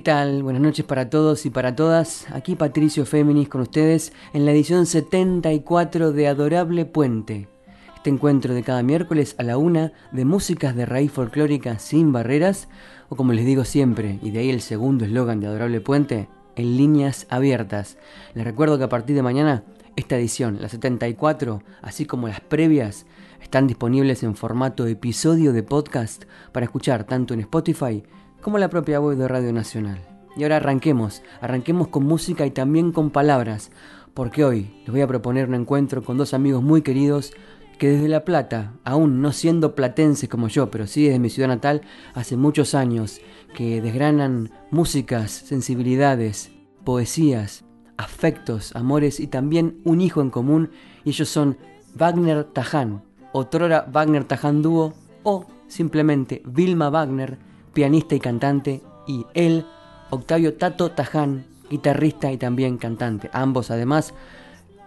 Tal? 0.00 0.42
Buenas 0.42 0.62
noches 0.62 0.84
para 0.84 1.10
todos 1.10 1.44
y 1.46 1.50
para 1.50 1.76
todas. 1.76 2.26
Aquí 2.32 2.56
Patricio 2.56 3.04
Féminis 3.04 3.48
con 3.48 3.60
ustedes 3.60 4.12
en 4.32 4.44
la 4.44 4.52
edición 4.52 4.86
74 4.86 6.12
de 6.12 6.28
Adorable 6.28 6.86
Puente. 6.86 7.48
Este 7.96 8.10
encuentro 8.10 8.54
de 8.54 8.62
cada 8.62 8.82
miércoles 8.82 9.34
a 9.38 9.42
la 9.42 9.58
una 9.58 9.92
de 10.12 10.24
músicas 10.24 10.74
de 10.74 10.86
raíz 10.86 11.12
folclórica 11.12 11.78
sin 11.78 12.12
barreras, 12.12 12.68
o 13.08 13.16
como 13.16 13.32
les 13.32 13.44
digo 13.44 13.64
siempre, 13.64 14.18
y 14.22 14.30
de 14.30 14.38
ahí 14.38 14.50
el 14.50 14.62
segundo 14.62 15.04
eslogan 15.04 15.40
de 15.40 15.48
Adorable 15.48 15.80
Puente, 15.80 16.28
en 16.56 16.76
líneas 16.76 17.26
abiertas. 17.28 17.98
Les 18.34 18.44
recuerdo 18.44 18.78
que 18.78 18.84
a 18.84 18.88
partir 18.88 19.16
de 19.16 19.22
mañana 19.22 19.64
esta 19.96 20.16
edición, 20.16 20.58
la 20.60 20.68
74, 20.68 21.62
así 21.82 22.06
como 22.06 22.28
las 22.28 22.40
previas, 22.40 23.06
están 23.42 23.66
disponibles 23.66 24.22
en 24.22 24.34
formato 24.34 24.86
episodio 24.86 25.52
de 25.52 25.62
podcast 25.62 26.24
para 26.52 26.64
escuchar 26.64 27.04
tanto 27.04 27.34
en 27.34 27.40
Spotify 27.40 28.02
como 28.40 28.58
la 28.58 28.70
propia 28.70 28.98
voz 28.98 29.18
de 29.18 29.28
Radio 29.28 29.52
Nacional. 29.52 29.98
Y 30.36 30.42
ahora 30.42 30.56
arranquemos, 30.56 31.22
arranquemos 31.40 31.88
con 31.88 32.04
música 32.04 32.46
y 32.46 32.50
también 32.50 32.92
con 32.92 33.10
palabras, 33.10 33.70
porque 34.14 34.44
hoy 34.44 34.70
les 34.80 34.90
voy 34.90 35.00
a 35.00 35.06
proponer 35.06 35.48
un 35.48 35.54
encuentro 35.54 36.02
con 36.02 36.16
dos 36.16 36.34
amigos 36.34 36.62
muy 36.62 36.82
queridos 36.82 37.32
que 37.78 37.88
desde 37.88 38.08
La 38.08 38.24
Plata, 38.24 38.74
aún 38.84 39.22
no 39.22 39.32
siendo 39.32 39.74
platenses 39.74 40.28
como 40.28 40.48
yo, 40.48 40.70
pero 40.70 40.86
sí 40.86 41.04
desde 41.04 41.18
mi 41.18 41.30
ciudad 41.30 41.48
natal, 41.48 41.80
hace 42.14 42.36
muchos 42.36 42.74
años, 42.74 43.20
que 43.54 43.80
desgranan 43.80 44.50
músicas, 44.70 45.30
sensibilidades, 45.30 46.52
poesías, 46.84 47.64
afectos, 47.96 48.76
amores 48.76 49.18
y 49.18 49.26
también 49.26 49.80
un 49.84 50.02
hijo 50.02 50.20
en 50.20 50.30
común, 50.30 50.70
y 51.04 51.10
ellos 51.10 51.30
son 51.30 51.56
Wagner 51.94 52.44
Taján, 52.44 53.02
otrora 53.32 53.86
Wagner 53.90 54.24
Taján 54.24 54.60
Dúo, 54.60 54.92
o 55.22 55.46
simplemente 55.66 56.42
Vilma 56.44 56.90
Wagner, 56.90 57.38
pianista 57.80 58.14
y 58.14 58.20
cantante, 58.20 58.82
y 59.06 59.24
él, 59.32 59.64
Octavio 60.10 60.52
Tato 60.52 60.90
Taján, 60.90 61.46
guitarrista 61.70 62.30
y 62.30 62.36
también 62.36 62.76
cantante. 62.76 63.30
Ambos 63.32 63.70
además 63.70 64.12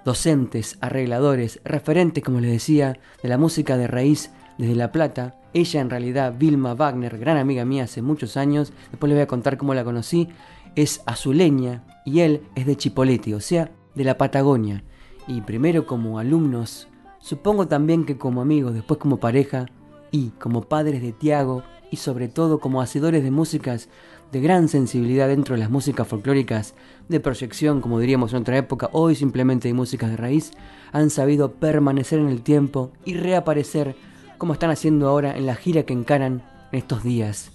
docentes, 0.06 0.78
arregladores, 0.80 1.60
referentes, 1.66 2.24
como 2.24 2.40
les 2.40 2.52
decía, 2.52 3.00
de 3.24 3.30
la 3.30 3.40
música 3.40 3.78
de 3.78 3.88
raíz 3.88 4.30
desde 4.60 4.76
La 4.76 4.92
Plata. 4.92 5.42
Ella 5.56 5.82
en 5.82 5.90
realidad, 5.90 6.36
Vilma 6.38 6.76
Wagner, 6.76 7.18
gran 7.18 7.38
amiga 7.38 7.66
mía 7.66 7.86
hace 7.86 8.04
muchos 8.04 8.38
años, 8.38 8.74
después 8.92 9.10
les 9.10 9.18
voy 9.18 9.24
a 9.24 9.28
contar 9.28 9.58
cómo 9.58 9.74
la 9.74 9.84
conocí, 9.84 10.30
es 10.76 11.02
azuleña 11.08 11.84
y 12.06 12.20
él 12.20 12.44
es 12.54 12.68
de 12.68 12.76
Chipoleti, 12.76 13.34
o 13.34 13.40
sea, 13.40 13.72
de 13.96 14.04
la 14.04 14.20
Patagonia. 14.20 14.84
Y 15.28 15.42
primero 15.42 15.88
como 15.88 16.20
alumnos, 16.20 16.90
supongo 17.18 17.68
también 17.68 18.06
que 18.06 18.20
como 18.20 18.44
amigos, 18.44 18.76
después 18.76 19.00
como 19.00 19.18
pareja 19.18 19.66
y 20.12 20.28
como 20.38 20.62
padres 20.62 21.02
de 21.02 21.12
Tiago 21.12 21.64
y 21.94 21.98
sobre 21.98 22.28
todo 22.28 22.58
como 22.58 22.82
hacedores 22.82 23.24
de 23.24 23.30
músicas 23.30 23.88
de 24.32 24.42
gran 24.42 24.68
sensibilidad 24.68 25.28
dentro 25.28 25.54
de 25.54 25.60
las 25.60 25.70
músicas 25.70 26.08
folclóricas 26.08 26.74
de 27.08 27.20
proyección, 27.20 27.82
como 27.82 28.00
diríamos 28.00 28.34
en 28.34 28.42
otra 28.42 28.58
época, 28.58 28.90
hoy 28.94 29.14
simplemente 29.14 29.68
de 29.68 29.76
músicas 29.76 30.10
de 30.10 30.18
raíz, 30.18 30.54
han 30.92 31.12
sabido 31.12 31.52
permanecer 31.52 32.18
en 32.18 32.30
el 32.30 32.42
tiempo 32.42 32.94
y 33.06 33.14
reaparecer 33.14 33.96
como 34.40 34.54
están 34.54 34.72
haciendo 34.72 35.08
ahora 35.08 35.38
en 35.38 35.46
la 35.46 35.54
gira 35.54 35.84
que 35.84 35.94
encaran 35.94 36.42
en 36.72 36.80
estos 36.80 37.04
días. 37.04 37.52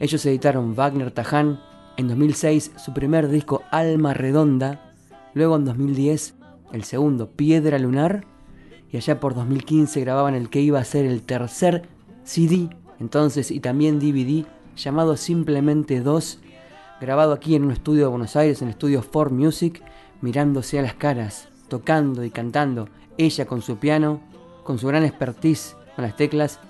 Ellos 0.00 0.24
editaron 0.24 0.74
Wagner 0.74 1.10
Taján 1.10 1.60
en 1.98 2.08
2006 2.08 2.72
su 2.78 2.94
primer 2.94 3.28
disco 3.28 3.62
Alma 3.70 4.14
Redonda, 4.14 4.94
luego 5.34 5.56
en 5.56 5.66
2010 5.66 6.34
el 6.72 6.84
segundo 6.84 7.28
Piedra 7.28 7.78
Lunar 7.78 8.24
y 8.90 8.96
allá 8.96 9.20
por 9.20 9.34
2015 9.34 10.00
grababan 10.00 10.34
el 10.34 10.48
que 10.48 10.62
iba 10.62 10.78
a 10.78 10.84
ser 10.84 11.04
el 11.04 11.20
tercer 11.20 11.82
CD 12.24 12.70
entonces 13.02 13.50
y 13.50 13.60
también 13.60 13.98
DVD 13.98 14.46
llamado 14.76 15.16
simplemente 15.16 16.00
2, 16.00 16.38
grabado 17.00 17.32
aquí 17.32 17.54
en 17.54 17.64
un 17.64 17.72
estudio 17.72 18.04
de 18.04 18.10
Buenos 18.10 18.36
Aires, 18.36 18.62
en 18.62 18.68
el 18.68 18.72
estudio 18.72 19.02
For 19.02 19.30
Music, 19.30 19.82
mirándose 20.20 20.78
a 20.78 20.82
las 20.82 20.94
caras, 20.94 21.48
tocando 21.68 22.24
y 22.24 22.30
cantando, 22.30 22.88
ella 23.18 23.44
con 23.44 23.60
su 23.60 23.76
piano, 23.76 24.20
con 24.62 24.78
su 24.78 24.86
gran 24.86 25.04
expertise 25.04 25.76
con 25.94 26.04
las 26.04 26.16
teclas, 26.16 26.60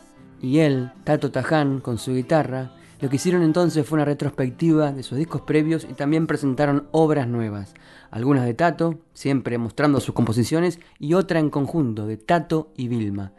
y 0.40 0.58
él, 0.58 0.90
Tato 1.04 1.30
Taján, 1.30 1.80
con 1.80 1.98
su 1.98 2.14
guitarra. 2.14 2.72
Lo 3.00 3.08
que 3.08 3.16
hicieron 3.16 3.42
entonces 3.42 3.86
fue 3.86 3.96
una 3.96 4.04
retrospectiva 4.04 4.90
de 4.90 5.02
sus 5.02 5.18
discos 5.18 5.42
previos 5.42 5.84
y 5.88 5.94
también 5.94 6.26
presentaron 6.26 6.88
obras 6.92 7.28
nuevas, 7.28 7.74
algunas 8.10 8.44
de 8.44 8.54
Tato, 8.54 8.98
siempre 9.12 9.58
mostrando 9.58 10.00
sus 10.00 10.14
composiciones, 10.14 10.80
y 10.98 11.14
otra 11.14 11.38
en 11.38 11.50
conjunto 11.50 12.06
de 12.06 12.16
Tato 12.16 12.72
y 12.76 12.88
Vilma. 12.88 13.32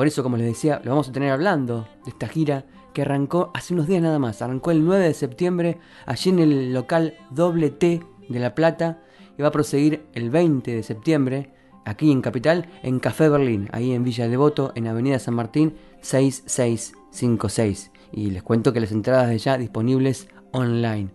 Por 0.00 0.06
eso, 0.06 0.22
como 0.22 0.38
les 0.38 0.46
decía, 0.46 0.80
lo 0.82 0.92
vamos 0.92 1.10
a 1.10 1.12
tener 1.12 1.30
hablando 1.30 1.86
de 2.06 2.10
esta 2.12 2.26
gira 2.26 2.64
que 2.94 3.02
arrancó 3.02 3.50
hace 3.52 3.74
unos 3.74 3.86
días 3.86 4.00
nada 4.00 4.18
más. 4.18 4.40
Arrancó 4.40 4.70
el 4.70 4.82
9 4.82 5.04
de 5.04 5.12
septiembre 5.12 5.76
allí 6.06 6.30
en 6.30 6.38
el 6.38 6.72
local 6.72 7.18
Doble 7.28 7.68
T 7.68 8.00
de 8.26 8.38
La 8.40 8.54
Plata 8.54 9.02
y 9.36 9.42
va 9.42 9.48
a 9.48 9.52
proseguir 9.52 10.06
el 10.14 10.30
20 10.30 10.74
de 10.74 10.82
septiembre 10.82 11.52
aquí 11.84 12.10
en 12.10 12.22
Capital 12.22 12.70
en 12.82 12.98
Café 12.98 13.28
Berlín, 13.28 13.68
ahí 13.72 13.92
en 13.92 14.02
Villa 14.02 14.26
Devoto, 14.26 14.72
en 14.74 14.86
Avenida 14.86 15.18
San 15.18 15.34
Martín 15.34 15.76
6656. 16.00 17.92
Y 18.12 18.30
les 18.30 18.42
cuento 18.42 18.72
que 18.72 18.80
las 18.80 18.92
entradas 18.92 19.28
de 19.28 19.36
ya 19.36 19.58
disponibles 19.58 20.28
online. 20.52 21.10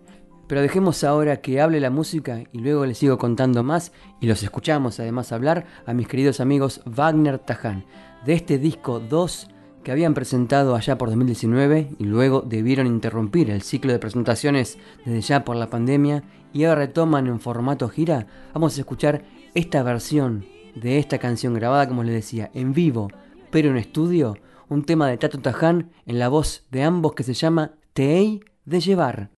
Pero 0.46 0.62
dejemos 0.62 1.02
ahora 1.02 1.40
que 1.40 1.60
hable 1.60 1.80
la 1.80 1.90
música 1.90 2.44
y 2.52 2.58
luego 2.60 2.86
les 2.86 2.98
sigo 2.98 3.18
contando 3.18 3.64
más 3.64 3.90
y 4.20 4.28
los 4.28 4.44
escuchamos 4.44 5.00
además 5.00 5.32
hablar 5.32 5.66
a 5.86 5.92
mis 5.92 6.06
queridos 6.06 6.38
amigos 6.38 6.82
Wagner 6.84 7.40
Taján 7.40 7.84
de 8.26 8.34
este 8.34 8.58
disco 8.58 8.98
2 9.00 9.48
que 9.84 9.92
habían 9.92 10.14
presentado 10.14 10.74
allá 10.74 10.98
por 10.98 11.08
2019 11.10 11.90
y 11.98 12.04
luego 12.04 12.40
debieron 12.40 12.88
interrumpir 12.88 13.50
el 13.50 13.62
ciclo 13.62 13.92
de 13.92 14.00
presentaciones 14.00 14.78
desde 15.04 15.20
ya 15.20 15.44
por 15.44 15.54
la 15.54 15.70
pandemia 15.70 16.24
y 16.52 16.64
ahora 16.64 16.80
retoman 16.80 17.28
en 17.28 17.38
formato 17.38 17.88
gira, 17.88 18.26
vamos 18.52 18.76
a 18.76 18.80
escuchar 18.80 19.24
esta 19.54 19.82
versión 19.84 20.44
de 20.74 20.98
esta 20.98 21.18
canción 21.18 21.54
grabada, 21.54 21.86
como 21.86 22.02
les 22.02 22.14
decía, 22.14 22.50
en 22.52 22.72
vivo, 22.72 23.08
pero 23.50 23.70
en 23.70 23.76
estudio, 23.76 24.36
un 24.68 24.84
tema 24.84 25.08
de 25.08 25.18
Tato 25.18 25.38
Taján 25.38 25.92
en 26.04 26.18
la 26.18 26.28
voz 26.28 26.66
de 26.70 26.82
ambos 26.82 27.14
que 27.14 27.22
se 27.22 27.34
llama 27.34 27.72
Te 27.92 28.40
de 28.64 28.80
llevar. 28.80 29.30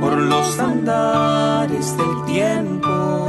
Por 0.00 0.16
los 0.16 0.58
andares 0.58 1.94
del 1.94 2.24
tiempo. 2.24 3.28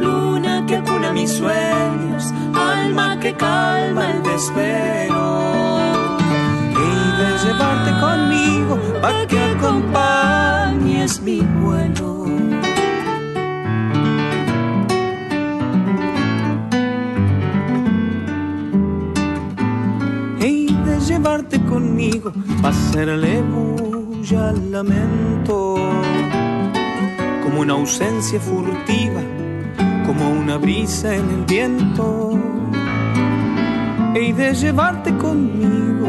Luna 0.00 0.64
que 0.68 0.78
cuna 0.82 1.12
mis 1.12 1.32
sueños, 1.32 2.32
alma 2.54 3.18
que 3.18 3.34
calma 3.34 4.10
el 4.12 4.22
desespero. 4.22 5.40
Y 6.70 6.90
de 7.18 7.28
llevarte 7.44 7.90
conmigo 8.00 8.78
para 9.02 9.26
que 9.26 9.40
acompañes 9.40 11.20
mi 11.22 11.40
vuelo. 11.40 12.26
Y 20.40 20.72
de 20.72 21.00
llevarte 21.00 21.60
conmigo 21.64 22.32
para 22.62 22.76
hacerle 22.76 23.42
al 24.18 24.72
lamento, 24.72 25.76
como 27.42 27.60
una 27.60 27.74
ausencia 27.74 28.40
furtiva, 28.40 29.22
como 30.04 30.30
una 30.30 30.56
brisa 30.58 31.14
en 31.14 31.30
el 31.30 31.44
viento. 31.44 32.38
He 34.14 34.32
de 34.32 34.54
llevarte 34.54 35.16
conmigo 35.16 36.08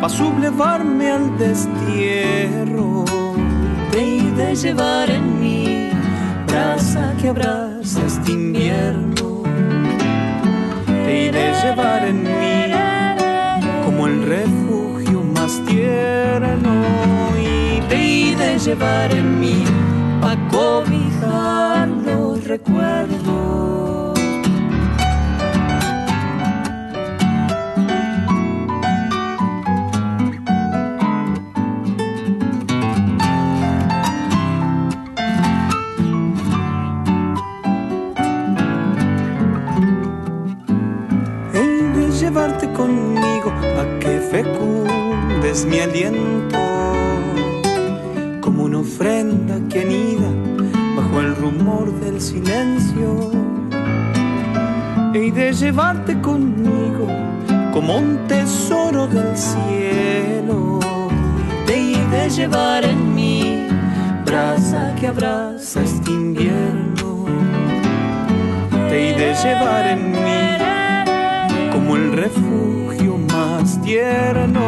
para 0.00 0.08
sublevarme 0.08 1.10
al 1.10 1.38
destierro. 1.38 3.04
He 3.92 4.22
de 4.34 4.56
llevar 4.56 5.10
en 5.10 5.40
mí 5.40 5.90
brasa 6.46 7.14
que 7.20 7.28
abraza 7.28 8.00
este 8.06 8.32
invierno. 8.32 9.42
He 11.06 11.30
de 11.30 11.52
llevar 11.62 12.06
en 12.06 12.22
mí 12.22 12.74
como 13.84 14.06
el 14.06 14.26
refugio 14.26 15.22
más 15.22 15.60
tierno 15.66 17.11
olvide 18.32 18.58
llevar 18.58 19.12
en 19.12 19.40
mí 19.40 19.64
a 20.22 20.36
cobijar 20.50 21.88
los 21.88 22.44
recuerdos. 22.44 24.18
He 41.54 41.58
de 41.58 42.10
llevarte 42.10 42.72
conmigo 42.72 43.52
a 43.78 43.98
que 44.00 44.20
fecundes 44.20 45.66
mi 45.66 45.80
aliento 45.80 46.62
una 48.62 48.78
ofrenda 48.78 49.58
que 49.68 49.80
anida 49.80 50.30
bajo 50.96 51.20
el 51.20 51.34
rumor 51.34 51.92
del 52.00 52.20
silencio. 52.20 53.30
He 55.14 55.32
de 55.32 55.52
llevarte 55.52 56.20
conmigo 56.20 57.08
como 57.72 57.98
un 57.98 58.18
tesoro 58.28 59.08
del 59.08 59.36
cielo. 59.36 60.78
Te 61.66 61.92
he 61.92 62.06
de 62.06 62.30
llevar 62.30 62.84
en 62.84 63.14
mi 63.14 63.66
brasa 64.24 64.94
que 64.98 65.08
abraza 65.08 65.82
este 65.82 66.10
invierno. 66.12 67.26
Te 68.88 69.10
he 69.10 69.18
de 69.18 69.34
llevar 69.42 69.86
en 69.88 70.12
mí 70.12 71.72
como 71.72 71.96
el 71.96 72.12
refugio 72.12 73.18
más 73.32 73.80
tierno. 73.82 74.62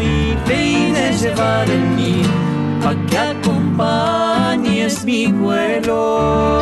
Y 0.00 0.34
te 0.46 0.54
he 0.54 0.92
de 0.92 1.12
llevar 1.12 1.68
en 1.68 1.96
mí 1.96 2.22
para 2.88 3.06
que 3.06 3.18
acompañes 3.18 5.04
mi 5.04 5.26
vuelo. 5.26 6.58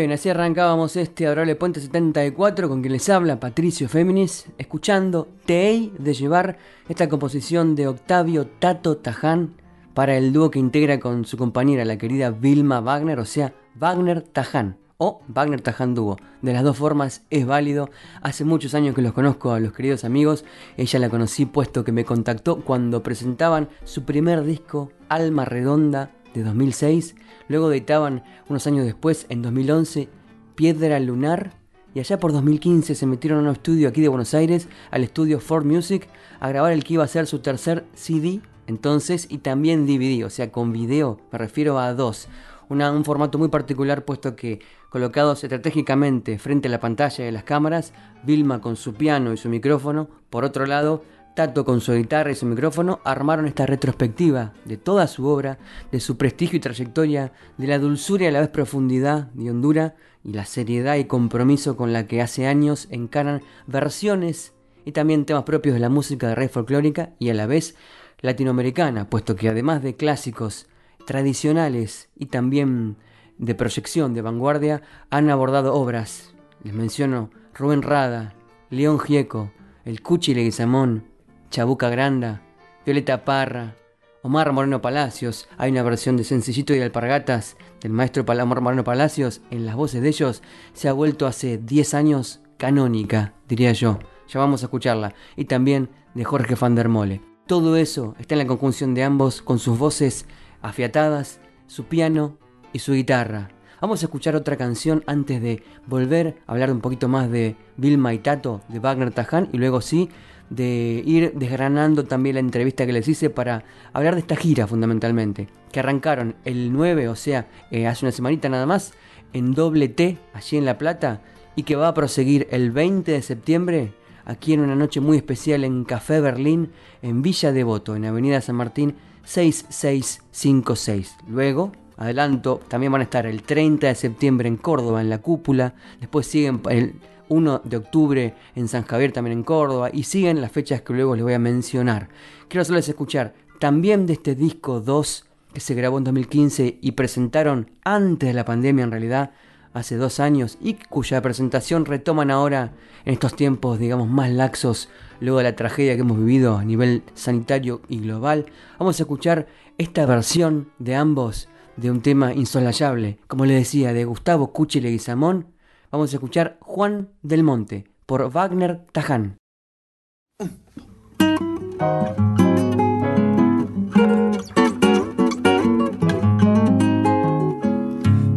Bien, 0.00 0.12
así 0.12 0.30
arrancábamos 0.30 0.96
este 0.96 1.26
Adorable 1.26 1.56
Puente 1.56 1.78
74 1.78 2.70
con 2.70 2.80
quien 2.80 2.94
les 2.94 3.10
habla 3.10 3.38
Patricio 3.38 3.86
Féminis, 3.86 4.46
escuchando 4.56 5.28
Te 5.44 5.90
de 5.98 6.14
llevar 6.14 6.56
esta 6.88 7.10
composición 7.10 7.74
de 7.74 7.86
Octavio 7.86 8.46
Tato 8.46 8.96
Taján 8.96 9.56
para 9.92 10.16
el 10.16 10.32
dúo 10.32 10.50
que 10.50 10.58
integra 10.58 10.98
con 11.00 11.26
su 11.26 11.36
compañera, 11.36 11.84
la 11.84 11.98
querida 11.98 12.30
Vilma 12.30 12.80
Wagner, 12.80 13.18
o 13.18 13.26
sea, 13.26 13.52
Wagner 13.74 14.22
Taján 14.22 14.78
o 14.96 15.20
Wagner 15.28 15.60
Taján 15.60 15.94
Dúo. 15.94 16.16
De 16.40 16.54
las 16.54 16.64
dos 16.64 16.78
formas 16.78 17.22
es 17.28 17.44
válido. 17.44 17.90
Hace 18.22 18.44
muchos 18.44 18.72
años 18.72 18.94
que 18.94 19.02
los 19.02 19.12
conozco 19.12 19.52
a 19.52 19.60
los 19.60 19.74
queridos 19.74 20.04
amigos. 20.04 20.46
Ella 20.78 20.98
la 20.98 21.10
conocí 21.10 21.44
puesto 21.44 21.84
que 21.84 21.92
me 21.92 22.06
contactó 22.06 22.62
cuando 22.62 23.02
presentaban 23.02 23.68
su 23.84 24.04
primer 24.04 24.44
disco, 24.44 24.92
Alma 25.10 25.44
Redonda, 25.44 26.10
de 26.32 26.42
2006 26.42 27.16
Luego 27.50 27.72
editaban 27.72 28.22
unos 28.48 28.68
años 28.68 28.84
después, 28.86 29.26
en 29.28 29.42
2011, 29.42 30.08
Piedra 30.54 31.00
Lunar. 31.00 31.50
Y 31.92 31.98
allá 31.98 32.20
por 32.20 32.32
2015 32.32 32.94
se 32.94 33.06
metieron 33.06 33.40
a 33.40 33.48
un 33.48 33.56
estudio 33.56 33.88
aquí 33.88 34.00
de 34.00 34.06
Buenos 34.06 34.34
Aires, 34.34 34.68
al 34.92 35.02
estudio 35.02 35.40
Ford 35.40 35.66
Music, 35.66 36.06
a 36.38 36.48
grabar 36.48 36.70
el 36.70 36.84
que 36.84 36.94
iba 36.94 37.02
a 37.02 37.08
ser 37.08 37.26
su 37.26 37.40
tercer 37.40 37.86
CD, 37.92 38.40
entonces, 38.68 39.26
y 39.28 39.38
también 39.38 39.84
DVD, 39.84 40.24
o 40.24 40.30
sea, 40.30 40.52
con 40.52 40.72
video, 40.72 41.18
me 41.32 41.38
refiero 41.38 41.80
a 41.80 41.92
dos. 41.92 42.28
un 42.68 43.04
formato 43.04 43.36
muy 43.36 43.48
particular 43.48 44.04
puesto 44.04 44.36
que 44.36 44.60
colocados 44.88 45.42
estratégicamente 45.42 46.38
frente 46.38 46.68
a 46.68 46.70
la 46.70 46.78
pantalla 46.78 47.24
de 47.24 47.32
las 47.32 47.42
cámaras, 47.42 47.92
Vilma 48.22 48.60
con 48.60 48.76
su 48.76 48.94
piano 48.94 49.32
y 49.32 49.36
su 49.36 49.48
micrófono, 49.48 50.08
por 50.30 50.44
otro 50.44 50.66
lado, 50.66 51.02
Tato 51.34 51.64
con 51.64 51.80
su 51.80 51.94
guitarra 51.94 52.32
y 52.32 52.34
su 52.34 52.44
micrófono 52.44 53.00
armaron 53.04 53.46
esta 53.46 53.64
retrospectiva 53.64 54.52
de 54.64 54.76
toda 54.76 55.06
su 55.06 55.26
obra, 55.26 55.58
de 55.92 56.00
su 56.00 56.16
prestigio 56.16 56.56
y 56.56 56.60
trayectoria, 56.60 57.32
de 57.56 57.66
la 57.66 57.78
dulzura 57.78 58.24
y 58.24 58.26
a 58.26 58.32
la 58.32 58.40
vez 58.40 58.48
profundidad 58.48 59.30
y 59.38 59.48
hondura 59.48 59.94
y 60.24 60.32
la 60.32 60.44
seriedad 60.44 60.96
y 60.96 61.04
compromiso 61.04 61.76
con 61.76 61.92
la 61.92 62.06
que 62.06 62.20
hace 62.20 62.46
años 62.46 62.88
encaran 62.90 63.42
versiones 63.66 64.54
y 64.84 64.92
también 64.92 65.24
temas 65.24 65.44
propios 65.44 65.74
de 65.74 65.80
la 65.80 65.88
música 65.88 66.28
de 66.28 66.34
red 66.34 66.50
folclórica 66.50 67.10
y 67.18 67.30
a 67.30 67.34
la 67.34 67.46
vez 67.46 67.76
latinoamericana, 68.20 69.08
puesto 69.08 69.36
que 69.36 69.48
además 69.48 69.82
de 69.82 69.96
clásicos 69.96 70.66
tradicionales 71.06 72.08
y 72.16 72.26
también 72.26 72.96
de 73.38 73.54
proyección 73.54 74.14
de 74.14 74.22
vanguardia, 74.22 74.82
han 75.10 75.30
abordado 75.30 75.74
obras. 75.74 76.34
Les 76.62 76.74
menciono 76.74 77.30
Rubén 77.54 77.82
Rada, 77.82 78.34
León 78.68 78.98
Gieco, 78.98 79.50
El 79.84 80.02
Cuchi 80.02 80.34
Leguizamón, 80.34 81.09
Chabuca 81.50 81.90
Granda, 81.90 82.42
Violeta 82.86 83.24
Parra, 83.24 83.74
Omar 84.22 84.52
Moreno 84.52 84.80
Palacios. 84.80 85.48
Hay 85.58 85.72
una 85.72 85.82
versión 85.82 86.16
de 86.16 86.22
Sencillito 86.22 86.76
y 86.76 86.80
Alpargatas 86.80 87.56
del 87.80 87.90
maestro 87.90 88.22
Omar 88.22 88.60
Moreno 88.60 88.84
Palacios. 88.84 89.40
En 89.50 89.66
las 89.66 89.74
voces 89.74 90.00
de 90.00 90.08
ellos 90.10 90.42
se 90.74 90.88
ha 90.88 90.92
vuelto 90.92 91.26
hace 91.26 91.58
10 91.58 91.94
años 91.94 92.40
canónica, 92.56 93.34
diría 93.48 93.72
yo. 93.72 93.98
Ya 94.28 94.38
vamos 94.38 94.62
a 94.62 94.66
escucharla. 94.66 95.12
Y 95.34 95.46
también 95.46 95.90
de 96.14 96.22
Jorge 96.22 96.54
van 96.54 96.76
der 96.76 96.88
Mole. 96.88 97.20
Todo 97.48 97.76
eso 97.76 98.14
está 98.20 98.36
en 98.36 98.40
la 98.40 98.46
conjunción 98.46 98.94
de 98.94 99.02
ambos 99.02 99.42
con 99.42 99.58
sus 99.58 99.76
voces 99.76 100.26
afiatadas, 100.62 101.40
su 101.66 101.86
piano 101.86 102.38
y 102.72 102.78
su 102.78 102.92
guitarra. 102.92 103.50
Vamos 103.80 104.02
a 104.02 104.06
escuchar 104.06 104.36
otra 104.36 104.56
canción 104.56 105.02
antes 105.06 105.42
de 105.42 105.64
volver 105.86 106.36
a 106.46 106.52
hablar 106.52 106.70
un 106.70 106.80
poquito 106.80 107.08
más 107.08 107.28
de 107.28 107.56
Vilma 107.76 108.14
y 108.14 108.18
Tato, 108.18 108.60
de 108.68 108.78
Wagner 108.78 109.10
Taján, 109.10 109.48
y 109.52 109.56
luego 109.58 109.80
sí 109.80 110.10
de 110.50 111.02
ir 111.06 111.32
desgranando 111.34 112.04
también 112.04 112.34
la 112.34 112.40
entrevista 112.40 112.84
que 112.84 112.92
les 112.92 113.08
hice 113.08 113.30
para 113.30 113.64
hablar 113.92 114.14
de 114.14 114.20
esta 114.20 114.36
gira 114.36 114.66
fundamentalmente, 114.66 115.48
que 115.72 115.80
arrancaron 115.80 116.34
el 116.44 116.72
9, 116.72 117.08
o 117.08 117.16
sea, 117.16 117.46
eh, 117.70 117.86
hace 117.86 118.04
una 118.04 118.12
semanita 118.12 118.48
nada 118.48 118.66
más, 118.66 118.92
en 119.32 119.54
doble 119.54 119.88
T, 119.88 120.18
allí 120.34 120.56
en 120.56 120.64
La 120.64 120.76
Plata, 120.76 121.22
y 121.56 121.62
que 121.62 121.76
va 121.76 121.88
a 121.88 121.94
proseguir 121.94 122.48
el 122.50 122.72
20 122.72 123.12
de 123.12 123.22
septiembre, 123.22 123.92
aquí 124.24 124.52
en 124.52 124.60
una 124.60 124.74
noche 124.74 125.00
muy 125.00 125.16
especial 125.16 125.64
en 125.64 125.84
Café 125.84 126.20
Berlín, 126.20 126.72
en 127.00 127.22
Villa 127.22 127.52
Devoto, 127.52 127.94
en 127.96 128.04
Avenida 128.04 128.40
San 128.40 128.56
Martín 128.56 128.96
6656. 129.24 131.16
Luego, 131.28 131.72
adelanto, 131.96 132.60
también 132.66 132.90
van 132.92 133.02
a 133.02 133.04
estar 133.04 133.26
el 133.26 133.42
30 133.42 133.86
de 133.86 133.94
septiembre 133.94 134.48
en 134.48 134.56
Córdoba, 134.56 135.00
en 135.00 135.10
la 135.10 135.18
cúpula, 135.18 135.74
después 136.00 136.26
siguen 136.26 136.60
el 136.70 136.94
1 137.30 137.62
de 137.64 137.76
octubre 137.78 138.34
en 138.54 138.68
San 138.68 138.82
Javier, 138.82 139.12
también 139.12 139.38
en 139.38 139.44
Córdoba, 139.44 139.88
y 139.90 140.02
siguen 140.02 140.42
las 140.42 140.52
fechas 140.52 140.82
que 140.82 140.92
luego 140.92 141.14
les 141.14 141.24
voy 141.24 141.32
a 141.32 141.38
mencionar. 141.38 142.08
Quiero 142.48 142.62
hacerles 142.62 142.88
escuchar 142.88 143.32
también 143.58 144.06
de 144.06 144.12
este 144.14 144.34
disco 144.34 144.80
2 144.80 145.24
que 145.54 145.60
se 145.60 145.74
grabó 145.74 145.98
en 145.98 146.04
2015 146.04 146.78
y 146.80 146.92
presentaron 146.92 147.70
antes 147.84 148.28
de 148.28 148.34
la 148.34 148.44
pandemia 148.44 148.84
en 148.84 148.90
realidad, 148.90 149.32
hace 149.72 149.96
dos 149.96 150.18
años, 150.18 150.58
y 150.60 150.74
cuya 150.74 151.22
presentación 151.22 151.84
retoman 151.84 152.30
ahora 152.30 152.72
en 153.04 153.12
estos 153.12 153.36
tiempos, 153.36 153.78
digamos, 153.78 154.08
más 154.08 154.30
laxos, 154.30 154.88
luego 155.20 155.38
de 155.38 155.44
la 155.44 155.56
tragedia 155.56 155.94
que 155.94 156.00
hemos 156.00 156.18
vivido 156.18 156.56
a 156.56 156.64
nivel 156.64 157.04
sanitario 157.14 157.80
y 157.88 158.00
global. 158.00 158.46
Vamos 158.78 158.98
a 158.98 159.04
escuchar 159.04 159.46
esta 159.78 160.06
versión 160.06 160.70
de 160.78 160.96
ambos 160.96 161.48
de 161.76 161.90
un 161.90 162.02
tema 162.02 162.34
insolayable, 162.34 163.18
como 163.26 163.46
les 163.46 163.58
decía, 163.58 163.92
de 163.92 164.04
Gustavo 164.04 164.52
Cuchi 164.52 164.80
Leguizamón 164.80 165.46
vamos 165.90 166.12
a 166.12 166.16
escuchar 166.16 166.58
Juan 166.60 167.10
del 167.22 167.42
Monte 167.42 167.84
por 168.06 168.30
Wagner 168.30 168.86
Taján. 168.92 169.36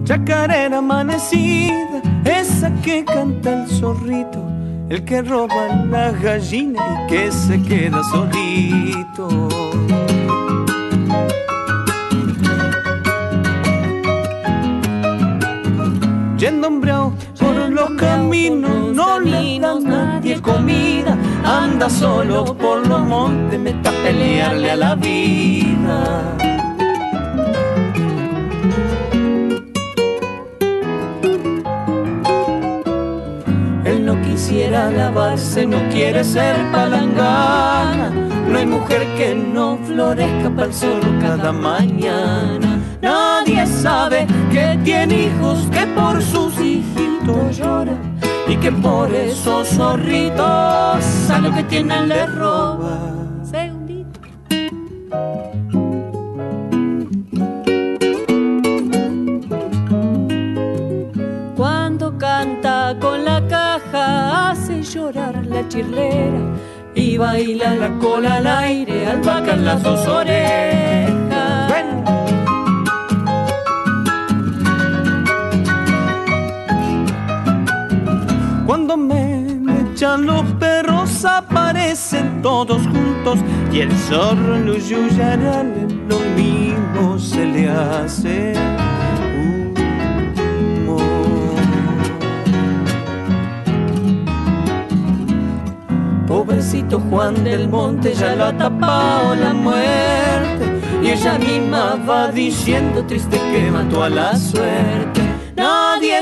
Chacarera 0.04 0.78
amanecida, 0.80 2.02
esa 2.26 2.74
que 2.82 3.06
canta 3.06 3.64
el 3.64 3.70
zorrito, 3.70 4.46
el 4.90 5.04
que 5.06 5.22
roba 5.22 5.76
la 5.86 6.12
gallina 6.12 7.06
y 7.06 7.10
que 7.10 7.32
se 7.32 7.62
queda 7.64 8.04
solito. 8.04 9.50
Yendo 16.44 16.68
hombreado 16.68 17.14
los 17.70 17.92
caminos, 17.92 18.94
no 18.94 19.18
le 19.18 19.62
dan 19.62 19.86
nadie 19.86 20.42
comida. 20.42 21.18
Anda 21.46 21.90
solo 21.90 22.44
por 22.58 22.86
los 22.86 23.00
montes, 23.00 23.58
me 23.58 23.70
está 23.70 23.92
pelearle 24.04 24.72
a 24.72 24.76
la 24.76 24.96
vida. 24.96 26.36
Él 33.86 34.06
no 34.06 34.22
quisiera 34.24 34.92
lavarse, 34.92 35.66
no 35.66 35.78
quiere 35.94 36.26
ser 36.26 36.58
palangana. 36.74 38.10
No 38.50 38.58
hay 38.60 38.66
mujer 38.66 39.08
que 39.16 39.34
no 39.34 39.80
florezca 39.86 40.50
para 40.50 40.68
el 40.68 40.74
sol 40.74 41.00
cada 41.22 41.54
mañana. 41.54 42.82
Nadie 43.02 43.33
sabe 43.84 44.25
que 44.50 44.80
tiene 44.86 45.24
hijos 45.25 45.68
que 45.70 45.86
por 45.88 46.22
sus 46.22 46.54
hijitos 46.58 47.58
llora 47.58 47.98
y 48.48 48.56
que 48.56 48.72
por 48.72 49.13
esos 49.13 49.68
zorritos 49.68 51.30
a 51.30 51.40
lo 51.42 51.54
que 51.54 51.63
tienen 51.63 52.08
le 52.08 52.25
roba. 52.25 52.98
Cuando 61.58 62.18
canta 62.18 62.96
con 63.02 63.25
la 63.25 63.46
caja 63.48 64.52
hace 64.52 64.82
llorar 64.82 65.46
la 65.46 65.68
chirlera 65.68 66.42
y 66.96 67.18
baila 67.18 67.75
la 67.75 67.90
cola 68.00 68.36
al 68.36 68.48
aire 68.48 69.08
al 69.08 69.22
vacar 69.22 69.58
las 69.58 69.84
dos 69.84 70.08
orejas. 70.08 71.04
Cuando 78.75 78.98
me 78.98 79.46
echan 79.92 80.25
los 80.25 80.42
perros 80.53 81.24
aparecen 81.25 82.42
todos 82.42 82.82
juntos 82.82 83.38
y 83.72 83.82
el 83.82 83.92
zorro 83.92 84.56
en 84.56 84.65
los 84.65 84.89
yuyarales 84.89 85.94
lo 86.10 86.20
mismo 86.36 87.20
se 87.20 87.46
le 87.46 87.70
hace. 87.70 88.53
Pobrecito 96.27 97.00
Juan 97.12 97.44
del 97.44 97.70
Monte 97.70 98.15
ya 98.15 98.36
lo 98.36 98.46
ha 98.46 98.58
tapado 98.58 99.36
la 99.36 99.53
muerte 99.53 100.82
y 101.03 101.12
ella 101.12 101.38
misma 101.38 101.96
va 102.10 102.32
diciendo 102.32 103.06
triste 103.06 103.39
que 103.51 103.70
mató 103.70 104.01
a 104.01 104.10
la 104.10 104.36
suerte. 104.36 105.23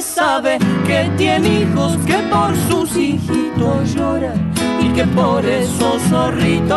Sabe 0.02 0.58
que 0.86 1.12
tiene 1.16 1.62
hijos 1.62 1.96
que 2.08 2.18
por 2.32 2.56
sus 2.68 2.98
hijitos 2.98 3.94
lloran 3.94 4.52
y 4.82 4.92
que 4.94 5.06
por 5.06 5.46
esos 5.46 6.02
zorritos 6.04 6.72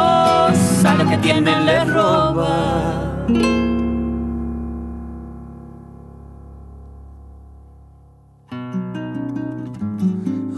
a 0.85 0.95
lo 0.99 1.09
que 1.09 1.17
tienen 1.19 1.65
le 1.65 1.85
roba. 1.87 3.27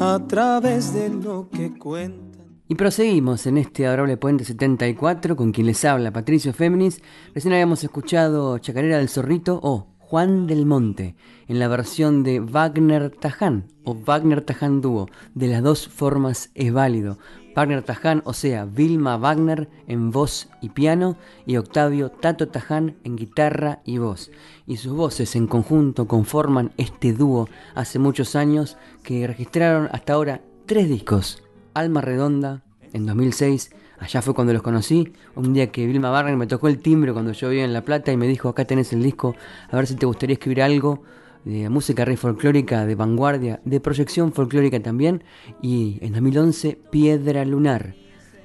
A 0.00 0.18
través 0.26 0.92
de 0.92 1.08
lo 1.08 1.49
que 1.49 1.78
cuentan. 1.78 2.46
Y 2.68 2.75
proseguimos 2.75 3.46
en 3.46 3.58
este 3.58 3.87
adorable 3.87 4.16
Puente 4.16 4.44
74 4.44 5.37
con 5.37 5.52
quien 5.52 5.68
les 5.68 5.85
habla 5.85 6.12
Patricio 6.12 6.52
Féminis. 6.52 7.00
Recién 7.32 7.54
habíamos 7.54 7.85
escuchado 7.85 8.58
Chacarera 8.58 8.99
del 8.99 9.08
Zorrito 9.08 9.61
o 9.62 9.96
Juan 10.08 10.46
del 10.46 10.66
Monte, 10.66 11.16
en 11.48 11.58
la 11.58 11.66
versión 11.66 12.22
de 12.22 12.38
Wagner 12.38 13.10
Taján 13.10 13.64
o 13.82 13.92
Wagner 13.92 14.40
Taján 14.40 14.80
Dúo. 14.80 15.08
De 15.34 15.48
las 15.48 15.64
dos 15.64 15.88
formas 15.88 16.50
es 16.54 16.72
válido. 16.72 17.18
Wagner 17.56 17.82
Taján, 17.82 18.22
o 18.25 18.32
sea, 18.32 18.66
Vilma 18.66 19.16
Wagner 19.16 19.68
en 19.88 20.12
voz 20.12 20.48
y 20.62 20.68
piano, 20.68 21.16
y 21.44 21.56
Octavio 21.56 22.10
Tato 22.10 22.46
Taján 22.46 22.94
en 23.02 23.16
guitarra 23.16 23.80
y 23.84 23.98
voz. 23.98 24.30
Y 24.64 24.76
sus 24.76 24.92
voces 24.92 25.34
en 25.34 25.48
conjunto 25.48 26.06
conforman 26.06 26.70
este 26.76 27.12
dúo 27.12 27.48
hace 27.75 27.98
muchos 27.98 28.36
años 28.36 28.76
que 29.02 29.26
registraron 29.26 29.88
hasta 29.90 30.12
ahora 30.12 30.40
tres 30.66 30.88
discos. 30.88 31.42
Alma 31.75 32.00
Redonda 32.00 32.62
en 32.92 33.06
2006, 33.06 33.72
Allá 33.99 34.21
fue 34.21 34.35
cuando 34.35 34.53
los 34.53 34.62
conocí, 34.62 35.12
un 35.35 35.55
día 35.55 35.73
que 35.73 35.87
Vilma 35.87 36.11
Wagner 36.11 36.37
me 36.37 36.47
tocó 36.47 36.69
el 36.69 36.79
timbre 36.79 37.12
cuando 37.12 37.33
yo 37.33 37.49
vivía 37.49 37.65
en 37.65 37.73
La 37.73 37.83
Plata 37.83 38.12
y 38.12 38.17
me 38.17 38.29
dijo, 38.29 38.49
acá 38.49 38.67
tenés 38.67 38.93
el 38.93 39.03
disco, 39.03 39.35
a 39.71 39.76
ver 39.76 39.87
si 39.87 39.95
te 39.95 40.05
gustaría 40.05 40.35
escribir 40.35 40.62
algo 40.62 41.03
de 41.45 41.71
música 41.71 42.05
rey 42.05 42.17
folclórica, 42.17 42.85
de 42.85 42.95
vanguardia, 42.95 43.61
de 43.65 43.81
proyección 43.81 44.33
folclórica 44.33 44.81
también, 44.81 45.25
y 45.62 45.99
en 46.03 46.12
2011 46.12 46.79
Piedra 46.91 47.45
Lunar. 47.45 47.95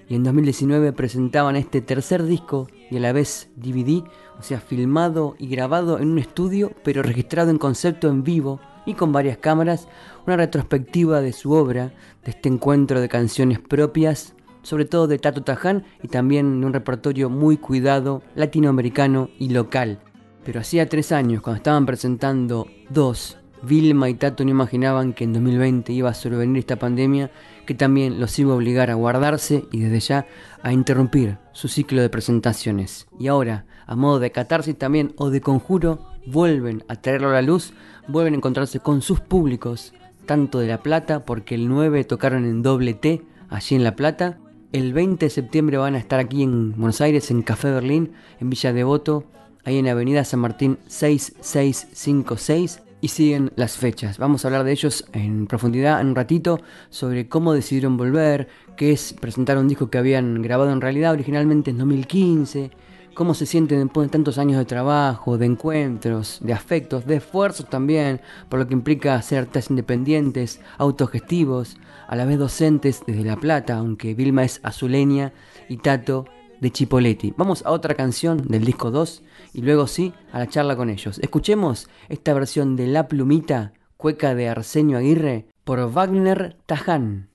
Y 0.08 0.16
en 0.16 0.24
2019 0.24 0.94
presentaban 0.94 1.56
este 1.56 1.82
tercer 1.82 2.24
disco 2.24 2.68
y 2.90 2.98
a 2.98 3.00
la 3.00 3.12
vez 3.12 3.50
DVD, 3.56 4.04
o 4.40 4.44
sea, 4.44 4.60
filmado 4.60 5.36
y 5.38 5.48
grabado 5.48 6.00
en 6.00 6.12
un 6.12 6.20
estudio, 6.20 6.72
pero 6.84 7.02
registrado 7.02 7.50
en 7.50 7.58
concepto 7.58 8.08
en 8.08 8.24
vivo 8.24 8.60
y 8.86 8.94
con 8.94 9.12
varias 9.12 9.38
cámaras, 9.38 9.88
una 10.26 10.38
retrospectiva 10.38 11.22
de 11.22 11.34
su 11.34 11.54
obra, 11.54 11.94
de 12.24 12.32
este 12.32 12.50
encuentro 12.50 13.02
de 13.02 13.10
canciones 13.10 13.60
propias 13.60 14.34
sobre 14.62 14.86
todo 14.86 15.08
de 15.08 15.20
Tato 15.20 15.44
Taján 15.44 15.86
y 16.02 16.08
también 16.08 16.64
un 16.64 16.74
repertorio 16.74 17.30
muy 17.30 17.58
cuidado 17.58 18.22
latinoamericano 18.36 19.30
y 19.40 19.50
local. 19.50 20.00
Pero 20.44 20.60
hacía 20.60 20.90
tres 20.90 21.12
años, 21.12 21.42
cuando 21.42 21.58
estaban 21.58 21.86
presentando 21.86 22.68
dos, 22.90 23.38
Vilma 23.64 24.10
y 24.10 24.16
Tato 24.16 24.44
no 24.44 24.50
imaginaban 24.50 25.14
que 25.14 25.24
en 25.24 25.34
2020 25.34 25.94
iba 25.94 26.10
a 26.10 26.16
sobrevenir 26.16 26.60
esta 26.60 26.78
pandemia 26.78 27.30
que 27.66 27.76
también 27.76 28.20
los 28.20 28.38
iba 28.40 28.54
a 28.54 28.56
obligar 28.56 28.90
a 28.90 28.96
guardarse 28.96 29.66
y 29.72 29.82
desde 29.82 30.00
ya 30.00 30.28
a 30.64 30.74
interrumpir 30.74 31.38
su 31.52 31.68
ciclo 31.68 32.02
de 32.02 32.10
presentaciones. 32.10 33.08
Y 33.20 33.28
ahora, 33.28 33.66
a 33.86 33.96
modo 33.96 34.20
de 34.20 34.32
catarsis 34.32 34.78
también 34.78 35.14
o 35.18 35.30
de 35.30 35.42
conjuro, 35.42 36.00
vuelven 36.26 36.84
a 36.88 36.96
traerlo 36.96 37.30
a 37.30 37.34
la 37.34 37.42
luz, 37.42 37.74
vuelven 38.08 38.34
a 38.34 38.38
encontrarse 38.38 38.80
con 38.80 39.02
sus 39.02 39.20
públicos, 39.20 39.94
tanto 40.26 40.60
de 40.60 40.68
La 40.68 40.82
Plata, 40.82 41.26
porque 41.26 41.56
el 41.56 41.68
9 41.68 42.04
tocaron 42.04 42.46
en 42.46 42.64
doble 42.64 42.94
T, 42.94 43.24
allí 43.50 43.76
en 43.76 43.84
La 43.84 43.96
Plata, 43.96 44.40
el 44.74 44.94
20 44.94 45.26
de 45.26 45.30
septiembre 45.30 45.78
van 45.78 45.96
a 45.96 45.98
estar 45.98 46.20
aquí 46.20 46.44
en 46.44 46.72
Buenos 46.72 47.02
Aires, 47.02 47.30
en 47.32 47.42
Café 47.42 47.72
Berlín, 47.72 48.14
en 48.40 48.50
Villa 48.50 48.72
Devoto, 48.72 49.26
ahí 49.66 49.78
en 49.78 49.88
Avenida 49.88 50.24
San 50.24 50.40
Martín 50.40 50.78
6656. 50.88 52.82
Y 53.04 53.08
siguen 53.08 53.52
las 53.56 53.78
fechas. 53.78 54.20
Vamos 54.20 54.46
a 54.46 54.48
hablar 54.48 54.64
de 54.64 54.74
ellos 54.74 55.06
en 55.14 55.48
profundidad 55.48 56.02
en 56.02 56.10
un 56.10 56.16
ratito 56.16 56.62
sobre 56.92 57.28
cómo 57.28 57.52
decidieron 57.52 57.98
volver, 57.98 58.48
qué 58.78 58.92
es 58.92 59.14
presentar 59.14 59.58
un 59.58 59.68
disco 59.68 59.90
que 59.90 59.98
habían 59.98 60.44
grabado 60.44 60.72
en 60.72 60.82
realidad 60.82 61.14
originalmente 61.14 61.72
en 61.72 61.80
2015, 61.80 62.70
cómo 63.14 63.34
se 63.34 63.46
sienten 63.46 63.84
después 63.84 64.08
de 64.08 64.12
tantos 64.12 64.38
años 64.38 64.58
de 64.58 64.66
trabajo, 64.66 65.38
de 65.38 65.46
encuentros, 65.46 66.40
de 66.42 66.54
afectos, 66.54 67.06
de 67.06 67.18
esfuerzos 67.18 67.70
también, 67.70 68.22
por 68.50 68.60
lo 68.60 68.68
que 68.68 68.74
implica 68.74 69.22
ser 69.22 69.40
artistas 69.40 69.70
independientes, 69.70 70.60
autogestivos, 70.78 71.78
a 72.08 72.16
la 72.16 72.26
vez 72.26 72.40
docentes 72.40 73.04
desde 73.06 73.24
La 73.24 73.38
Plata, 73.38 73.78
aunque 73.78 74.14
Vilma 74.14 74.44
es 74.44 74.60
azuleña 74.64 75.34
y 75.70 75.78
Tato 75.78 76.26
de 76.60 76.72
Chipoletti. 76.72 77.34
Vamos 77.38 77.66
a 77.66 77.72
otra 77.72 77.96
canción 77.96 78.48
del 78.48 78.66
disco 78.66 78.92
2 78.92 79.24
y 79.54 79.62
luego 79.62 79.88
sí 79.88 80.14
a 80.32 80.40
la 80.40 80.48
charla 80.48 80.76
con 80.76 80.90
ellos. 80.90 81.20
Escuchemos 81.20 81.90
esta 82.10 82.34
versión 82.34 82.76
de 82.76 82.88
La 82.88 83.08
Plumita, 83.08 83.74
cueca 83.98 84.36
de 84.36 84.50
Arsenio 84.50 84.98
Aguirre, 84.98 85.48
por 85.64 85.92
Wagner 85.92 86.58
Taján. 86.66 87.30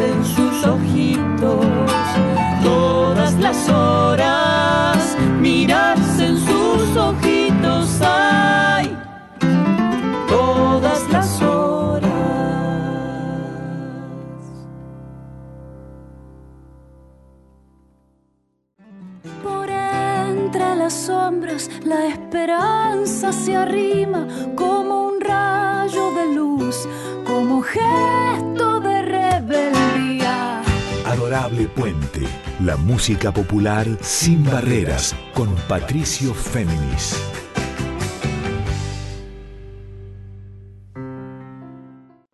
En 0.00 0.24
sus 0.24 0.64
ojitos 0.66 1.64
todas 2.62 3.34
las 3.34 3.68
horas, 3.68 5.16
mirarse 5.40 6.26
en 6.26 6.38
sus 6.38 6.96
ojitos, 6.96 8.00
ay, 8.00 8.96
todas 10.28 11.08
las 11.10 11.42
horas. 11.42 12.10
Por 19.42 19.70
entre 19.70 20.74
las 20.74 20.92
sombras 20.92 21.70
la 21.84 22.06
esperanza 22.06 23.32
se 23.32 23.54
arrima 23.56 24.26
como 24.56 25.06
un 25.08 25.20
rayo 25.20 26.10
de 26.14 26.34
luz, 26.34 26.88
como 27.24 27.62
gesto 27.62 28.23
Puente, 31.34 32.20
la 32.60 32.76
música 32.76 33.32
popular 33.34 33.88
sin 34.00 34.44
barreras, 34.44 35.16
con 35.34 35.52
Patricio 35.68 36.32
Féminis. 36.32 37.20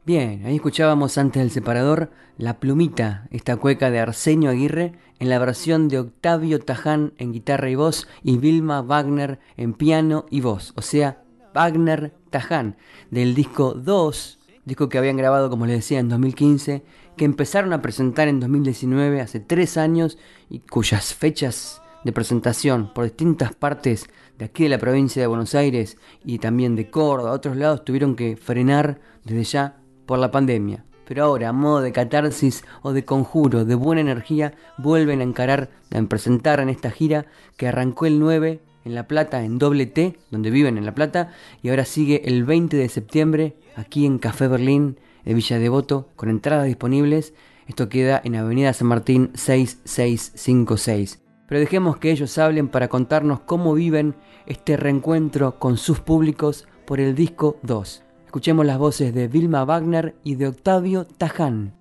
Bien, 0.04 0.44
ahí 0.44 0.56
escuchábamos 0.56 1.16
antes 1.16 1.40
del 1.40 1.50
separador 1.50 2.10
La 2.36 2.60
Plumita, 2.60 3.26
esta 3.30 3.56
cueca 3.56 3.90
de 3.90 4.00
Arsenio 4.00 4.50
Aguirre, 4.50 4.92
en 5.18 5.30
la 5.30 5.38
versión 5.38 5.88
de 5.88 6.00
Octavio 6.00 6.60
Taján 6.60 7.14
en 7.16 7.32
guitarra 7.32 7.70
y 7.70 7.76
voz 7.76 8.06
y 8.22 8.36
Vilma 8.36 8.82
Wagner 8.82 9.38
en 9.56 9.72
piano 9.72 10.26
y 10.28 10.42
voz, 10.42 10.74
o 10.76 10.82
sea, 10.82 11.22
Wagner 11.54 12.12
Taján, 12.28 12.76
del 13.10 13.34
disco 13.34 13.72
2, 13.72 14.40
disco 14.66 14.90
que 14.90 14.98
habían 14.98 15.16
grabado, 15.16 15.48
como 15.48 15.64
les 15.64 15.76
decía, 15.76 16.00
en 16.00 16.10
2015, 16.10 16.84
que 17.20 17.26
empezaron 17.26 17.74
a 17.74 17.82
presentar 17.82 18.28
en 18.28 18.40
2019, 18.40 19.20
hace 19.20 19.40
tres 19.40 19.76
años, 19.76 20.16
y 20.48 20.60
cuyas 20.60 21.12
fechas 21.12 21.82
de 22.02 22.12
presentación 22.12 22.94
por 22.94 23.04
distintas 23.04 23.54
partes 23.54 24.08
de 24.38 24.46
aquí 24.46 24.62
de 24.62 24.70
la 24.70 24.78
provincia 24.78 25.20
de 25.20 25.26
Buenos 25.26 25.54
Aires 25.54 25.98
y 26.24 26.38
también 26.38 26.76
de 26.76 26.88
Córdoba, 26.88 27.32
otros 27.32 27.58
lados, 27.58 27.84
tuvieron 27.84 28.16
que 28.16 28.38
frenar 28.38 29.02
desde 29.22 29.44
ya 29.44 29.76
por 30.06 30.18
la 30.18 30.30
pandemia. 30.30 30.86
Pero 31.04 31.24
ahora, 31.24 31.50
a 31.50 31.52
modo 31.52 31.82
de 31.82 31.92
catarsis 31.92 32.64
o 32.80 32.94
de 32.94 33.04
conjuro, 33.04 33.66
de 33.66 33.74
buena 33.74 34.00
energía, 34.00 34.54
vuelven 34.78 35.20
a 35.20 35.24
encarar, 35.24 35.68
a 35.94 36.02
presentar 36.04 36.60
en 36.60 36.70
esta 36.70 36.90
gira 36.90 37.26
que 37.58 37.68
arrancó 37.68 38.06
el 38.06 38.18
9 38.18 38.62
en 38.86 38.94
La 38.94 39.06
Plata, 39.06 39.44
en 39.44 39.58
doble 39.58 39.84
T, 39.84 40.16
donde 40.30 40.48
viven 40.48 40.78
en 40.78 40.86
La 40.86 40.94
Plata, 40.94 41.32
y 41.62 41.68
ahora 41.68 41.84
sigue 41.84 42.22
el 42.24 42.44
20 42.44 42.78
de 42.78 42.88
septiembre 42.88 43.56
aquí 43.76 44.06
en 44.06 44.18
Café 44.18 44.48
Berlín, 44.48 44.96
de 45.24 45.34
Villa 45.34 45.58
Devoto, 45.58 46.08
con 46.16 46.28
entradas 46.28 46.66
disponibles. 46.66 47.34
Esto 47.66 47.88
queda 47.88 48.20
en 48.24 48.36
Avenida 48.36 48.72
San 48.72 48.88
Martín 48.88 49.30
6656. 49.34 51.22
Pero 51.48 51.60
dejemos 51.60 51.96
que 51.96 52.10
ellos 52.10 52.38
hablen 52.38 52.68
para 52.68 52.88
contarnos 52.88 53.40
cómo 53.40 53.74
viven 53.74 54.14
este 54.46 54.76
reencuentro 54.76 55.58
con 55.58 55.76
sus 55.76 56.00
públicos 56.00 56.66
por 56.86 57.00
el 57.00 57.14
disco 57.14 57.58
2. 57.62 58.02
Escuchemos 58.26 58.64
las 58.64 58.78
voces 58.78 59.12
de 59.12 59.26
Vilma 59.26 59.64
Wagner 59.64 60.14
y 60.22 60.36
de 60.36 60.46
Octavio 60.46 61.04
Taján. 61.04 61.74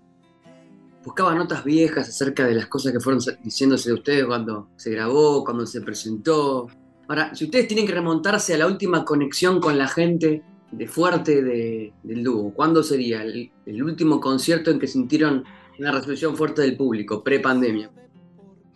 Buscaba 1.06 1.36
notas 1.36 1.64
viejas 1.64 2.10
acerca 2.10 2.46
de 2.46 2.56
las 2.56 2.66
cosas 2.66 2.92
que 2.92 3.00
fueron 3.00 3.22
diciéndose 3.44 3.90
de 3.90 3.96
ustedes 3.96 4.26
cuando 4.26 4.70
se 4.76 4.92
grabó, 4.92 5.44
cuando 5.44 5.66
se 5.66 5.82
presentó. 5.82 6.68
Ahora, 7.08 7.34
si 7.34 7.46
ustedes 7.46 7.68
tienen 7.68 7.86
que 7.86 7.94
remontarse 7.94 8.54
a 8.54 8.58
la 8.58 8.68
última 8.68 9.06
conexión 9.06 9.60
con 9.60 9.78
la 9.78 9.88
gente 9.88 10.44
de 10.72 10.88
fuerte 10.88 11.42
de, 11.44 11.94
del 12.04 12.24
dúo, 12.24 12.54
¿cuándo 12.54 12.84
sería 12.84 13.24
el, 13.24 13.52
el 13.66 13.84
último 13.84 14.20
concierto 14.20 14.72
en 14.72 14.80
que 14.80 14.88
sintieron 14.88 15.44
una 15.80 15.92
resolución 15.92 16.36
fuerte 16.36 16.62
del 16.62 16.76
público, 16.78 17.24
pre-pandemia? 17.24 17.90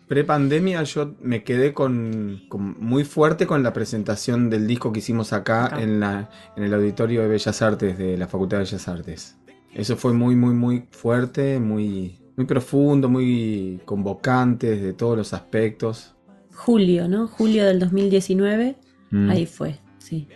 Pre-pandemia 0.08 0.82
yo 0.82 1.14
me 1.22 1.42
quedé 1.44 1.72
con, 1.72 2.42
con- 2.48 2.76
muy 2.78 3.04
fuerte 3.04 3.46
con 3.46 3.62
la 3.62 3.72
presentación 3.72 4.50
del 4.50 4.66
disco 4.66 4.92
que 4.92 4.98
hicimos 4.98 5.32
acá 5.32 5.66
Acá. 5.66 5.82
en, 5.82 5.98
la, 6.00 6.30
en 6.56 6.64
el 6.64 6.74
auditorio 6.74 7.22
de 7.22 7.28
Bellas 7.28 7.62
Artes 7.62 7.96
de 7.96 8.18
la 8.18 8.28
Facultad 8.28 8.58
de 8.58 8.64
Bellas 8.64 8.86
Artes. 8.88 9.38
Eso 9.72 9.96
fue 9.96 10.12
muy, 10.12 10.36
muy, 10.36 10.54
muy 10.54 10.86
fuerte, 10.90 11.58
muy, 11.58 12.20
muy 12.36 12.46
profundo, 12.46 13.08
muy 13.08 13.80
convocante 13.86 14.70
desde 14.72 14.92
todos 14.92 15.16
los 15.16 15.32
aspectos. 15.32 16.14
Julio, 16.54 17.08
¿no? 17.08 17.26
Julio 17.26 17.64
del 17.64 17.78
2019, 17.80 18.76
Mm. 19.10 19.30
ahí 19.30 19.46
fue, 19.46 19.78
sí. 19.98 20.26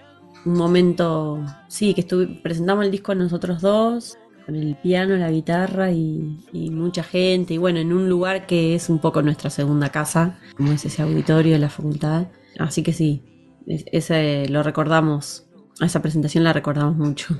Un 0.44 0.54
momento, 0.56 1.44
sí, 1.68 1.94
que 1.94 2.02
estuve, 2.02 2.26
presentamos 2.42 2.84
el 2.84 2.90
disco 2.90 3.14
nosotros 3.14 3.60
dos, 3.60 4.16
con 4.46 4.54
el 4.56 4.76
piano, 4.76 5.16
la 5.16 5.30
guitarra 5.30 5.90
y, 5.92 6.38
mucha 6.70 7.02
gente, 7.02 7.54
y 7.54 7.58
bueno, 7.58 7.80
en 7.80 7.92
un 7.92 8.08
lugar 8.08 8.46
que 8.46 8.74
es 8.74 8.88
un 8.88 8.98
poco 8.98 9.20
nuestra 9.20 9.50
segunda 9.50 9.90
casa, 9.90 10.38
como 10.56 10.72
es 10.72 10.84
ese 10.86 11.02
auditorio 11.02 11.52
de 11.52 11.58
la 11.58 11.68
facultad. 11.68 12.28
Así 12.58 12.82
que 12.82 12.92
sí, 12.94 13.22
es- 13.66 13.84
ese 13.92 14.48
lo 14.48 14.62
recordamos, 14.62 15.46
esa 15.80 16.00
presentación 16.00 16.44
la 16.44 16.54
recordamos 16.54 16.96
mucho. 16.96 17.38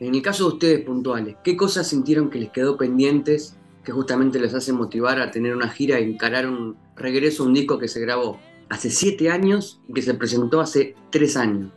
En 0.00 0.14
el 0.14 0.22
caso 0.22 0.48
de 0.48 0.52
ustedes 0.54 0.84
puntuales, 0.84 1.36
¿qué 1.44 1.56
cosas 1.56 1.86
sintieron 1.88 2.30
que 2.30 2.38
les 2.38 2.50
quedó 2.50 2.76
pendientes 2.78 3.56
que 3.84 3.92
justamente 3.92 4.40
les 4.40 4.54
hace 4.54 4.72
motivar 4.72 5.20
a 5.20 5.30
tener 5.30 5.54
una 5.54 5.68
gira 5.68 6.00
y 6.00 6.10
encarar 6.10 6.48
un 6.48 6.76
regreso 6.96 7.42
a 7.42 7.46
un 7.46 7.54
disco 7.54 7.78
que 7.78 7.88
se 7.88 8.00
grabó 8.00 8.38
hace 8.70 8.88
siete 8.88 9.30
años 9.30 9.80
y 9.88 9.92
que 9.92 10.00
se 10.02 10.14
presentó 10.14 10.60
hace 10.62 10.94
tres 11.10 11.36
años? 11.36 11.70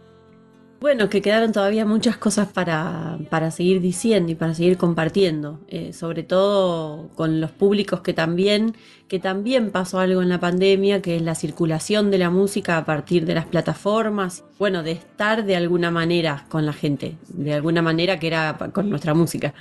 Bueno, 0.79 1.09
que 1.09 1.23
quedaron 1.23 1.53
todavía 1.53 1.87
muchas 1.87 2.17
cosas 2.17 2.49
para, 2.49 3.17
para 3.31 3.49
seguir 3.49 3.81
diciendo 3.81 4.31
y 4.31 4.35
para 4.35 4.53
seguir 4.53 4.77
compartiendo, 4.77 5.59
eh, 5.69 5.91
sobre 5.91 6.21
todo 6.21 7.09
con 7.15 7.41
los 7.41 7.49
públicos 7.49 8.01
que 8.01 8.13
también, 8.13 8.75
que 9.07 9.17
también 9.17 9.71
pasó 9.71 9.99
algo 9.99 10.21
en 10.21 10.29
la 10.29 10.39
pandemia, 10.39 11.01
que 11.01 11.15
es 11.15 11.23
la 11.23 11.33
circulación 11.33 12.11
de 12.11 12.19
la 12.19 12.29
música 12.29 12.77
a 12.77 12.85
partir 12.85 13.25
de 13.25 13.33
las 13.33 13.45
plataformas, 13.45 14.43
bueno, 14.59 14.83
de 14.83 14.91
estar 14.91 15.45
de 15.45 15.55
alguna 15.55 15.89
manera 15.89 16.45
con 16.47 16.67
la 16.67 16.73
gente, 16.73 17.15
de 17.29 17.55
alguna 17.55 17.81
manera 17.81 18.19
que 18.19 18.27
era 18.27 18.55
con 18.71 18.87
nuestra 18.87 19.15
música. 19.15 19.55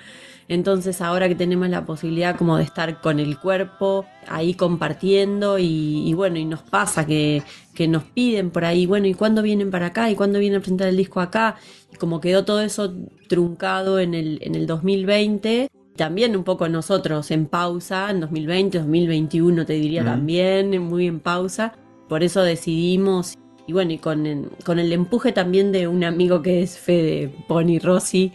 Entonces 0.49 1.01
ahora 1.01 1.29
que 1.29 1.35
tenemos 1.35 1.69
la 1.69 1.85
posibilidad 1.85 2.37
como 2.37 2.57
de 2.57 2.63
estar 2.65 3.01
con 3.01 3.19
el 3.19 3.39
cuerpo 3.39 4.07
ahí 4.29 4.55
compartiendo 4.55 5.59
y, 5.59 6.09
y 6.09 6.15
bueno, 6.15 6.39
y 6.39 6.45
nos 6.45 6.63
pasa 6.63 7.05
que, 7.07 7.43
que 7.75 7.89
nos 7.89 8.05
piden 8.05 8.51
por 8.51 8.65
ahí, 8.65 8.87
bueno, 8.87 9.07
¿y 9.09 9.15
cuándo 9.15 9.43
vienen 9.43 9.71
para 9.73 9.87
acá? 9.87 10.09
¿Y 10.11 10.15
cuándo 10.15 10.39
vienen 10.39 10.59
a 10.59 10.61
presentar 10.61 10.89
el 10.89 10.97
disco 10.97 11.21
acá? 11.21 11.57
Y 11.93 11.97
como 11.97 12.21
quedó 12.21 12.45
todo 12.45 12.61
eso 12.61 12.95
truncado 13.29 13.99
en 13.99 14.15
el, 14.15 14.39
en 14.43 14.55
el 14.55 14.67
2020, 14.67 15.69
también 15.97 16.37
un 16.37 16.45
poco 16.45 16.69
nosotros 16.69 17.31
en 17.31 17.47
pausa, 17.47 18.11
en 18.11 18.21
2020, 18.21 18.79
2021 18.79 19.67
te 19.67 19.73
diría 19.73 20.05
también, 20.05 20.79
muy 20.83 21.07
en 21.07 21.21
pausa. 21.21 21.73
Por 22.09 22.23
eso 22.23 22.43
decidimos, 22.43 23.35
y 23.67 23.73
bueno, 23.73 23.93
y 23.93 23.99
con, 23.99 24.27
el- 24.27 24.49
con 24.65 24.79
el 24.79 24.93
empuje 24.93 25.33
también 25.33 25.73
de 25.73 25.89
un 25.89 26.05
amigo 26.05 26.41
que 26.43 26.63
es 26.63 26.79
Fede 26.79 27.35
Pony 27.49 27.79
Rossi, 27.83 28.33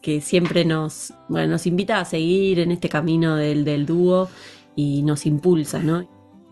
que 0.00 0.20
siempre 0.20 0.64
nos, 0.64 1.12
bueno, 1.28 1.52
nos 1.52 1.66
invita 1.66 2.00
a 2.00 2.04
seguir 2.04 2.58
en 2.60 2.72
este 2.72 2.88
camino 2.88 3.36
del, 3.36 3.64
del 3.64 3.86
dúo 3.86 4.28
y 4.76 5.02
nos 5.02 5.26
impulsa, 5.26 5.80
¿no? 5.80 6.08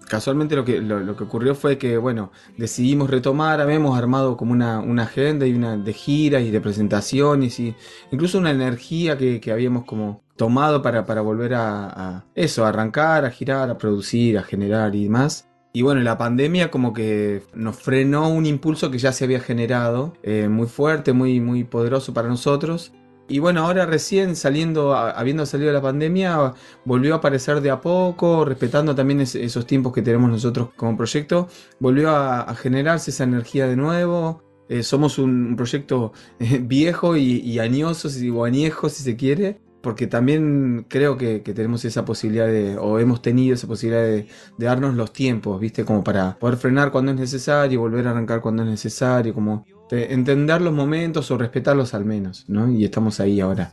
Casualmente 0.08 0.56
lo 0.56 0.64
que, 0.64 0.80
lo, 0.80 1.14
que 1.16 1.24
ocurrió 1.24 1.54
fue 1.54 1.76
que, 1.76 1.98
bueno, 1.98 2.32
decidimos 2.56 3.10
retomar, 3.10 3.60
habíamos 3.60 3.96
armado 3.98 4.38
como 4.38 4.52
una, 4.52 4.80
una 4.80 5.02
agenda 5.02 5.46
y 5.46 5.52
una 5.52 5.76
de 5.76 5.92
giras 5.92 6.42
y 6.42 6.50
de 6.50 6.60
presentaciones 6.62 7.60
y 7.60 7.74
incluso 8.10 8.38
una 8.38 8.50
energía 8.50 9.18
que, 9.18 9.38
que 9.38 9.52
habíamos 9.52 9.84
como 9.84 10.22
tomado 10.36 10.80
para, 10.80 11.04
para 11.04 11.20
volver 11.20 11.52
a, 11.54 12.24
eso, 12.34 12.64
arrancar, 12.64 13.26
a 13.26 13.30
girar, 13.30 13.68
a 13.68 13.76
producir, 13.76 14.38
a 14.38 14.42
generar 14.42 14.94
y 14.94 15.04
demás. 15.04 15.46
Y 15.74 15.82
bueno, 15.82 16.00
la 16.00 16.16
pandemia 16.16 16.70
como 16.70 16.94
que 16.94 17.42
nos 17.52 17.76
frenó 17.76 18.30
un 18.30 18.46
impulso 18.46 18.90
que 18.90 18.96
ya 18.98 19.12
se 19.12 19.24
había 19.24 19.40
generado, 19.40 20.14
eh, 20.22 20.48
muy 20.48 20.66
fuerte, 20.66 21.12
muy, 21.12 21.40
muy 21.40 21.64
poderoso 21.64 22.14
para 22.14 22.28
nosotros. 22.28 22.92
Y 23.30 23.40
bueno, 23.40 23.66
ahora 23.66 23.84
recién 23.84 24.36
saliendo, 24.36 24.94
habiendo 24.94 25.44
salido 25.44 25.70
la 25.70 25.82
pandemia, 25.82 26.54
volvió 26.86 27.14
a 27.14 27.18
aparecer 27.18 27.60
de 27.60 27.70
a 27.70 27.80
poco, 27.80 28.44
respetando 28.46 28.94
también 28.94 29.20
es- 29.20 29.34
esos 29.34 29.66
tiempos 29.66 29.92
que 29.92 30.00
tenemos 30.00 30.30
nosotros 30.30 30.70
como 30.76 30.96
proyecto, 30.96 31.48
volvió 31.78 32.10
a, 32.10 32.54
generarse 32.54 33.10
esa 33.10 33.24
energía 33.24 33.66
de 33.68 33.76
nuevo. 33.76 34.42
Eh, 34.70 34.82
somos 34.82 35.18
un, 35.18 35.56
proyecto 35.56 36.12
eh, 36.38 36.58
viejo 36.62 37.16
y, 37.16 37.40
y 37.40 37.58
si- 37.94 38.30
o 38.30 38.44
añejo 38.44 38.88
si 38.88 39.02
se 39.02 39.16
quiere, 39.16 39.60
porque 39.82 40.06
también 40.06 40.86
creo 40.88 41.16
que, 41.16 41.40
tenemos 41.40 41.84
esa 41.84 42.04
posibilidad 42.04 42.46
de, 42.46 42.76
o 42.78 42.98
hemos 42.98 43.22
tenido 43.22 43.54
esa 43.54 43.66
posibilidad 43.66 44.02
de, 44.02 44.26
darnos 44.58 44.94
los 44.94 45.12
tiempos, 45.12 45.60
¿viste? 45.60 45.84
Como 45.84 46.02
para 46.02 46.38
poder 46.38 46.56
frenar 46.56 46.90
cuando 46.90 47.12
es 47.12 47.18
necesario, 47.18 47.80
volver 47.80 48.06
a 48.06 48.10
arrancar 48.10 48.40
cuando 48.40 48.62
es 48.62 48.68
necesario, 48.68 49.34
como 49.34 49.64
entender 49.90 50.60
los 50.60 50.72
momentos 50.72 51.30
o 51.30 51.38
respetarlos 51.38 51.94
al 51.94 52.04
menos, 52.04 52.44
¿no? 52.48 52.70
Y 52.70 52.84
estamos 52.84 53.20
ahí 53.20 53.40
ahora. 53.40 53.72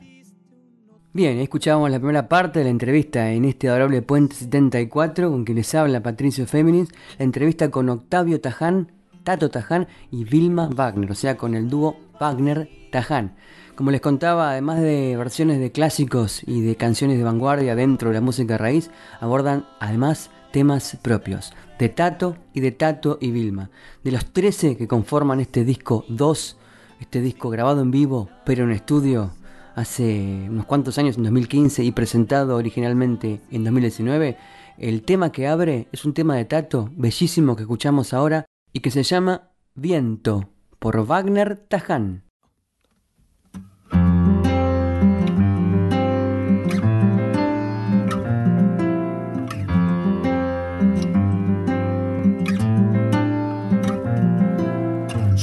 Bien, 1.14 1.38
escuchábamos 1.40 1.90
la 1.92 2.00
primera 2.00 2.28
parte 2.28 2.60
de 2.60 2.66
la 2.66 2.72
entrevista 2.72 3.32
en 3.32 3.46
este 3.46 3.70
adorable 3.70 4.02
Puente 4.02 4.36
74, 4.36 5.32
con 5.32 5.46
quien 5.46 5.58
les 5.58 5.74
habla 5.74 6.04
Patricio 6.04 6.46
Féminis, 6.46 6.90
la 7.18 7.24
entrevista 7.24 7.72
con 7.72 7.88
Octavio 7.88 8.42
Taján, 8.42 8.92
Tato 9.24 9.50
Taján 9.50 9.88
y 10.12 10.26
Vilma 10.26 10.68
Wagner, 10.68 11.10
o 11.10 11.16
sea, 11.16 11.38
con 11.38 11.56
el 11.56 11.70
dúo 11.70 11.98
Wagner-Taján. 12.20 13.36
Como 13.76 13.92
les 13.92 14.02
contaba, 14.02 14.52
además 14.52 14.82
de 14.82 15.16
versiones 15.18 15.60
de 15.60 15.72
clásicos 15.72 16.42
y 16.46 16.62
de 16.62 16.76
canciones 16.76 17.18
de 17.18 17.24
vanguardia 17.24 17.76
dentro 17.76 18.10
de 18.10 18.16
la 18.16 18.22
música 18.22 18.58
raíz, 18.58 18.92
abordan 19.22 19.66
además 19.80 20.32
temas 20.52 20.98
propios 21.02 21.54
de 21.80 21.90
Tato 21.90 22.38
y 22.54 22.60
de 22.60 22.72
Tato 22.72 23.18
y 23.22 23.32
Vilma. 23.32 23.70
De 24.04 24.12
los 24.12 24.26
13 24.32 24.78
que 24.78 24.88
conforman 24.88 25.40
este 25.40 25.64
disco 25.64 26.06
2, 26.10 26.58
este 27.00 27.22
disco 27.22 27.50
grabado 27.50 27.82
en 27.82 27.92
vivo, 27.92 28.30
pero 28.46 28.64
en 28.64 28.72
estudio 28.72 29.32
hace 29.76 30.48
unos 30.50 30.66
cuantos 30.66 30.98
años, 30.98 31.18
en 31.18 31.24
2015, 31.24 31.84
y 31.84 31.92
presentado 31.92 32.56
originalmente 32.56 33.42
en 33.52 33.64
2019, 33.64 34.38
el 34.78 35.04
tema 35.04 35.32
que 35.32 35.48
abre 35.48 35.88
es 35.92 36.06
un 36.06 36.14
tema 36.14 36.36
de 36.36 36.46
Tato 36.46 36.90
bellísimo 36.96 37.56
que 37.56 37.64
escuchamos 37.64 38.14
ahora 38.14 38.46
y 38.74 38.80
que 38.80 38.92
se 38.92 39.04
llama 39.04 39.52
Viento 39.74 40.50
por 40.80 41.06
Wagner 41.06 41.58
Taján. 41.58 42.24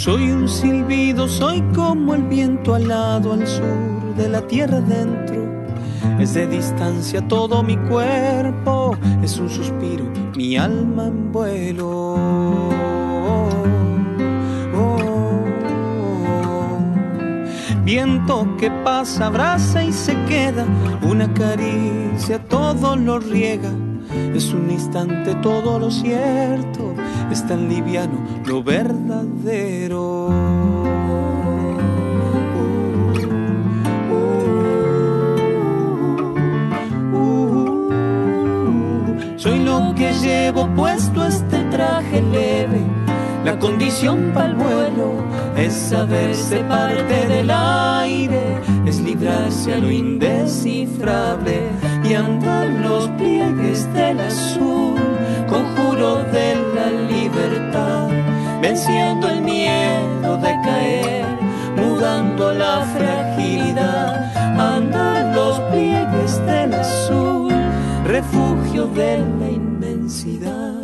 Soy 0.05 0.33
un 0.33 0.49
silbido, 0.49 1.29
soy 1.29 1.62
como 1.77 2.17
el 2.17 2.25
viento 2.25 2.75
alado 2.75 3.35
al 3.35 3.47
sur 3.47 4.17
de 4.17 4.29
la 4.29 4.45
tierra 4.49 4.81
dentro. 4.81 5.65
Es 6.19 6.35
de 6.35 6.49
distancia 6.49 7.21
todo 7.29 7.62
mi 7.62 7.77
cuerpo, 7.77 8.97
es 9.23 9.38
un 9.38 9.49
suspiro, 9.49 10.05
mi 10.35 10.57
alma 10.57 11.07
en 11.07 11.31
vuelo. 11.31 12.19
Viento 17.85 18.57
que 18.59 18.73
pasa, 18.83 19.27
abraza 19.27 19.85
y 19.85 19.93
se 19.93 20.17
queda, 20.25 20.67
una 21.03 21.33
caricia 21.33 22.41
todo 22.49 22.97
lo 22.97 23.21
riega. 23.21 23.71
Es 24.35 24.53
un 24.53 24.69
instante 24.69 25.35
todo 25.37 25.79
lo 25.79 25.93
cierto, 25.93 26.93
es 27.33 27.47
tan 27.47 27.68
liviano 27.68 28.18
lo 28.45 28.62
verdadero. 28.62 30.29
soy 39.37 39.59
lo 39.59 39.92
que 39.97 40.12
llevo 40.12 40.68
puesto 40.77 41.27
este 41.27 41.64
traje 41.71 42.23
leve, 42.23 42.81
la 43.45 43.59
condición 43.59 44.31
para 44.33 44.49
el 44.49 44.55
vuelo 44.55 45.14
es 45.57 45.73
saberse 45.73 46.59
parte 46.61 47.27
del 47.27 47.51
aire, 47.51 48.61
es 48.87 49.01
librarse 49.01 49.75
a 49.75 49.79
lo 49.79 49.90
indescifrable 49.90 51.62
y 52.05 52.14
andar 52.14 52.68
los 52.68 53.09
pliegues 53.18 53.92
del 53.95 54.21
azul, 54.21 54.95
conjuro 55.49 56.23
de 56.33 56.52
venciendo 58.83 59.29
el 59.29 59.42
miedo 59.42 60.37
de 60.38 60.61
caer, 60.64 61.25
mudando 61.77 62.53
la 62.53 62.81
fragilidad, 62.97 64.33
andar 64.59 65.33
los 65.35 65.61
pliegues 65.71 66.45
del 66.47 66.75
azul, 66.75 67.53
refugio 68.05 68.88
de 68.88 69.18
la 69.38 69.51
inmensidad, 69.51 70.81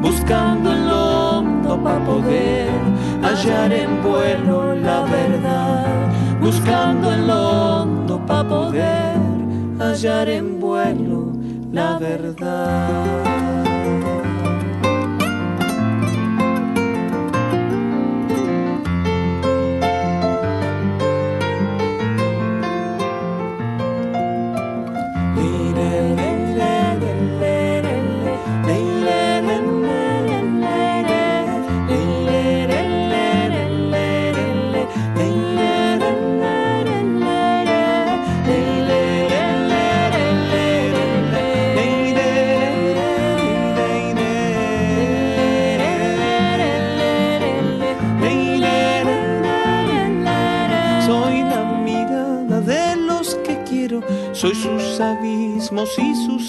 buscando 0.00 0.72
el 0.72 0.88
hondo 0.88 1.82
para 1.82 2.04
poder 2.06 2.70
hallar 3.22 3.72
en 3.74 4.02
vuelo 4.02 4.74
la 4.76 5.02
verdad, 5.02 5.86
buscando 6.40 7.12
el 7.12 7.28
hondo 7.28 8.24
para 8.26 8.48
poder 8.48 9.18
hallar 9.78 10.30
en 10.30 10.60
vuelo 10.60 11.32
la 11.72 11.98
verdad. 11.98 13.43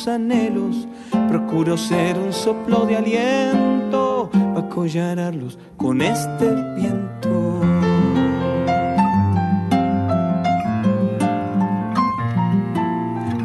Anhelos. 0.07 0.87
Procuro 1.29 1.77
ser 1.77 2.17
un 2.17 2.31
soplo 2.31 2.85
de 2.85 2.97
aliento 2.97 4.29
para 4.53 5.31
con 5.77 6.01
este 6.01 6.53
viento. 6.75 7.61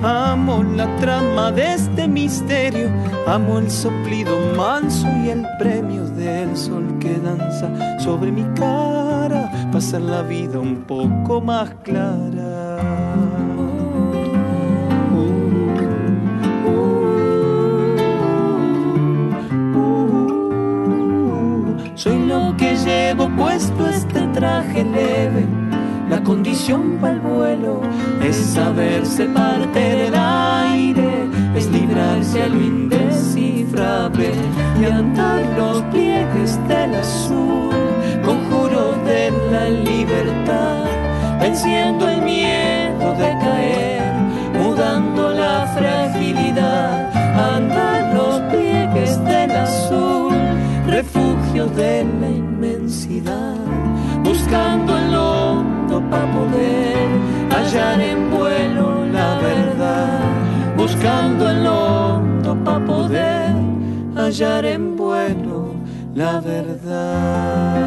Amo 0.02 0.62
la 0.62 0.96
trama 0.96 1.52
de 1.52 1.74
este 1.74 2.08
misterio, 2.08 2.88
amo 3.26 3.58
el 3.58 3.70
soplido 3.70 4.34
manso 4.56 5.06
y 5.24 5.28
el 5.28 5.46
premio 5.58 6.04
del 6.04 6.56
sol 6.56 6.98
que 6.98 7.14
danza 7.18 7.98
sobre 7.98 8.32
mi 8.32 8.44
cara, 8.54 9.50
pasar 9.70 10.00
la 10.00 10.22
vida 10.22 10.58
un 10.58 10.84
poco 10.84 11.40
más 11.40 11.70
clara. 11.82 12.39
Leve. 24.84 25.46
La 26.08 26.22
condición 26.22 26.98
para 27.00 27.14
el 27.14 27.20
vuelo 27.20 27.80
es 28.22 28.36
saberse 28.36 29.26
parte 29.26 29.78
del 29.78 30.14
aire, 30.14 31.28
es 31.54 31.70
librarse 31.70 32.42
a 32.42 32.48
lo 32.48 32.60
indescifrable 32.60 34.32
y 34.80 34.84
andar 34.86 35.42
los 35.56 35.82
pliegues 35.84 36.58
del 36.66 36.94
azul, 36.94 37.70
conjuro 38.24 38.94
de 39.04 39.30
la 39.52 39.68
libertad, 39.68 40.84
venciendo 41.40 42.08
el 42.08 42.22
miedo 42.22 42.69
de 51.66 52.04
la 52.20 52.28
inmensidad, 52.28 53.54
buscando 54.24 54.96
el 54.96 55.14
hondo 55.14 56.00
para 56.10 56.32
poder 56.32 57.08
hallar 57.50 58.00
en 58.00 58.30
vuelo 58.30 59.04
la 59.12 59.38
verdad, 59.38 60.20
buscando 60.76 61.50
el 61.50 61.66
hondo 61.66 62.56
para 62.64 62.84
poder 62.84 63.54
hallar 64.16 64.64
en 64.64 64.96
vuelo 64.96 65.74
la 66.14 66.40
verdad. 66.40 67.80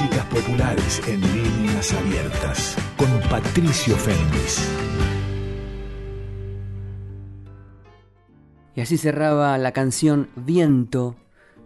Músicas 0.00 0.24
populares 0.26 1.02
en 1.08 1.20
líneas 1.20 1.92
abiertas. 1.92 2.74
Con 2.96 3.20
Patricio 3.28 3.94
Fénix. 3.96 4.66
Y 8.74 8.80
así 8.80 8.96
cerraba 8.96 9.58
la 9.58 9.72
canción 9.72 10.28
Viento, 10.36 11.16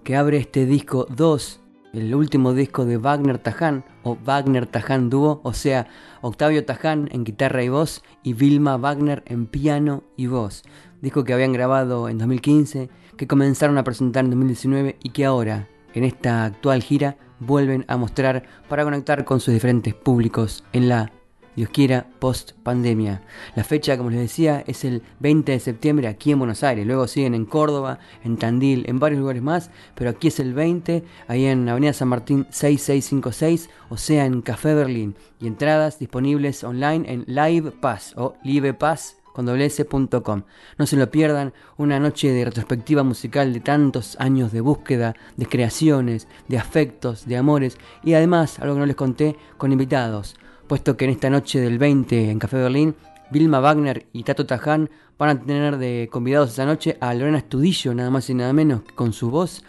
que 0.03 0.17
abre 0.17 0.39
este 0.39 0.67
disco 0.67 1.07
2, 1.11 1.61
el 1.93 2.13
último 2.13 2.55
disco 2.55 2.85
de 2.85 2.97
Wagner 2.97 3.39
Taján, 3.39 3.85
o 4.03 4.17
Wagner 4.25 4.67
Taján 4.67 5.11
Dúo, 5.11 5.41
o 5.45 5.53
sea, 5.53 5.87
Octavio 6.21 6.65
Taján 6.65 7.09
en 7.13 7.23
guitarra 7.23 7.63
y 7.63 7.69
voz 7.69 8.03
y 8.25 8.33
Vilma 8.33 8.77
Wagner 8.79 9.23
en 9.27 9.47
piano 9.47 10.03
y 10.17 10.27
voz. 10.27 10.65
Disco 11.01 11.23
que 11.23 11.35
habían 11.35 11.53
grabado 11.53 12.09
en 12.09 12.19
2015, 12.19 12.91
que 13.17 13.29
comenzaron 13.29 13.79
a 13.79 13.85
presentar 13.85 14.25
en 14.25 14.31
2019 14.31 14.97
y 15.05 15.11
que 15.11 15.25
ahora, 15.25 15.69
en 15.93 16.03
esta 16.03 16.47
actual 16.47 16.83
gira, 16.83 17.17
vuelven 17.41 17.85
a 17.89 17.97
mostrar 17.97 18.45
para 18.69 18.85
conectar 18.85 19.25
con 19.25 19.41
sus 19.41 19.55
diferentes 19.55 19.95
públicos 19.95 20.65
en 20.73 20.89
la 20.89 21.13
Dios 21.57 21.71
quiera, 21.71 22.07
post 22.19 22.53
pandemia. 22.63 23.23
La 23.55 23.63
fecha, 23.63 23.97
como 23.97 24.11
les 24.11 24.19
decía, 24.19 24.65
es 24.67 24.85
el 24.85 25.03
20 25.21 25.53
de 25.53 25.61
septiembre 25.61 26.09
aquí 26.09 26.33
en 26.33 26.39
Buenos 26.41 26.65
Aires. 26.65 26.85
Luego 26.87 27.07
siguen 27.07 27.35
en 27.35 27.45
Córdoba, 27.45 28.01
en 28.25 28.37
Tandil, 28.37 28.85
en 28.89 28.99
varios 28.99 29.21
lugares 29.21 29.43
más, 29.43 29.71
pero 29.95 30.11
aquí 30.11 30.29
es 30.29 30.41
el 30.41 30.53
20, 30.53 31.05
ahí 31.29 31.47
en 31.47 31.69
Avenida 31.69 31.93
San 31.93 32.09
Martín 32.09 32.47
6656, 32.51 33.71
o 33.89 33.97
sea, 33.97 34.27
en 34.27 34.43
Café 34.43 34.75
Berlín. 34.75 35.15
Y 35.41 35.47
entradas 35.47 35.99
disponibles 35.99 36.65
online 36.65 37.13
en 37.13 37.25
Live 37.27 37.71
Pass 37.81 38.15
o 38.17 38.35
Live 38.43 38.75
Pass 38.75 39.17
No 39.43 40.87
se 40.87 40.97
lo 40.97 41.11
pierdan, 41.11 41.53
una 41.77 41.99
noche 41.99 42.31
de 42.31 42.45
retrospectiva 42.45 43.03
musical 43.03 43.53
de 43.53 43.61
tantos 43.61 44.17
años 44.21 44.53
de 44.53 44.61
búsqueda, 44.61 45.15
de 45.37 45.47
creaciones, 45.47 46.29
de 46.49 46.59
afectos, 46.59 47.27
de 47.27 47.37
amores 47.37 47.79
y 48.03 48.15
además, 48.15 48.59
algo 48.61 48.75
que 48.75 48.81
no 48.81 48.87
les 48.87 48.97
conté, 48.97 49.37
con 49.59 49.73
invitados 49.73 50.37
puesto 50.67 50.97
que 50.97 51.05
en 51.05 51.11
esta 51.11 51.31
noche 51.31 51.61
del 51.61 51.79
20 51.79 52.31
en 52.31 52.39
Café 52.39 52.57
Berlín, 52.57 52.95
Vilma 53.31 53.61
Wagner 53.61 54.07
y 54.13 54.23
Tato 54.23 54.47
Taján 54.47 54.91
van 55.19 55.31
a 55.31 55.41
tener 55.41 55.79
de 55.79 56.09
convidados 56.11 56.53
esa 56.53 56.67
noche 56.67 56.97
a 57.01 57.15
Lorena 57.15 57.39
Estudillo, 57.39 57.95
nada 57.95 58.11
más 58.11 58.29
y 58.31 58.35
nada 58.35 58.53
menos, 58.53 58.83
con 58.95 59.13
su 59.13 59.31
voz, 59.31 59.63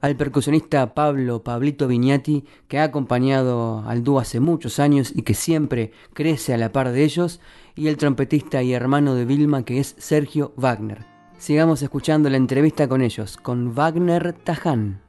al 0.00 0.16
percusionista 0.16 0.94
Pablo 0.94 1.42
Pablito 1.42 1.88
Viñati, 1.88 2.44
que 2.68 2.78
ha 2.78 2.84
acompañado 2.84 3.84
al 3.86 4.04
dúo 4.04 4.20
hace 4.20 4.40
muchos 4.40 4.78
años 4.78 5.12
y 5.14 5.22
que 5.22 5.34
siempre 5.34 5.92
crece 6.12 6.54
a 6.54 6.58
la 6.58 6.72
par 6.72 6.92
de 6.92 7.04
ellos, 7.04 7.40
y 7.78 7.86
el 7.86 7.96
trompetista 7.96 8.60
y 8.60 8.72
hermano 8.72 9.14
de 9.14 9.24
Vilma, 9.24 9.64
que 9.64 9.78
es 9.78 9.94
Sergio 9.98 10.52
Wagner. 10.56 11.06
Sigamos 11.38 11.80
escuchando 11.80 12.28
la 12.28 12.36
entrevista 12.36 12.88
con 12.88 13.02
ellos, 13.02 13.36
con 13.36 13.72
Wagner 13.72 14.32
Taján. 14.32 15.00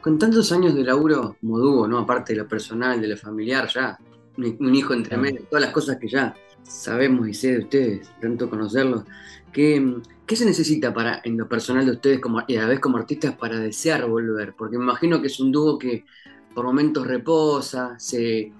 Con 0.00 0.18
tantos 0.18 0.50
años 0.52 0.74
de 0.74 0.82
laburo 0.82 1.36
como 1.42 1.58
dúo, 1.58 1.86
¿no? 1.86 1.98
Aparte 1.98 2.32
de 2.32 2.38
lo 2.38 2.48
personal, 2.48 3.02
de 3.02 3.08
lo 3.08 3.18
familiar, 3.18 3.68
ya 3.68 3.98
un 4.38 4.74
hijo 4.74 4.94
entre 4.94 5.18
medio, 5.18 5.42
todas 5.42 5.62
las 5.62 5.72
cosas 5.74 5.98
que 5.98 6.08
ya 6.08 6.34
sabemos 6.62 7.28
y 7.28 7.34
sé 7.34 7.52
de 7.52 7.58
ustedes, 7.58 8.10
tanto 8.18 8.48
conocerlos. 8.48 9.04
¿Qué, 9.52 10.00
¿Qué, 10.26 10.36
se 10.36 10.46
necesita 10.46 10.94
para, 10.94 11.20
en 11.22 11.36
lo 11.36 11.46
personal 11.46 11.84
de 11.84 11.92
ustedes 11.92 12.18
como, 12.18 12.44
y 12.48 12.56
a 12.56 12.62
la 12.62 12.68
vez 12.68 12.80
como 12.80 12.96
artistas 12.96 13.36
para 13.36 13.58
desear 13.58 14.08
volver? 14.08 14.54
Porque 14.56 14.78
me 14.78 14.84
imagino 14.84 15.20
que 15.20 15.26
es 15.26 15.38
un 15.38 15.52
dúo 15.52 15.78
que 15.78 16.06
por 16.54 16.64
momentos 16.64 17.06
reposa, 17.06 17.98
se, 17.98 18.52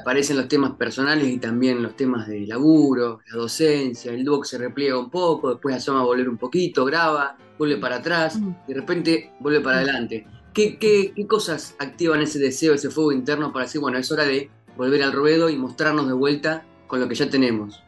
aparecen 0.00 0.36
los 0.36 0.48
temas 0.48 0.72
personales 0.72 1.28
y 1.28 1.38
también 1.38 1.82
los 1.82 1.96
temas 1.96 2.26
de 2.28 2.46
laburo, 2.46 3.20
la 3.30 3.36
docencia, 3.36 4.12
el 4.12 4.24
dúo 4.24 4.40
que 4.40 4.48
se 4.48 4.58
repliega 4.58 4.98
un 4.98 5.10
poco, 5.10 5.50
después 5.50 5.76
asoma 5.76 6.00
a 6.00 6.04
volver 6.04 6.28
un 6.28 6.38
poquito, 6.38 6.84
graba, 6.84 7.36
vuelve 7.58 7.76
para 7.76 7.96
atrás, 7.96 8.38
y 8.66 8.72
de 8.72 8.80
repente 8.80 9.32
vuelve 9.40 9.60
para 9.60 9.78
adelante. 9.78 10.26
¿Qué, 10.54 10.78
qué, 10.78 11.12
qué 11.14 11.26
cosas 11.26 11.74
activan 11.78 12.22
ese 12.22 12.38
deseo, 12.38 12.74
ese 12.74 12.90
fuego 12.90 13.12
interno 13.12 13.52
para 13.52 13.66
decir, 13.66 13.80
bueno, 13.80 13.98
es 13.98 14.10
hora 14.10 14.24
de 14.24 14.50
volver 14.76 15.02
al 15.02 15.12
ruedo 15.12 15.50
y 15.50 15.56
mostrarnos 15.56 16.06
de 16.06 16.14
vuelta 16.14 16.64
con 16.86 17.00
lo 17.00 17.08
que 17.08 17.14
ya 17.14 17.30
tenemos. 17.30 17.82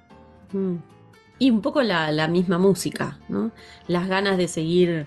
Y 1.38 1.50
un 1.50 1.60
poco 1.60 1.82
la, 1.82 2.28
misma 2.28 2.58
música, 2.58 3.18
¿no? 3.28 3.50
Las 3.88 4.08
ganas 4.08 4.36
de 4.36 4.46
seguir, 4.46 5.06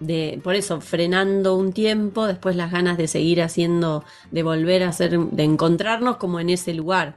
de, 0.00 0.40
por 0.42 0.54
eso, 0.54 0.80
frenando 0.80 1.56
un 1.56 1.72
tiempo, 1.72 2.26
después 2.26 2.56
las 2.56 2.70
ganas 2.70 2.98
de 2.98 3.08
seguir 3.08 3.42
haciendo, 3.42 4.04
de 4.30 4.42
volver 4.42 4.82
a 4.82 4.88
hacer, 4.88 5.18
de 5.18 5.42
encontrarnos 5.42 6.16
como 6.16 6.40
en 6.40 6.50
ese 6.50 6.74
lugar, 6.74 7.16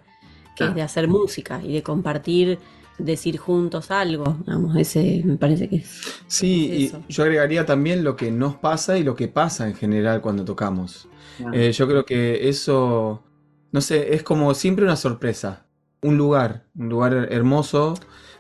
que 0.56 0.66
es 0.66 0.76
de 0.76 0.82
hacer 0.82 1.08
música 1.08 1.62
y 1.64 1.74
de 1.74 1.84
compartir 1.84 2.60
decir 2.98 3.38
juntos 3.38 3.92
algo, 3.92 4.38
vamos, 4.46 4.76
ese 4.76 5.22
me 5.24 5.38
parece 5.38 5.70
que 5.70 5.78
es. 5.78 6.02
Sí, 6.28 6.92
y 7.08 7.14
yo 7.14 7.24
agregaría 7.24 7.66
también 7.66 8.04
lo 8.04 8.18
que 8.18 8.30
nos 8.30 8.56
pasa 8.56 8.98
y 8.98 9.04
lo 9.04 9.16
que 9.16 9.30
pasa 9.30 9.68
en 9.68 9.76
general 9.76 10.20
cuando 10.20 10.44
tocamos. 10.44 11.08
Eh, 11.54 11.72
yo 11.72 11.88
creo 11.88 12.06
que 12.06 12.50
eso 12.50 13.24
no 13.72 13.82
sé, 13.82 14.16
es 14.16 14.24
como 14.24 14.54
siempre 14.54 14.84
una 14.84 14.96
sorpresa. 14.96 15.66
Un 16.02 16.18
lugar, 16.18 16.66
un 16.76 16.90
lugar 16.90 17.28
hermoso 17.32 17.96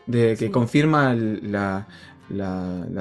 de, 0.08 0.36
que 0.38 0.50
confirma 0.50 1.14
la, 1.14 1.88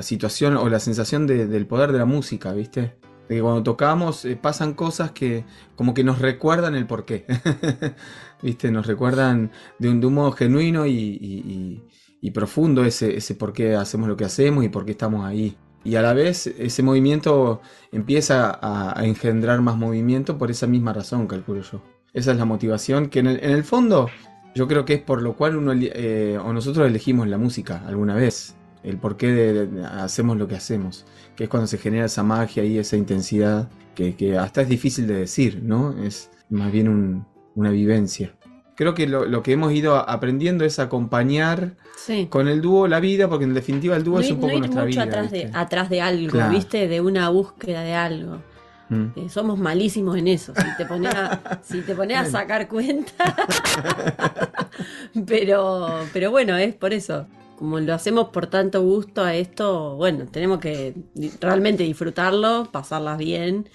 situación 0.03 0.57
o 0.57 0.69
la 0.69 0.81
sensación 0.81 1.27
del 1.27 1.67
poder 1.67 1.93
de 1.93 1.99
la 1.99 2.05
música, 2.05 2.53
¿viste? 2.53 2.97
De 3.29 3.37
que 3.37 3.43
cuando 3.43 3.63
tocamos 3.63 4.25
eh, 4.25 4.37
pasan 4.37 4.73
cosas 4.73 5.11
que 5.11 5.45
como 5.77 5.93
que 5.93 6.03
nos 6.03 6.19
recuerdan 6.19 6.75
el 6.75 6.87
porqué. 6.87 7.27
¿Viste? 8.43 8.71
Nos 8.71 8.87
recuerdan 8.87 9.51
de 9.79 9.91
un, 9.91 10.01
modo 10.15 10.33
genuino 10.33 10.87
y, 10.87 11.83
profundo 12.33 12.85
ese, 12.85 13.17
ese 13.17 13.35
por 13.35 13.53
qué 13.53 13.75
hacemos 13.75 14.09
lo 14.09 14.17
que 14.17 14.25
hacemos 14.25 14.65
y 14.65 14.69
por 14.69 14.85
qué 14.85 14.93
estamos 14.93 15.25
ahí. 15.25 15.57
Y 15.85 15.97
a 15.97 16.03
la 16.03 16.15
vez 16.15 16.47
ese 16.47 16.83
movimiento 16.83 17.61
empieza 17.93 18.59
a 18.61 19.05
engendrar 19.05 19.61
más 19.61 19.77
movimiento 19.77 20.39
por 20.39 20.51
esa 20.51 20.67
misma 20.67 20.93
razón, 20.93 21.27
calculo 21.27 21.63
yo. 21.63 21.83
Esa 22.15 22.33
es 22.33 22.39
la 22.39 22.45
motivación 22.45 23.11
que 23.11 23.21
en 23.21 23.27
el, 23.27 23.65
fondo 23.65 24.09
yo 24.55 24.67
creo 24.67 24.85
que 24.85 24.95
es 24.95 25.03
por 25.03 25.23
lo 25.23 25.37
cual 25.37 25.57
uno 25.57 25.73
eh, 25.75 26.39
o 26.43 26.53
nosotros 26.53 26.87
elegimos 26.87 27.29
la 27.29 27.39
música 27.39 27.85
alguna 27.87 28.15
vez. 28.15 28.57
El 28.83 28.99
por 28.99 29.17
qué 29.17 29.69
hacemos 29.85 30.37
lo 30.37 30.49
que 30.49 30.57
hacemos. 30.57 31.05
Que 31.37 31.45
es 31.45 31.51
cuando 31.51 31.67
se 31.67 31.79
genera 31.79 32.07
esa 32.07 32.23
magia 32.23 32.65
y 32.65 32.79
esa 32.79 32.97
intensidad 32.97 33.69
que, 33.95 34.39
hasta 34.39 34.63
es 34.63 34.69
difícil 34.69 35.07
de 35.07 35.15
decir, 35.15 35.61
¿no? 35.63 35.95
Es 36.03 36.31
más 36.51 36.71
bien 36.71 37.25
una 37.55 37.71
vivencia. 37.71 38.33
Creo 38.77 38.95
que 38.95 39.09
lo, 39.09 39.43
que 39.43 39.53
hemos 39.53 39.73
ido 39.73 39.97
aprendiendo 39.97 40.65
es 40.65 40.79
acompañar 40.79 41.75
con 42.31 42.47
el 42.47 42.61
dúo 42.61 42.87
la 42.87 43.01
vida, 43.01 43.29
porque 43.29 43.45
en 43.45 43.55
definitiva 43.55 43.97
el 43.97 44.05
dúo 44.05 44.21
es 44.21 44.31
un 44.31 44.39
poco 44.39 44.57
nuestra 44.57 44.85
vida. 44.85 45.03
Atrás 45.03 45.31
de, 45.33 45.51
atrás 45.53 45.91
de 45.91 46.01
algo, 46.01 46.39
¿viste? 46.49 46.87
De 46.87 47.01
una 47.01 47.29
búsqueda 47.29 47.83
de 47.83 47.95
algo. 47.95 48.39
Mm. 48.89 49.07
Eh, 49.17 49.29
somos 49.29 49.59
malísimos 49.59 50.17
en 50.17 50.29
eso, 50.29 50.55
si 50.55 50.77
te 50.77 50.87
pones 50.87 51.15
a, 51.15 51.61
si 51.63 51.81
te 51.83 51.95
pones 51.95 52.19
a 52.19 52.25
sacar 52.27 52.69
cuenta. 52.69 53.35
pero, 55.27 56.05
pero 56.13 56.31
bueno, 56.31 56.57
es 56.57 56.75
por 56.75 56.93
eso. 56.93 57.27
Como 57.59 57.81
lo 57.81 57.93
hacemos 57.93 58.29
por 58.29 58.47
tanto 58.47 58.83
gusto 58.83 59.23
a 59.23 59.35
esto, 59.35 59.97
bueno, 59.97 60.27
tenemos 60.31 60.61
que 60.61 60.95
realmente 61.41 61.83
disfrutarlo, 61.83 62.69
pasarlas 62.71 63.19
bien. 63.19 63.69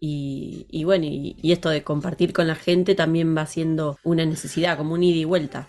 Y, 0.00 0.82
bueno, 0.84 1.04
y, 1.06 1.36
esto 1.52 1.70
de 1.70 1.82
compartir 1.82 2.32
con 2.32 2.46
la 2.46 2.54
gente 2.54 2.94
también 2.94 3.36
va 3.36 3.46
siendo 3.46 3.98
una 4.04 4.24
necesidad, 4.24 4.76
como 4.76 4.94
un 4.94 5.02
ida 5.02 5.18
y 5.18 5.24
vuelta. 5.24 5.66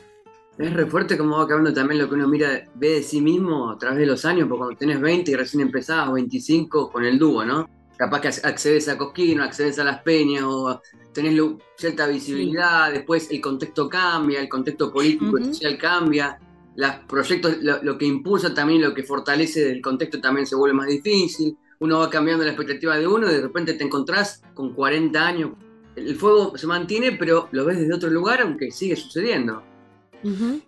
Es 0.57 0.73
re 0.73 0.85
fuerte 0.85 1.17
como 1.17 1.37
va 1.37 1.47
cambiando 1.47 1.79
también 1.79 2.01
lo 2.01 2.09
que 2.09 2.15
uno 2.15 2.27
mira, 2.27 2.67
ve 2.75 2.89
de 2.89 3.03
sí 3.03 3.21
mismo 3.21 3.71
a 3.71 3.77
través 3.77 3.99
de 3.99 4.05
los 4.05 4.25
años, 4.25 4.47
porque 4.47 4.59
cuando 4.59 4.77
tenés 4.77 4.99
20 4.99 5.31
y 5.31 5.35
recién 5.35 5.61
empezás, 5.61 6.11
25 6.11 6.91
con 6.91 7.05
el 7.05 7.17
dúo, 7.17 7.45
¿no? 7.45 7.67
capaz 7.99 8.21
que 8.21 8.27
accedes 8.29 8.87
a 8.87 8.97
Cosquín 8.97 9.41
accedes 9.41 9.77
a 9.77 9.83
Las 9.83 10.01
Peñas 10.01 10.43
o 10.45 10.81
tenés 11.13 11.37
cierta 11.75 12.07
visibilidad, 12.07 12.93
después 12.93 13.29
el 13.29 13.41
contexto 13.41 13.89
cambia, 13.89 14.39
el 14.39 14.47
contexto 14.47 14.89
político 14.89 15.37
y 15.37 15.43
social 15.53 15.77
cambia, 15.77 16.39
los 16.75 16.91
proyectos, 17.07 17.57
lo, 17.61 17.97
que 17.97 18.05
impulsa 18.05 18.53
también, 18.53 18.81
lo 18.81 18.93
que 18.93 19.03
fortalece 19.03 19.71
el 19.71 19.81
contexto 19.81 20.21
también 20.21 20.47
se 20.47 20.55
vuelve 20.55 20.75
más 20.75 20.87
difícil, 20.87 21.57
uno 21.79 21.99
va 21.99 22.09
cambiando 22.09 22.43
la 22.43 22.51
expectativa 22.51 22.97
de 22.97 23.07
uno 23.07 23.27
y 23.29 23.33
de 23.33 23.41
repente 23.41 23.73
te 23.73 23.83
encontrás 23.83 24.41
con 24.53 24.73
40 24.73 25.27
años, 25.27 25.51
el 25.95 26.15
fuego 26.15 26.57
se 26.57 26.67
mantiene, 26.67 27.13
pero 27.13 27.49
lo 27.51 27.65
ves 27.65 27.79
desde 27.79 27.93
otro 27.93 28.09
lugar, 28.09 28.41
aunque 28.41 28.71
sigue 28.71 28.95
sucediendo. 28.95 29.63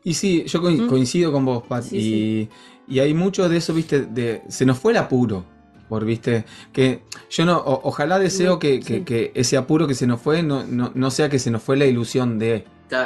Y 0.04 0.14
sí, 0.14 0.46
yo 0.46 0.62
coincido 0.62 1.32
con 1.32 1.44
vos, 1.44 1.64
Pat, 1.68 1.84
y, 1.92 2.48
y, 2.88 3.00
hay 3.00 3.14
mucho 3.14 3.48
de 3.50 3.58
eso, 3.58 3.74
viste, 3.74 4.06
de, 4.06 4.44
se 4.48 4.66
nos 4.66 4.80
fue 4.80 4.94
el 4.94 4.98
apuro 4.98 5.46
por, 5.92 6.06
viste, 6.06 6.46
que 6.72 7.02
yo 7.30 7.44
no, 7.44 7.62
ojalá 7.66 8.18
deseo 8.18 8.60
que, 8.60 9.34
ese 9.36 9.58
apuro 9.58 9.88
que 9.88 9.94
se 9.94 10.08
nos 10.08 10.22
fue 10.22 10.42
no, 10.42 10.64
no, 10.66 11.12
sea 11.12 11.28
que 11.28 11.38
se 11.38 11.52
nos 11.52 11.62
fue 11.62 11.76
la 11.76 11.84
ilusión 11.84 12.40
de, 12.40 12.64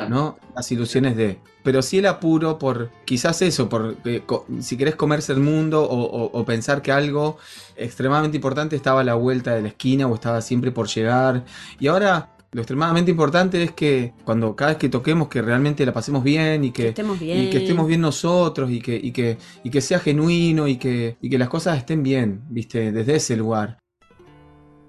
¿no? 0.08 0.38
Las 0.56 0.72
ilusiones 0.72 1.18
de. 1.18 1.40
Pero 1.64 1.82
sí 1.82 1.98
el 1.98 2.06
apuro 2.06 2.60
por, 2.60 2.92
quizás 3.04 3.42
eso, 3.42 3.70
por 3.70 3.98
si 4.60 4.78
querés 4.78 4.96
comerse 4.96 5.34
el 5.34 5.40
mundo 5.40 5.82
o, 5.82 6.46
pensar 6.46 6.84
que 6.84 6.92
algo 6.92 7.40
extremadamente 7.76 8.38
importante 8.38 8.76
estaba 8.76 9.02
a 9.02 9.04
la 9.04 9.16
vuelta 9.16 9.56
de 9.56 9.64
la 9.64 9.70
esquina 9.70 10.06
o 10.06 10.14
estaba 10.14 10.40
siempre 10.44 10.72
por 10.72 10.88
llegar. 10.88 11.44
Y 11.80 11.88
ahora 11.88 12.35
lo 12.56 12.62
extremadamente 12.62 13.12
importante 13.12 13.62
es 13.62 13.72
que 13.72 14.14
cuando 14.24 14.56
cada 14.56 14.72
vez 14.72 14.78
que 14.78 14.88
toquemos 14.88 15.28
que 15.28 15.42
realmente 15.42 15.86
la 15.86 15.92
pasemos 15.92 16.24
bien 16.24 16.64
y 16.64 16.72
que, 16.72 16.88
estemos 16.88 17.20
bien, 17.20 17.44
y 17.44 17.50
que 17.50 17.58
estemos 17.58 17.86
bien 17.86 18.00
nosotros 18.00 18.72
y 18.72 18.80
que, 18.80 18.96
y 18.96 19.12
que, 19.12 19.38
y 19.66 19.70
que 19.70 19.82
sea 19.82 20.00
genuino 20.00 20.66
y 20.66 20.78
que, 20.78 21.18
y 21.20 21.30
que 21.30 21.38
las 21.38 21.50
cosas 21.50 21.78
estén 21.78 22.02
bien, 22.02 22.44
viste, 22.48 22.94
desde 22.94 23.18
ese 23.18 23.36
lugar. 23.36 23.78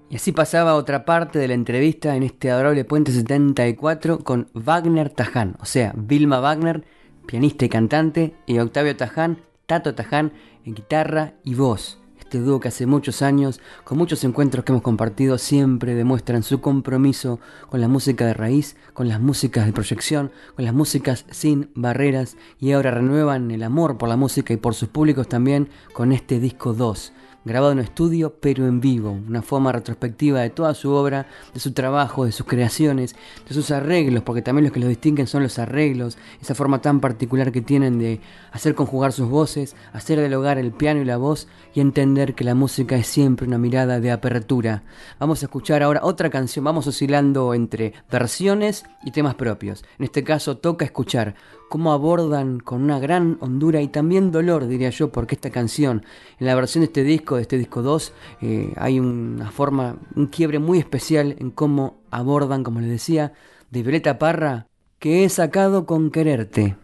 Y 0.09 0.15
así 0.15 0.31
pasaba 0.31 0.75
otra 0.75 1.03
parte 1.03 1.39
de 1.39 1.49
la 1.49 1.55
entrevista 1.55 2.15
en 2.15 2.23
este 2.23 2.49
adorable 2.51 2.85
Puente 2.85 3.11
74 3.11 4.19
con 4.19 4.49
Wagner 4.53 5.09
Taján, 5.09 5.57
o 5.59 5.65
sea, 5.65 5.93
Vilma 5.97 6.39
Wagner, 6.39 6.85
pianista 7.25 7.65
y 7.65 7.69
cantante, 7.69 8.33
y 8.45 8.59
Octavio 8.59 8.95
Taján, 8.95 9.41
Tato 9.65 9.93
Taján, 9.93 10.31
en 10.63 10.73
guitarra 10.73 11.33
y 11.43 11.55
voz. 11.55 11.99
Este 12.27 12.41
dúo 12.41 12.59
que 12.59 12.67
hace 12.67 12.85
muchos 12.85 13.21
años, 13.21 13.61
con 13.85 13.97
muchos 13.97 14.21
encuentros 14.25 14.65
que 14.65 14.73
hemos 14.73 14.81
compartido, 14.81 15.37
siempre 15.37 15.95
demuestran 15.95 16.43
su 16.43 16.59
compromiso 16.59 17.39
con 17.69 17.79
la 17.79 17.87
música 17.87 18.25
de 18.25 18.33
raíz, 18.33 18.75
con 18.91 19.07
las 19.07 19.21
músicas 19.21 19.65
de 19.65 19.71
proyección, 19.71 20.33
con 20.57 20.65
las 20.65 20.73
músicas 20.73 21.23
sin 21.31 21.69
barreras, 21.73 22.35
y 22.59 22.73
ahora 22.73 22.91
renuevan 22.91 23.49
el 23.51 23.63
amor 23.63 23.97
por 23.97 24.09
la 24.09 24.17
música 24.17 24.53
y 24.53 24.57
por 24.57 24.75
sus 24.75 24.89
públicos 24.89 25.29
también 25.29 25.69
con 25.93 26.11
este 26.11 26.41
disco 26.41 26.73
2 26.73 27.13
grabado 27.47 27.71
en 27.71 27.79
estudio 27.79 28.35
pero 28.39 28.67
en 28.67 28.79
vivo, 28.79 29.11
una 29.11 29.41
forma 29.41 29.71
retrospectiva 29.71 30.41
de 30.41 30.49
toda 30.49 30.73
su 30.73 30.91
obra, 30.91 31.27
de 31.53 31.59
su 31.59 31.71
trabajo, 31.71 32.25
de 32.25 32.31
sus 32.31 32.45
creaciones, 32.45 33.15
de 33.47 33.53
sus 33.53 33.71
arreglos, 33.71 34.23
porque 34.23 34.41
también 34.41 34.65
los 34.65 34.73
que 34.73 34.79
los 34.79 34.89
distinguen 34.89 35.27
son 35.27 35.43
los 35.43 35.57
arreglos, 35.59 36.17
esa 36.41 36.55
forma 36.55 36.81
tan 36.81 36.99
particular 36.99 37.51
que 37.51 37.61
tienen 37.61 37.99
de 37.99 38.21
hacer 38.51 38.75
conjugar 38.75 39.13
sus 39.13 39.29
voces, 39.29 39.75
hacer 39.93 40.19
del 40.19 40.33
hogar 40.33 40.57
el 40.57 40.71
piano 40.71 41.01
y 41.01 41.05
la 41.05 41.17
voz 41.17 41.47
y 41.73 41.79
entender 41.79 42.35
que 42.35 42.43
la 42.43 42.55
música 42.55 42.95
es 42.95 43.07
siempre 43.07 43.47
una 43.47 43.57
mirada 43.57 43.99
de 43.99 44.11
apertura. 44.11 44.83
Vamos 45.19 45.41
a 45.41 45.45
escuchar 45.45 45.83
ahora 45.83 46.01
otra 46.03 46.29
canción, 46.29 46.65
vamos 46.65 46.87
oscilando 46.87 47.53
entre 47.53 47.93
versiones 48.11 48.85
y 49.03 49.11
temas 49.11 49.35
propios. 49.35 49.83
En 49.97 50.05
este 50.05 50.23
caso 50.23 50.57
toca 50.57 50.85
escuchar 50.85 51.35
cómo 51.69 51.91
abordan 51.91 52.59
con 52.59 52.83
una 52.83 52.99
gran 52.99 53.37
hondura 53.41 53.81
y 53.81 53.87
también 53.87 54.31
dolor, 54.31 54.67
diría 54.67 54.89
yo, 54.89 55.11
porque 55.11 55.35
esta 55.35 55.49
canción, 55.49 56.05
en 56.39 56.47
la 56.47 56.55
versión 56.55 56.81
de 56.81 56.85
este 56.87 57.03
disco, 57.03 57.35
de 57.35 57.41
este 57.41 57.57
disco 57.57 57.81
2, 57.81 58.13
eh, 58.41 58.73
hay 58.77 58.99
una 58.99 59.51
forma, 59.51 59.97
un 60.15 60.27
quiebre 60.27 60.59
muy 60.59 60.79
especial 60.79 61.35
en 61.39 61.51
cómo 61.51 62.01
abordan, 62.11 62.63
como 62.63 62.79
les 62.79 62.89
decía, 62.89 63.33
de 63.71 63.83
Violeta 63.83 64.17
Parra, 64.17 64.67
que 64.99 65.23
he 65.23 65.29
sacado 65.29 65.85
con 65.85 66.09
quererte. 66.11 66.77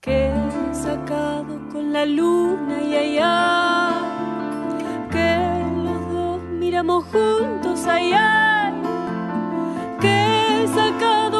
Que 0.00 0.28
he 0.28 0.74
sacado 0.74 1.68
con 1.72 1.92
la 1.92 2.04
luna 2.04 2.82
y 2.82 2.94
allá, 2.94 3.90
que 5.10 5.82
los 5.82 6.12
dos 6.12 6.42
miramos 6.58 7.04
juntos 7.04 7.86
allá, 7.86 8.72
que 10.00 10.64
he 10.64 10.68
sacado 10.68 11.33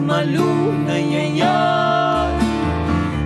luna 0.00 0.98
y 0.98 1.16
ella 1.16 2.26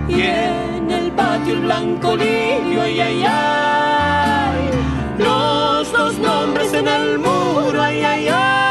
y 0.07 0.21
en 0.21 0.91
el 0.91 1.11
patio 1.11 1.53
el 1.53 1.61
blanco 1.61 2.15
lirio 2.15 2.81
ay 2.81 3.23
ay 3.27 4.69
los 5.17 5.91
dos 5.91 6.17
nombres 6.19 6.73
en 6.73 6.87
el 6.87 7.17
muro 7.19 7.81
ay 7.81 8.01
ay 8.01 8.27
ay 8.27 8.64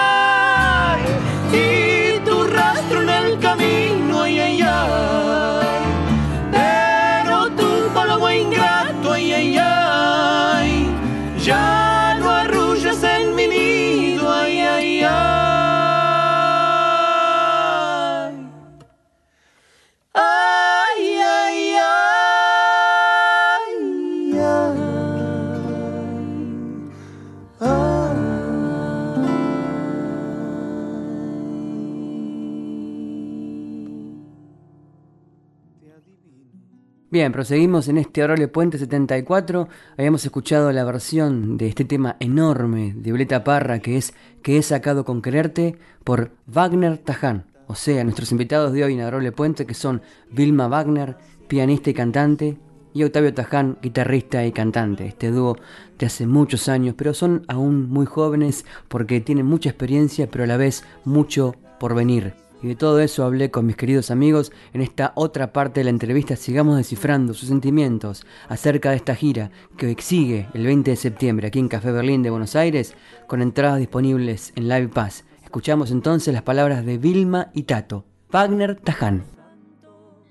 Bien, 37.14 37.30
proseguimos 37.30 37.86
en 37.86 37.98
este 37.98 38.24
Orole 38.24 38.48
Puente 38.48 38.76
74. 38.76 39.68
Habíamos 39.96 40.24
escuchado 40.24 40.72
la 40.72 40.82
versión 40.82 41.56
de 41.56 41.68
este 41.68 41.84
tema 41.84 42.16
enorme 42.18 42.92
de 42.92 43.12
Violeta 43.12 43.44
Parra 43.44 43.78
que 43.78 43.96
es 43.96 44.14
Que 44.42 44.58
he 44.58 44.62
sacado 44.62 45.04
con 45.04 45.22
quererte 45.22 45.78
por 46.02 46.32
Wagner 46.48 46.98
Taján. 46.98 47.44
O 47.68 47.76
sea, 47.76 48.02
nuestros 48.02 48.32
invitados 48.32 48.72
de 48.72 48.82
hoy 48.82 48.94
en 48.94 49.00
Adorable 49.02 49.30
Puente 49.30 49.64
que 49.64 49.74
son 49.74 50.02
Vilma 50.32 50.66
Wagner, 50.66 51.16
pianista 51.46 51.88
y 51.88 51.94
cantante, 51.94 52.58
y 52.92 53.04
Octavio 53.04 53.32
Taján, 53.32 53.78
guitarrista 53.80 54.44
y 54.44 54.50
cantante. 54.50 55.06
Este 55.06 55.30
dúo 55.30 55.56
de 55.96 56.06
hace 56.06 56.26
muchos 56.26 56.68
años, 56.68 56.96
pero 56.98 57.14
son 57.14 57.44
aún 57.46 57.88
muy 57.90 58.06
jóvenes 58.06 58.66
porque 58.88 59.20
tienen 59.20 59.46
mucha 59.46 59.68
experiencia, 59.68 60.28
pero 60.28 60.42
a 60.42 60.48
la 60.48 60.56
vez 60.56 60.82
mucho 61.04 61.54
por 61.78 61.94
venir. 61.94 62.43
Y 62.64 62.68
de 62.68 62.76
todo 62.76 62.98
eso 63.00 63.24
hablé 63.24 63.50
con 63.50 63.66
mis 63.66 63.76
queridos 63.76 64.10
amigos 64.10 64.50
en 64.72 64.80
esta 64.80 65.12
otra 65.16 65.52
parte 65.52 65.80
de 65.80 65.84
la 65.84 65.90
entrevista. 65.90 66.34
Sigamos 66.34 66.78
descifrando 66.78 67.34
sus 67.34 67.50
sentimientos 67.50 68.24
acerca 68.48 68.88
de 68.88 68.96
esta 68.96 69.14
gira 69.14 69.50
que 69.76 69.84
hoy 69.84 69.96
sigue 69.98 70.48
el 70.54 70.64
20 70.64 70.92
de 70.92 70.96
septiembre 70.96 71.48
aquí 71.48 71.58
en 71.58 71.68
Café 71.68 71.92
Berlín 71.92 72.22
de 72.22 72.30
Buenos 72.30 72.56
Aires 72.56 72.94
con 73.26 73.42
entradas 73.42 73.80
disponibles 73.80 74.54
en 74.56 74.70
Live 74.70 74.88
Pass. 74.88 75.26
Escuchamos 75.42 75.90
entonces 75.90 76.32
las 76.32 76.42
palabras 76.42 76.86
de 76.86 76.96
Vilma 76.96 77.50
y 77.52 77.64
Tato, 77.64 78.06
Wagner 78.30 78.76
Taján. 78.76 79.26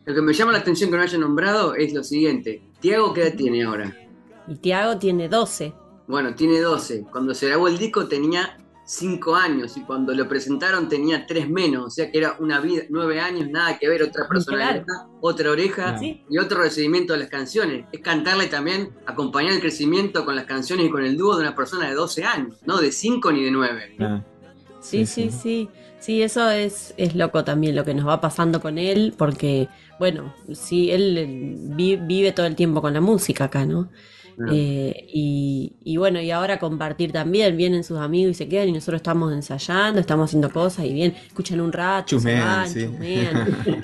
Lo 0.05 0.15
que 0.15 0.21
me 0.23 0.33
llama 0.33 0.53
la 0.53 0.57
atención 0.57 0.89
que 0.89 0.97
no 0.97 1.03
haya 1.03 1.19
nombrado 1.19 1.75
es 1.75 1.93
lo 1.93 2.03
siguiente. 2.03 2.63
Tiago, 2.79 3.13
¿qué 3.13 3.27
edad 3.27 3.35
tiene 3.37 3.63
ahora? 3.63 3.95
Y 4.47 4.55
Tiago 4.55 4.97
tiene 4.97 5.29
12. 5.29 5.71
Bueno, 6.07 6.33
tiene 6.33 6.59
12. 6.61 7.05
Cuando 7.11 7.35
se 7.35 7.45
grabó 7.45 7.67
el 7.67 7.77
disco 7.77 8.07
tenía 8.07 8.57
cinco 8.85 9.35
años 9.35 9.77
y 9.77 9.81
cuando 9.81 10.13
lo 10.13 10.27
presentaron 10.27 10.89
tenía 10.89 11.25
tres 11.25 11.49
menos, 11.49 11.85
o 11.85 11.89
sea 11.89 12.11
que 12.11 12.17
era 12.17 12.35
una 12.39 12.59
vida, 12.59 12.83
nueve 12.89 13.19
años, 13.19 13.49
nada 13.49 13.77
que 13.77 13.87
ver, 13.87 14.03
otra 14.03 14.27
personalidad, 14.27 14.85
otra 15.21 15.51
oreja 15.51 15.99
y 16.01 16.37
otro 16.37 16.61
recibimiento 16.61 17.13
de 17.13 17.19
las 17.19 17.29
canciones. 17.29 17.85
Es 17.91 18.01
cantarle 18.01 18.47
también, 18.47 18.89
acompañar 19.05 19.53
el 19.53 19.61
crecimiento 19.61 20.25
con 20.25 20.35
las 20.35 20.45
canciones 20.45 20.87
y 20.87 20.89
con 20.89 21.03
el 21.03 21.17
dúo 21.17 21.35
de 21.35 21.41
una 21.41 21.55
persona 21.55 21.87
de 21.87 21.95
12 21.95 22.25
años, 22.25 22.57
no 22.65 22.77
de 22.77 22.91
cinco 22.91 23.31
ni 23.31 23.43
de 23.43 23.51
nueve. 23.51 23.95
Sí, 24.81 25.05
sí, 25.05 25.31
sí, 25.31 25.69
sí. 25.99 26.21
eso 26.21 26.49
es, 26.49 26.93
es 26.97 27.15
loco 27.15 27.45
también 27.45 27.75
lo 27.75 27.85
que 27.85 27.93
nos 27.93 28.05
va 28.05 28.19
pasando 28.19 28.59
con 28.59 28.77
él, 28.77 29.13
porque, 29.17 29.69
bueno, 29.97 30.35
sí, 30.51 30.91
él 30.91 31.55
vive 31.75 32.33
todo 32.33 32.45
el 32.45 32.55
tiempo 32.55 32.81
con 32.81 32.93
la 32.93 33.01
música 33.01 33.45
acá, 33.45 33.65
¿no? 33.65 33.89
Eh, 34.51 35.05
y, 35.13 35.97
bueno, 35.97 36.19
y 36.21 36.31
ahora 36.31 36.59
compartir 36.59 37.11
también, 37.11 37.55
vienen 37.55 37.83
sus 37.83 37.97
amigos 37.99 38.31
y 38.31 38.33
se 38.33 38.47
quedan 38.47 38.69
y 38.69 38.71
nosotros 38.71 38.99
estamos 38.99 39.31
ensayando, 39.33 39.99
estamos 39.99 40.29
haciendo 40.29 40.51
cosas 40.51 40.85
y 40.85 40.93
bien, 40.93 41.13
escuchan 41.27 41.61
un 41.61 41.71
rato, 41.71 42.17
chumean, 42.17 42.67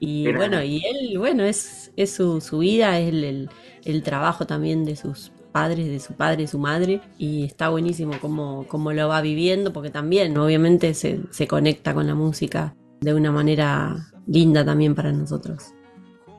y, 0.00 0.32
bueno, 0.32 0.62
y 0.62 0.82
él, 0.84 1.18
bueno, 1.18 1.44
es, 1.44 1.92
es 1.96 2.12
su, 2.12 2.40
su 2.40 2.58
vida, 2.58 2.98
es 2.98 3.08
el, 3.08 3.50
el, 3.84 4.02
trabajo 4.02 4.46
también 4.46 4.84
de 4.84 4.96
sus 4.96 5.32
padres, 5.52 5.86
de 5.86 6.00
su 6.00 6.14
padre, 6.14 6.42
de 6.42 6.48
su 6.48 6.58
madre, 6.58 7.00
y 7.18 7.44
está 7.44 7.68
buenísimo 7.68 8.14
cómo, 8.20 8.66
cómo 8.68 8.92
lo 8.92 9.08
va 9.08 9.20
viviendo, 9.20 9.72
porque 9.72 9.90
también 9.90 10.36
obviamente 10.38 10.94
se, 10.94 11.20
se 11.30 11.46
conecta 11.46 11.94
con 11.94 12.06
la 12.06 12.14
música 12.14 12.74
de 13.00 13.14
una 13.14 13.32
manera 13.32 14.08
linda 14.26 14.64
también 14.64 14.94
para 14.94 15.12
nosotros. 15.12 15.74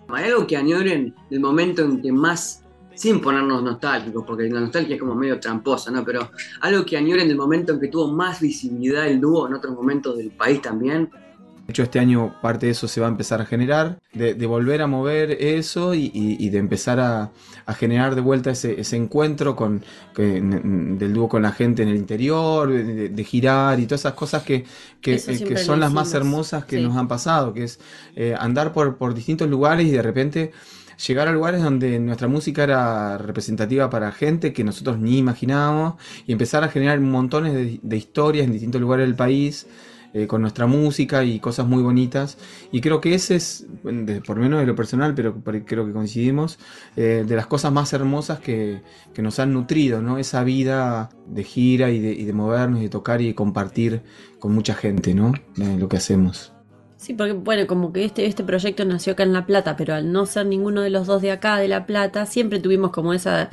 ¿Hay 0.09 0.25
algo 0.25 0.45
que 0.45 0.57
añoren 0.57 1.15
el 1.31 1.39
momento 1.39 1.83
en 1.83 2.01
que 2.01 2.11
más 2.11 2.62
sin 2.95 3.19
ponernos 3.21 3.63
nostálgicos, 3.63 4.23
porque 4.25 4.49
la 4.49 4.59
nostalgia 4.59 4.95
es 4.95 4.99
como 4.99 5.15
medio 5.15 5.39
tramposa, 5.39 5.91
¿no? 5.91 6.03
Pero 6.03 6.31
algo 6.61 6.85
que 6.85 6.97
añoren 6.97 7.27
del 7.27 7.37
momento 7.37 7.73
en 7.73 7.79
que 7.79 7.87
tuvo 7.87 8.11
más 8.11 8.39
visibilidad 8.39 9.07
el 9.07 9.19
dúo 9.19 9.47
en 9.47 9.53
otros 9.53 9.73
momentos 9.73 10.17
del 10.17 10.31
país 10.31 10.61
también. 10.61 11.09
De 11.65 11.71
hecho, 11.71 11.83
este 11.83 11.97
año 11.97 12.35
parte 12.41 12.65
de 12.65 12.73
eso 12.73 12.89
se 12.89 12.99
va 12.99 13.07
a 13.07 13.09
empezar 13.09 13.39
a 13.39 13.45
generar, 13.45 13.97
de, 14.13 14.33
volver 14.45 14.81
a 14.81 14.87
mover 14.87 15.31
eso 15.31 15.93
y, 15.93 16.49
de 16.49 16.57
empezar 16.57 16.99
a, 16.99 17.31
generar 17.77 18.15
de 18.15 18.21
vuelta 18.21 18.51
ese, 18.51 18.97
encuentro 18.97 19.55
con, 19.55 19.81
del 20.13 21.13
dúo 21.13 21.29
con 21.29 21.41
la 21.41 21.53
gente 21.53 21.83
en 21.83 21.87
el 21.87 21.95
interior, 21.95 22.69
de, 22.69 23.23
girar 23.23 23.79
y 23.79 23.85
todas 23.85 24.01
esas 24.01 24.13
cosas 24.13 24.43
que, 24.43 24.65
que, 24.99 25.13
eh, 25.15 25.57
son 25.57 25.79
las 25.79 25.93
más 25.93 26.13
hermosas 26.13 26.65
que 26.65 26.81
nos 26.81 26.97
han 26.97 27.07
pasado, 27.07 27.53
que 27.53 27.63
es 27.63 27.79
eh, 28.17 28.35
andar 28.37 28.73
por, 28.73 28.97
por 28.97 29.13
distintos 29.13 29.49
lugares 29.49 29.87
y 29.87 29.91
de 29.91 30.01
repente 30.01 30.51
llegar 30.97 31.27
a 31.27 31.31
lugares 31.31 31.61
donde 31.61 31.99
nuestra 31.99 32.27
música 32.27 32.63
era 32.63 33.17
representativa 33.17 33.89
para 33.89 34.11
gente 34.11 34.53
que 34.53 34.63
nosotros 34.63 34.99
ni 34.99 35.17
imaginábamos 35.17 35.95
y 36.25 36.31
empezar 36.31 36.63
a 36.63 36.69
generar 36.69 36.99
montones 36.99 37.79
de, 37.81 37.97
historias 37.97 38.45
en 38.45 38.53
distintos 38.53 38.81
lugares 38.81 39.05
del 39.05 39.15
país 39.15 39.67
eh, 40.13 40.27
con 40.27 40.41
nuestra 40.41 40.67
música 40.67 41.23
y 41.23 41.39
cosas 41.39 41.65
muy 41.65 41.81
bonitas. 41.81 42.37
Y 42.71 42.81
creo 42.81 43.01
que 43.01 43.15
ese 43.15 43.35
es, 43.35 43.65
por 44.25 44.37
menos 44.37 44.59
de 44.59 44.65
lo 44.65 44.75
personal, 44.75 45.15
pero 45.15 45.41
creo 45.43 45.85
que 45.85 45.91
coincidimos, 45.91 46.59
eh, 46.95 47.23
de 47.27 47.35
las 47.35 47.47
cosas 47.47 47.71
más 47.71 47.93
hermosas 47.93 48.39
que, 48.39 48.81
nos 49.17 49.39
han 49.39 49.53
nutrido, 49.53 50.01
¿no? 50.01 50.17
Esa 50.19 50.43
vida 50.43 51.09
de 51.27 51.43
gira 51.43 51.89
y 51.89 51.99
de, 51.99 52.11
y 52.11 52.25
de 52.25 52.33
movernos 52.33 52.79
y 52.79 52.83
de 52.83 52.89
tocar 52.89 53.21
y 53.21 53.27
de 53.27 53.35
compartir 53.35 54.03
con 54.39 54.53
mucha 54.53 54.75
gente, 54.75 55.15
¿no? 55.15 55.33
Lo 55.55 55.87
que 55.87 55.97
hacemos. 55.97 56.52
Sí, 57.03 57.13
porque 57.13 57.33
bueno, 57.33 57.67
como 57.67 57.91
que 57.91 58.05
este, 58.05 58.25
este 58.27 58.45
proyecto 58.45 58.85
nació 58.85 59.11
acá 59.11 59.23
en 59.23 59.33
La 59.33 59.45
Plata, 59.45 59.75
pero 59.75 59.93
al 59.93 60.13
no 60.13 60.25
ser 60.25 60.45
ninguno 60.45 60.79
de 60.79 60.89
los 60.89 61.05
dos 61.05 61.21
de 61.21 61.31
acá, 61.31 61.57
de 61.57 61.67
La 61.67 61.85
Plata, 61.85 62.25
siempre 62.25 62.61
tuvimos 62.61 62.91
como 62.91 63.13
esa, 63.13 63.49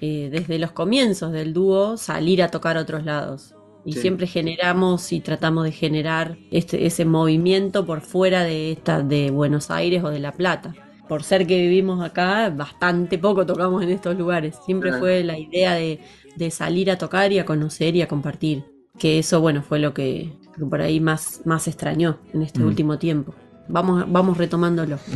eh, 0.00 0.30
desde 0.32 0.58
los 0.58 0.72
comienzos 0.72 1.30
del 1.30 1.52
dúo, 1.52 1.98
salir 1.98 2.42
a 2.42 2.48
tocar 2.48 2.78
a 2.78 2.80
otros 2.80 3.04
lados. 3.04 3.54
Y 3.84 3.92
siempre 3.92 4.26
generamos 4.26 5.12
y 5.12 5.20
tratamos 5.20 5.64
de 5.64 5.72
generar 5.72 6.38
este, 6.50 6.86
ese 6.86 7.04
movimiento 7.04 7.84
por 7.84 8.00
fuera 8.00 8.44
de, 8.44 8.72
esta, 8.72 9.02
de 9.02 9.30
Buenos 9.30 9.70
Aires 9.70 10.02
o 10.02 10.08
de 10.08 10.20
La 10.20 10.32
Plata. 10.32 10.74
Por 11.06 11.22
ser 11.22 11.46
que 11.46 11.60
vivimos 11.60 12.02
acá, 12.02 12.48
bastante 12.48 13.18
poco 13.18 13.44
tocamos 13.44 13.82
en 13.82 13.90
estos 13.90 14.16
lugares. 14.16 14.56
Siempre 14.64 14.94
fue 14.94 15.22
la 15.22 15.38
idea 15.38 15.74
de, 15.74 16.00
de 16.34 16.50
salir 16.50 16.90
a 16.90 16.96
tocar 16.96 17.30
y 17.30 17.40
a 17.40 17.44
conocer 17.44 17.94
y 17.94 18.00
a 18.00 18.08
compartir. 18.08 18.64
Que 18.98 19.18
eso, 19.18 19.42
bueno, 19.42 19.62
fue 19.62 19.80
lo 19.80 19.92
que, 19.92 20.32
que 20.60 20.66
por 20.66 20.80
ahí 20.80 21.00
más, 21.00 21.40
más 21.44 21.66
extrañó 21.66 22.18
en 22.32 22.42
este 22.42 22.62
último 22.62 22.98
tiempo. 22.98 23.34
Vamos, 23.68 24.04
vamos 24.10 24.38
retomándolo. 24.38 24.98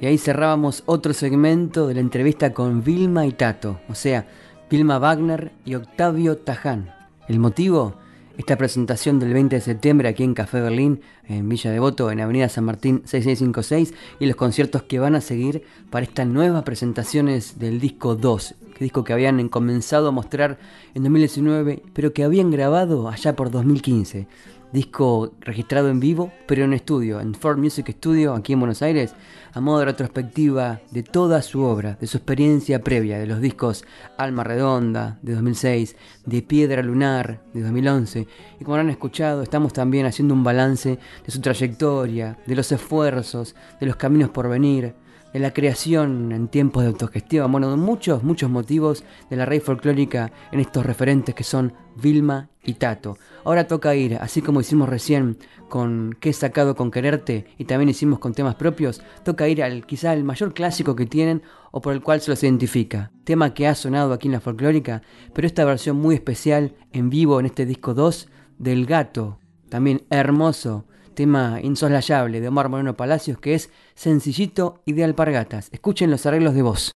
Y 0.00 0.06
ahí 0.06 0.18
cerrábamos 0.18 0.82
otro 0.86 1.12
segmento 1.12 1.86
de 1.86 1.94
la 1.94 2.00
entrevista 2.00 2.52
con 2.52 2.82
Vilma 2.82 3.24
y 3.24 3.30
Tato, 3.30 3.78
o 3.88 3.94
sea, 3.94 4.26
Vilma 4.68 4.98
Wagner 4.98 5.52
y 5.64 5.76
Octavio 5.76 6.38
Taján. 6.38 6.92
¿El 7.28 7.38
motivo? 7.38 7.94
Esta 8.36 8.56
presentación 8.56 9.20
del 9.20 9.32
20 9.32 9.54
de 9.54 9.62
septiembre 9.62 10.08
aquí 10.08 10.24
en 10.24 10.34
Café 10.34 10.60
Berlín, 10.60 11.02
en 11.28 11.48
Villa 11.48 11.70
Devoto, 11.70 12.10
en 12.10 12.20
Avenida 12.20 12.48
San 12.48 12.64
Martín 12.64 13.02
6656, 13.04 13.94
y 14.18 14.26
los 14.26 14.34
conciertos 14.34 14.82
que 14.82 14.98
van 14.98 15.14
a 15.14 15.20
seguir 15.20 15.62
para 15.88 16.04
estas 16.04 16.26
nuevas 16.26 16.64
presentaciones 16.64 17.60
del 17.60 17.78
disco 17.78 18.16
2, 18.16 18.56
disco 18.82 19.04
que 19.04 19.12
habían 19.12 19.48
comenzado 19.48 20.08
a 20.08 20.12
mostrar 20.12 20.58
en 20.94 21.02
2019, 21.02 21.82
pero 21.92 22.12
que 22.12 22.24
habían 22.24 22.50
grabado 22.50 23.08
allá 23.08 23.34
por 23.34 23.50
2015. 23.50 24.28
Disco 24.72 25.32
registrado 25.40 25.90
en 25.90 26.00
vivo, 26.00 26.32
pero 26.46 26.64
en 26.64 26.72
estudio, 26.72 27.20
en 27.20 27.34
Ford 27.34 27.58
Music 27.58 27.90
Studio, 27.90 28.32
aquí 28.34 28.54
en 28.54 28.60
Buenos 28.60 28.80
Aires, 28.80 29.14
a 29.52 29.60
modo 29.60 29.80
de 29.80 29.84
retrospectiva 29.84 30.80
de 30.90 31.02
toda 31.02 31.42
su 31.42 31.62
obra, 31.62 31.98
de 32.00 32.06
su 32.06 32.16
experiencia 32.16 32.82
previa, 32.82 33.18
de 33.18 33.26
los 33.26 33.42
discos 33.42 33.84
Alma 34.16 34.44
Redonda, 34.44 35.18
de 35.20 35.34
2006, 35.34 35.96
de 36.24 36.40
Piedra 36.40 36.82
Lunar, 36.82 37.42
de 37.52 37.60
2011. 37.60 38.26
Y 38.60 38.64
como 38.64 38.76
han 38.78 38.88
escuchado, 38.88 39.42
estamos 39.42 39.74
también 39.74 40.06
haciendo 40.06 40.32
un 40.32 40.42
balance 40.42 40.98
de 41.24 41.30
su 41.30 41.42
trayectoria, 41.42 42.38
de 42.46 42.56
los 42.56 42.72
esfuerzos, 42.72 43.54
de 43.78 43.86
los 43.86 43.96
caminos 43.96 44.30
por 44.30 44.48
venir, 44.48 44.94
de 45.32 45.40
la 45.40 45.52
creación 45.52 46.32
en 46.32 46.48
tiempos 46.48 46.82
de 46.82 46.90
autogestión, 46.90 47.50
bueno, 47.50 47.76
muchos, 47.76 48.22
muchos 48.22 48.50
motivos 48.50 49.04
de 49.30 49.36
la 49.36 49.46
raíz 49.46 49.62
folclórica 49.62 50.32
en 50.50 50.60
estos 50.60 50.84
referentes 50.84 51.34
que 51.34 51.44
son 51.44 51.72
Vilma 51.96 52.50
y 52.64 52.74
Tato. 52.74 53.16
Ahora 53.44 53.66
toca 53.66 53.94
ir, 53.94 54.16
así 54.16 54.42
como 54.42 54.60
hicimos 54.60 54.88
recién 54.88 55.38
con 55.68 56.16
Qué 56.20 56.32
sacado 56.32 56.76
con 56.76 56.90
quererte 56.90 57.46
y 57.58 57.64
también 57.64 57.88
hicimos 57.88 58.18
con 58.18 58.34
temas 58.34 58.54
propios, 58.56 59.02
toca 59.24 59.48
ir 59.48 59.62
al 59.62 59.86
quizá 59.86 60.12
el 60.12 60.22
mayor 60.22 60.54
clásico 60.54 60.94
que 60.94 61.06
tienen 61.06 61.42
o 61.70 61.80
por 61.80 61.94
el 61.94 62.02
cual 62.02 62.20
se 62.20 62.30
los 62.30 62.42
identifica. 62.42 63.10
Tema 63.24 63.54
que 63.54 63.66
ha 63.66 63.74
sonado 63.74 64.12
aquí 64.12 64.28
en 64.28 64.32
la 64.32 64.40
folclórica, 64.40 65.02
pero 65.32 65.46
esta 65.46 65.64
versión 65.64 65.96
muy 65.96 66.14
especial 66.14 66.74
en 66.92 67.10
vivo 67.10 67.40
en 67.40 67.46
este 67.46 67.66
disco 67.66 67.94
2 67.94 68.28
del 68.58 68.86
gato, 68.86 69.38
también 69.70 70.02
hermoso 70.10 70.86
tema 71.12 71.60
insoslayable 71.62 72.40
de 72.40 72.48
Omar 72.48 72.68
Moreno 72.68 72.96
Palacios 72.96 73.38
que 73.38 73.54
es 73.54 73.70
sencillito 73.94 74.82
y 74.84 74.92
de 74.92 75.04
alpargatas. 75.04 75.68
Escuchen 75.72 76.10
los 76.10 76.26
arreglos 76.26 76.54
de 76.54 76.62
voz. 76.62 76.92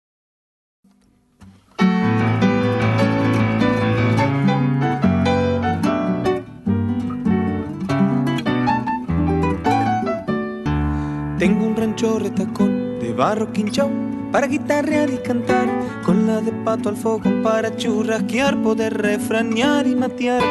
Tengo 11.39 11.67
un 11.67 11.77
rancho 11.77 12.19
retacón 12.19 12.99
de 13.01 13.13
barro 13.13 13.53
quinchao 13.53 14.14
para 14.35 14.49
guitarrear 14.49 15.11
y 15.11 15.19
cantar, 15.19 15.69
con 16.05 16.27
la 16.27 16.41
de 16.41 16.51
pato 16.51 16.89
al 16.89 16.97
fogón 16.97 17.41
para 17.45 17.77
churrasquear, 17.77 18.61
poder 18.65 19.01
refranear 19.01 19.87
y 19.87 19.95
matear, 19.95 20.43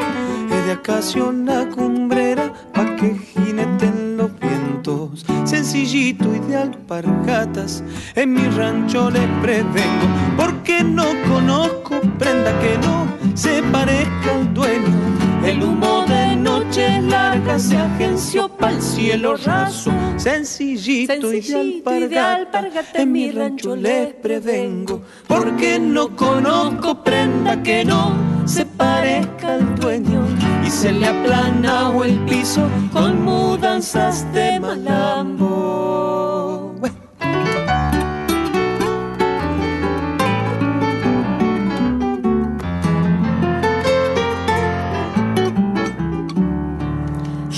y 0.47 0.67
de 0.67 0.71
acacio 0.71 1.27
una 1.27 1.69
cumbrera 1.69 2.53
pa' 2.73 2.95
que 2.95 3.13
jineten 3.13 4.15
los 4.15 4.31
vientos, 4.39 5.25
sencillito 5.43 6.33
y 6.33 6.39
de 6.47 6.55
alpargatas, 6.55 7.83
en 8.15 8.31
mi 8.31 8.47
rancho 8.55 9.09
le 9.09 9.27
prevengo, 9.41 10.07
porque 10.37 10.81
no 10.81 11.07
conozco 11.27 11.99
prenda 12.17 12.57
que 12.61 12.77
no 12.77 13.05
se 13.35 13.61
parezca 13.63 14.33
al 14.33 14.53
dueño, 14.53 15.22
el 15.45 15.63
humo 15.63 16.05
de 16.07 16.35
noche 16.35 17.01
larga 17.01 17.59
se 17.59 17.77
agenció 17.77 18.49
pa'l 18.49 18.81
cielo 18.81 19.35
raso, 19.35 19.91
sencillito, 20.17 21.33
y 21.33 21.41
de 21.41 22.19
alpargatas, 22.19 22.95
en 22.95 23.11
mi 23.11 23.31
rancho 23.31 23.75
les 23.75 24.13
prevengo, 24.13 25.01
porque 25.27 25.79
no 25.79 26.15
conozco 26.15 27.03
prenda 27.03 27.61
que 27.61 27.83
no 27.83 28.13
se 28.45 28.65
parezca 28.65 29.55
al 29.55 29.75
dueño 29.75 30.25
y 30.65 30.69
se 30.69 30.91
le 30.91 31.07
aplana 31.07 31.89
o 31.89 32.03
el 32.03 32.17
piso 32.25 32.67
con 32.91 33.23
mudanzas 33.23 34.31
de 34.33 34.59
malambo. 34.59 35.62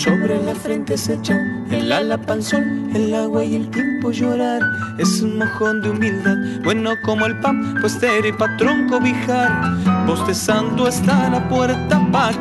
Sobre 0.05 0.39
la 0.43 0.53
frente 0.53 0.99
se 0.99 1.15
echó 1.15 1.33
el 1.71 1.91
ala 1.91 2.15
panzón, 2.19 2.91
el 2.93 3.11
agua 3.15 3.43
y 3.43 3.55
el 3.55 3.71
tiempo 3.71 4.11
llorar. 4.11 4.61
Es 4.99 5.19
un 5.23 5.39
mojón 5.39 5.81
de 5.81 5.89
humildad, 5.89 6.37
bueno 6.63 6.91
como 7.03 7.25
el 7.25 7.39
pan, 7.39 7.73
pues 7.81 7.97
y 8.23 8.31
patrón 8.31 8.87
cobijar. 8.87 10.05
Bostezando 10.05 10.87
está 10.87 11.27
la 11.31 11.49
puerta 11.49 11.99
pa' 12.11 12.33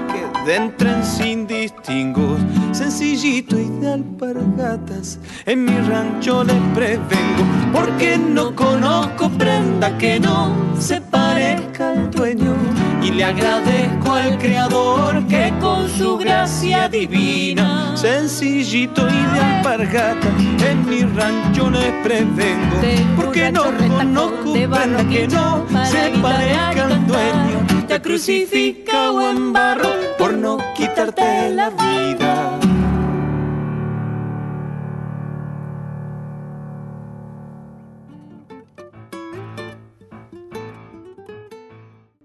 entren 0.49 1.05
sin 1.05 1.47
distingos. 1.47 2.41
Sencillito 2.73 3.59
y 3.59 3.69
de 3.81 3.93
alpargatas, 3.93 5.19
en 5.47 5.65
mi 5.65 5.77
rancho 5.89 6.45
les 6.45 6.61
prevengo, 6.75 7.45
porque 7.73 8.19
no 8.19 8.55
conozco 8.55 9.31
prenda 9.31 9.97
que 9.99 10.19
no 10.21 10.53
se 10.79 11.01
parezca 11.01 11.91
al 11.91 12.11
dueño 12.11 12.55
y 13.03 13.11
le 13.11 13.25
agradezco 13.25 14.13
al 14.13 14.39
Creador 14.39 15.27
que 15.27 15.53
con 15.61 15.89
su 15.89 16.17
gracia 16.17 16.89
divina, 16.89 17.97
sencillito 17.97 19.07
y 19.09 19.35
de 19.35 19.41
alpargata, 19.41 20.29
en 20.69 20.89
mi 20.89 21.03
rancho 21.03 21.71
les 21.71 21.93
prevengo, 22.03 22.77
porque 23.17 23.53
no 23.53 23.65
conozco 23.65 24.55
banda 24.69 25.05
que 25.09 25.29
no 25.29 25.65
se 25.85 26.11
parezca 26.21 26.87
al 26.87 27.07
dueño, 27.07 27.74
te 27.95 28.03
crucifica 28.03 29.13
o 29.13 29.21
en 29.21 29.53
barro 29.53 29.89
por 30.19 30.35
no 30.35 30.59
quitarte 30.77 31.55
la 31.55 31.71
vida. 31.71 32.59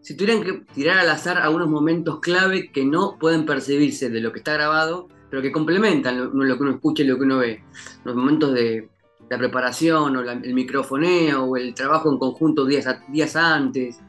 si 0.02 0.18
tuvieran 0.18 0.44
que 0.44 0.54
tirar 0.74 0.98
al 0.98 1.10
azar 1.12 1.38
algunos 1.38 1.70
momentos 1.70 2.20
clave 2.20 2.72
que 2.72 2.84
no 2.84 3.18
pueden 3.20 3.46
percibirse 3.46 4.10
de 4.10 4.22
lo 4.22 4.32
que 4.32 4.40
está 4.40 4.54
grabado, 4.54 5.08
pero 5.30 5.44
que 5.44 5.52
complementan 5.52 6.32
lo, 6.34 6.58
que 6.58 6.64
uno 6.64 6.72
escucha 6.72 7.04
y 7.04 7.06
lo 7.06 7.18
que 7.18 7.26
uno 7.26 7.38
ve, 7.38 7.64
los 8.06 8.16
momentos 8.16 8.56
de 8.56 8.90
la 9.30 9.38
preparación 9.38 10.16
o 10.18 10.22
el 10.22 10.54
microfoneo 10.56 11.44
o 11.44 11.58
el 11.58 11.76
trabajo 11.76 12.12
en 12.12 12.18
conjunto 12.18 12.66
días 12.66 13.36
antes. 13.36 14.00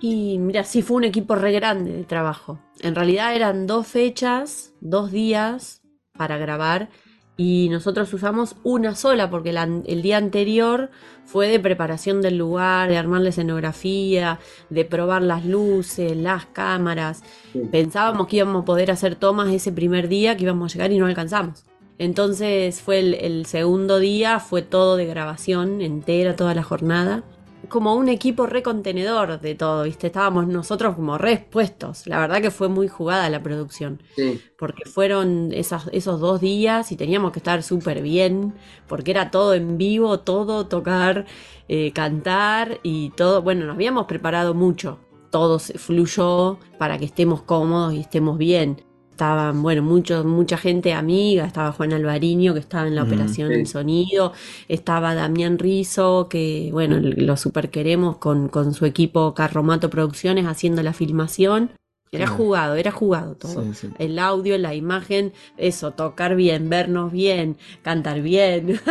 Y 0.00 0.38
mira, 0.38 0.64
sí 0.64 0.82
fue 0.82 0.98
un 0.98 1.04
equipo 1.04 1.34
re 1.34 1.52
grande 1.52 1.92
de 1.92 2.04
trabajo. 2.04 2.60
En 2.80 2.94
realidad 2.94 3.34
eran 3.34 3.66
dos 3.66 3.86
fechas, 3.86 4.72
dos 4.80 5.10
días 5.10 5.82
para 6.12 6.38
grabar 6.38 6.88
y 7.36 7.68
nosotros 7.68 8.12
usamos 8.12 8.56
una 8.64 8.96
sola 8.96 9.30
porque 9.30 9.50
el 9.50 10.02
día 10.02 10.16
anterior 10.16 10.90
fue 11.24 11.46
de 11.48 11.60
preparación 11.60 12.20
del 12.20 12.36
lugar, 12.36 12.88
de 12.88 12.96
armar 12.96 13.20
la 13.20 13.28
escenografía, 13.28 14.40
de 14.70 14.84
probar 14.84 15.22
las 15.22 15.44
luces, 15.44 16.16
las 16.16 16.46
cámaras. 16.46 17.22
Pensábamos 17.70 18.26
que 18.26 18.36
íbamos 18.36 18.62
a 18.62 18.64
poder 18.64 18.90
hacer 18.90 19.14
tomas 19.14 19.48
ese 19.50 19.70
primer 19.70 20.08
día, 20.08 20.36
que 20.36 20.44
íbamos 20.44 20.72
a 20.72 20.74
llegar 20.74 20.92
y 20.92 20.98
no 20.98 21.06
alcanzamos. 21.06 21.64
Entonces 21.98 22.80
fue 22.82 22.98
el 23.00 23.46
segundo 23.46 24.00
día, 24.00 24.40
fue 24.40 24.62
todo 24.62 24.96
de 24.96 25.06
grabación 25.06 25.80
entera, 25.80 26.34
toda 26.34 26.54
la 26.54 26.64
jornada 26.64 27.22
como 27.68 27.94
un 27.94 28.08
equipo 28.08 28.46
recontenedor 28.46 29.40
de 29.40 29.54
todo, 29.54 29.84
¿viste? 29.84 30.08
Estábamos 30.08 30.46
nosotros 30.46 30.96
como 30.96 31.18
re 31.18 31.32
expuestos. 31.32 32.06
La 32.06 32.18
verdad 32.18 32.40
que 32.42 32.50
fue 32.50 32.68
muy 32.68 32.88
jugada 32.88 33.30
la 33.30 33.42
producción. 33.42 34.02
Sí. 34.16 34.40
Porque 34.58 34.84
fueron 34.84 35.52
esos 35.52 36.20
dos 36.20 36.40
días 36.40 36.90
y 36.92 36.96
teníamos 36.96 37.32
que 37.32 37.38
estar 37.38 37.62
súper 37.62 38.02
bien, 38.02 38.54
porque 38.86 39.12
era 39.12 39.30
todo 39.30 39.54
en 39.54 39.78
vivo, 39.78 40.20
todo 40.20 40.66
tocar, 40.66 41.26
eh, 41.68 41.92
cantar 41.92 42.80
y 42.82 43.10
todo. 43.10 43.42
Bueno, 43.42 43.66
nos 43.66 43.74
habíamos 43.74 44.06
preparado 44.06 44.54
mucho. 44.54 44.98
Todo 45.30 45.58
fluyó 45.58 46.58
para 46.78 46.98
que 46.98 47.04
estemos 47.04 47.42
cómodos 47.42 47.92
y 47.94 48.00
estemos 48.00 48.38
bien 48.38 48.87
estaban, 49.18 49.60
bueno, 49.62 49.82
mucho, 49.82 50.22
mucha 50.22 50.56
gente 50.56 50.92
amiga, 50.92 51.44
estaba 51.44 51.72
Juan 51.72 51.92
Alvariño, 51.92 52.54
que 52.54 52.60
estaba 52.60 52.86
en 52.86 52.94
la 52.94 53.02
operación 53.02 53.48
del 53.48 53.66
sonido, 53.66 54.32
estaba 54.68 55.16
Damián 55.16 55.58
Rizo, 55.58 56.28
que, 56.28 56.68
bueno, 56.70 57.00
lo 57.00 57.36
super 57.36 57.68
queremos 57.68 58.18
con, 58.18 58.48
con 58.48 58.74
su 58.74 58.86
equipo 58.86 59.34
Carromato 59.34 59.90
Producciones 59.90 60.46
haciendo 60.46 60.84
la 60.84 60.92
filmación. 60.92 61.72
Era 62.10 62.26
jugado, 62.26 62.74
era 62.76 62.90
jugado 62.90 63.34
todo. 63.34 63.64
El 63.98 64.18
audio, 64.18 64.56
la 64.58 64.74
imagen, 64.74 65.32
eso, 65.56 65.92
tocar 65.92 66.36
bien, 66.36 66.68
vernos 66.68 67.12
bien, 67.12 67.56
cantar 67.82 68.22
bien. 68.22 68.80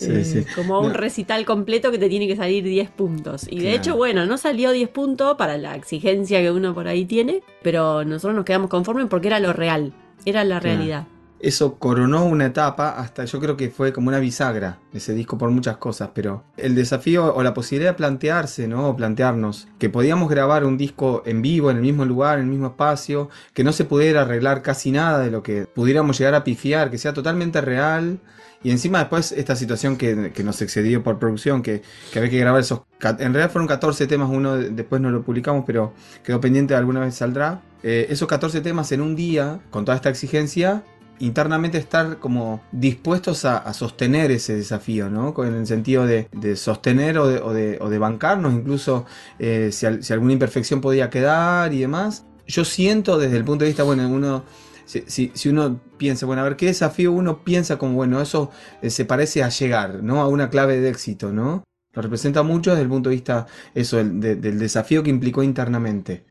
Eh, 0.00 0.46
como 0.56 0.80
un 0.80 0.94
recital 0.94 1.44
completo 1.44 1.90
que 1.90 1.98
te 1.98 2.08
tiene 2.08 2.26
que 2.26 2.34
salir 2.34 2.64
10 2.64 2.90
puntos. 2.90 3.46
Y 3.48 3.60
de 3.60 3.74
hecho, 3.74 3.96
bueno, 3.96 4.26
no 4.26 4.38
salió 4.38 4.72
10 4.72 4.88
puntos 4.88 5.36
para 5.36 5.58
la 5.58 5.76
exigencia 5.76 6.40
que 6.40 6.50
uno 6.50 6.74
por 6.74 6.88
ahí 6.88 7.04
tiene, 7.04 7.42
pero 7.62 8.04
nosotros 8.04 8.34
nos 8.34 8.44
quedamos 8.44 8.70
conformes 8.70 9.06
porque 9.08 9.28
era 9.28 9.38
lo 9.38 9.52
real, 9.52 9.92
era 10.24 10.44
la 10.44 10.60
realidad 10.60 11.06
eso 11.42 11.74
coronó 11.74 12.24
una 12.24 12.46
etapa, 12.46 12.90
hasta 12.90 13.24
yo 13.24 13.40
creo 13.40 13.56
que 13.56 13.68
fue 13.68 13.92
como 13.92 14.08
una 14.08 14.20
bisagra 14.20 14.78
ese 14.94 15.12
disco 15.12 15.36
por 15.36 15.50
muchas 15.50 15.76
cosas, 15.76 16.10
pero 16.14 16.44
el 16.56 16.76
desafío 16.76 17.34
o 17.34 17.42
la 17.42 17.52
posibilidad 17.52 17.90
de 17.90 17.96
plantearse, 17.96 18.68
¿no? 18.68 18.88
O 18.88 18.96
plantearnos 18.96 19.66
que 19.80 19.90
podíamos 19.90 20.30
grabar 20.30 20.64
un 20.64 20.78
disco 20.78 21.24
en 21.26 21.42
vivo, 21.42 21.72
en 21.72 21.78
el 21.78 21.82
mismo 21.82 22.04
lugar, 22.04 22.38
en 22.38 22.44
el 22.44 22.50
mismo 22.50 22.68
espacio, 22.68 23.28
que 23.54 23.64
no 23.64 23.72
se 23.72 23.84
pudiera 23.84 24.22
arreglar 24.22 24.62
casi 24.62 24.92
nada 24.92 25.18
de 25.18 25.32
lo 25.32 25.42
que 25.42 25.66
pudiéramos 25.66 26.16
llegar 26.16 26.36
a 26.36 26.44
pifiar, 26.44 26.92
que 26.92 26.98
sea 26.98 27.12
totalmente 27.12 27.60
real. 27.60 28.20
Y 28.62 28.70
encima 28.70 29.00
después 29.00 29.32
esta 29.32 29.56
situación 29.56 29.96
que, 29.96 30.32
nos 30.44 30.62
excedió 30.62 31.02
por 31.02 31.18
producción, 31.18 31.62
que, 31.62 31.82
había 32.14 32.30
que 32.30 32.38
grabar 32.38 32.60
esos... 32.60 32.82
En 33.00 33.32
realidad 33.32 33.50
fueron 33.50 33.66
14 33.66 34.06
temas, 34.06 34.30
uno 34.30 34.56
después 34.56 35.02
no 35.02 35.10
lo 35.10 35.22
publicamos, 35.22 35.64
pero 35.66 35.92
quedó 36.22 36.40
pendiente, 36.40 36.76
alguna 36.76 37.00
vez 37.00 37.16
saldrá. 37.16 37.62
Eh, 37.82 38.06
esos 38.10 38.28
14 38.28 38.60
temas 38.60 38.92
en 38.92 39.00
un 39.00 39.16
día, 39.16 39.58
con 39.70 39.84
toda 39.84 39.96
esta 39.96 40.08
exigencia, 40.08 40.84
internamente 41.22 41.78
estar 41.78 42.18
como 42.18 42.62
dispuestos 42.72 43.44
a, 43.44 43.72
sostener 43.72 44.32
ese 44.32 44.56
desafío, 44.56 45.08
¿no? 45.08 45.32
En 45.44 45.54
el 45.54 45.66
sentido 45.66 46.04
de, 46.04 46.28
sostener 46.56 47.16
o 47.18 47.52
de, 47.52 47.98
bancarnos, 47.98 48.52
incluso 48.52 49.06
eh, 49.38 49.70
si, 49.72 50.12
alguna 50.12 50.32
imperfección 50.32 50.80
podía 50.80 51.10
quedar 51.10 51.72
y 51.72 51.80
demás. 51.80 52.26
Yo 52.46 52.64
siento 52.64 53.18
desde 53.18 53.36
el 53.36 53.44
punto 53.44 53.64
de 53.64 53.70
vista, 53.70 53.84
bueno, 53.84 54.08
uno... 54.08 54.44
Si, 54.84 55.30
uno 55.48 55.80
piensa, 55.96 56.26
bueno, 56.26 56.42
a 56.42 56.44
ver, 56.44 56.56
¿qué 56.56 56.66
desafío 56.66 57.12
uno 57.12 57.44
piensa 57.44 57.78
como, 57.78 57.94
bueno, 57.94 58.20
eso 58.20 58.50
eh, 58.82 58.90
se 58.90 59.06
parece 59.06 59.42
a 59.42 59.48
llegar, 59.48 60.02
¿no? 60.02 60.20
A 60.20 60.28
una 60.28 60.50
clave 60.50 60.80
de 60.80 60.90
éxito, 60.90 61.32
¿no? 61.32 61.62
Lo 61.94 62.02
representa 62.02 62.42
mucho 62.42 62.70
desde 62.72 62.82
el 62.82 62.88
punto 62.88 63.08
de 63.08 63.14
vista, 63.14 63.46
eso, 63.74 63.98
del 63.98 64.58
desafío 64.58 65.02
que 65.02 65.10
implicó 65.10 65.42
internamente. 65.42 66.24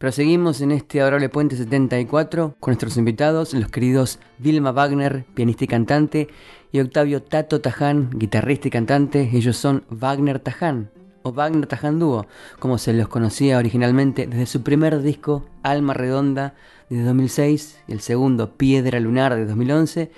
Proseguimos 0.00 0.62
en 0.62 0.72
este 0.72 1.02
Adorable 1.02 1.28
Puente 1.28 1.56
74 1.56 2.54
con 2.58 2.70
nuestros 2.72 2.96
invitados, 2.96 3.52
los 3.52 3.70
queridos 3.70 4.18
Vilma 4.38 4.72
Wagner, 4.72 5.26
pianista 5.34 5.64
y 5.64 5.66
cantante, 5.66 6.28
y 6.72 6.80
Octavio 6.80 7.22
Tato 7.22 7.60
Taján, 7.60 8.08
guitarrista 8.14 8.68
y 8.68 8.70
cantante. 8.70 9.28
Ellos 9.30 9.58
son 9.58 9.84
Wagner 9.90 10.40
Taján, 10.40 10.88
o 11.20 11.34
Wagner 11.34 11.66
Taján 11.66 11.98
Dúo, 11.98 12.26
como 12.58 12.78
se 12.78 12.94
los 12.94 13.08
conocía 13.08 13.58
originalmente 13.58 14.26
desde 14.26 14.46
su 14.46 14.62
primer 14.62 15.02
disco, 15.02 15.44
Alma 15.62 15.92
Redonda, 15.92 16.54
de 16.88 17.02
2006, 17.02 17.82
y 17.86 17.92
el 17.92 18.00
segundo, 18.00 18.56
Piedra 18.56 19.00
Lunar, 19.00 19.34
de 19.34 19.44
2011 19.44 20.10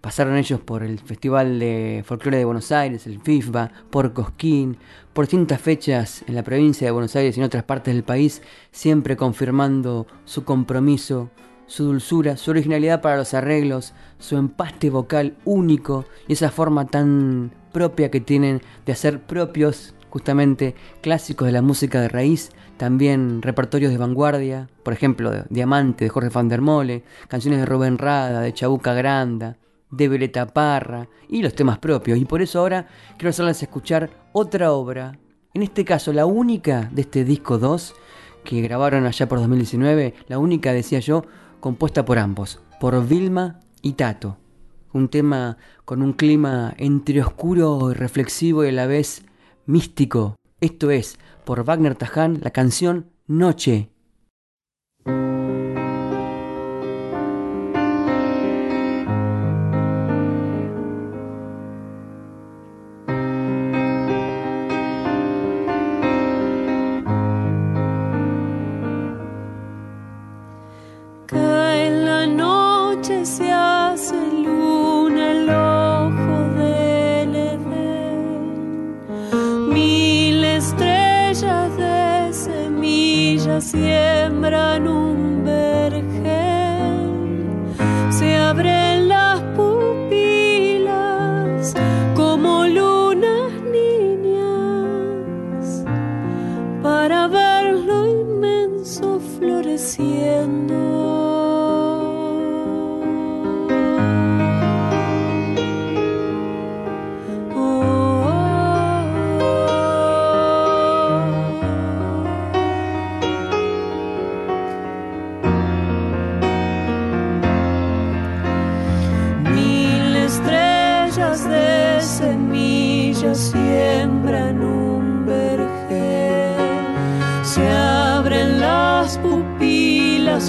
Pasaron 0.00 0.36
ellos 0.36 0.60
por 0.60 0.82
el 0.82 0.98
Festival 0.98 1.58
de 1.58 2.02
Folclore 2.06 2.38
de 2.38 2.46
Buenos 2.46 2.72
Aires, 2.72 3.06
el 3.06 3.20
FIFBA, 3.20 3.70
por 3.90 4.14
Cosquín, 4.14 4.78
por 5.12 5.26
distintas 5.26 5.60
fechas 5.60 6.22
en 6.26 6.34
la 6.34 6.42
provincia 6.42 6.86
de 6.86 6.92
Buenos 6.92 7.16
Aires 7.16 7.36
y 7.36 7.40
en 7.40 7.46
otras 7.46 7.64
partes 7.64 7.94
del 7.94 8.04
país, 8.04 8.42
siempre 8.70 9.16
confirmando 9.16 10.06
su 10.24 10.44
compromiso, 10.44 11.30
su 11.66 11.84
dulzura, 11.84 12.36
su 12.36 12.50
originalidad 12.50 13.00
para 13.00 13.16
los 13.16 13.34
arreglos, 13.34 13.92
su 14.18 14.36
empaste 14.36 14.90
vocal 14.90 15.36
único 15.44 16.04
y 16.28 16.34
esa 16.34 16.50
forma 16.50 16.86
tan 16.86 17.52
propia 17.72 18.10
que 18.10 18.20
tienen 18.20 18.60
de 18.86 18.92
hacer 18.92 19.20
propios 19.20 19.94
justamente 20.10 20.74
clásicos 21.00 21.46
de 21.46 21.52
la 21.52 21.62
música 21.62 22.00
de 22.00 22.08
raíz, 22.08 22.50
también 22.76 23.42
repertorios 23.42 23.92
de 23.92 23.98
vanguardia, 23.98 24.68
por 24.82 24.92
ejemplo, 24.92 25.30
Diamante 25.50 26.04
de 26.04 26.08
Jorge 26.08 26.30
van 26.30 26.48
der 26.48 26.60
Mole, 26.60 27.04
canciones 27.28 27.60
de 27.60 27.66
Rubén 27.66 27.98
Rada, 27.98 28.40
de 28.40 28.52
Chabuca 28.52 28.94
Granda, 28.94 29.56
de 29.90 30.08
Beleta 30.08 30.46
Parra 30.46 31.08
y 31.28 31.42
los 31.42 31.54
temas 31.54 31.78
propios. 31.78 32.18
Y 32.18 32.24
por 32.24 32.42
eso 32.42 32.60
ahora 32.60 32.86
quiero 33.16 33.30
hacerles 33.30 33.62
escuchar 33.62 34.10
otra 34.32 34.72
obra, 34.72 35.18
en 35.54 35.62
este 35.62 35.84
caso 35.84 36.12
la 36.12 36.26
única 36.26 36.90
de 36.92 37.02
este 37.02 37.24
disco 37.24 37.58
2 37.58 37.94
que 38.44 38.60
grabaron 38.60 39.06
allá 39.06 39.28
por 39.28 39.38
2019, 39.38 40.14
la 40.28 40.38
única, 40.38 40.72
decía 40.72 41.00
yo, 41.00 41.24
compuesta 41.60 42.04
por 42.04 42.18
ambos, 42.18 42.60
por 42.80 43.06
Vilma 43.06 43.60
y 43.82 43.92
Tato. 43.92 44.38
Un 44.92 45.08
tema 45.08 45.56
con 45.84 46.02
un 46.02 46.14
clima 46.14 46.74
entre 46.78 47.20
oscuro 47.20 47.90
y 47.90 47.94
reflexivo 47.94 48.64
y 48.64 48.68
a 48.68 48.72
la 48.72 48.86
vez 48.86 49.24
místico. 49.66 50.36
Esto 50.60 50.90
es, 50.90 51.18
por 51.44 51.64
Wagner 51.64 51.94
Taján, 51.94 52.40
la 52.42 52.50
canción 52.50 53.10
Noche 53.26 53.90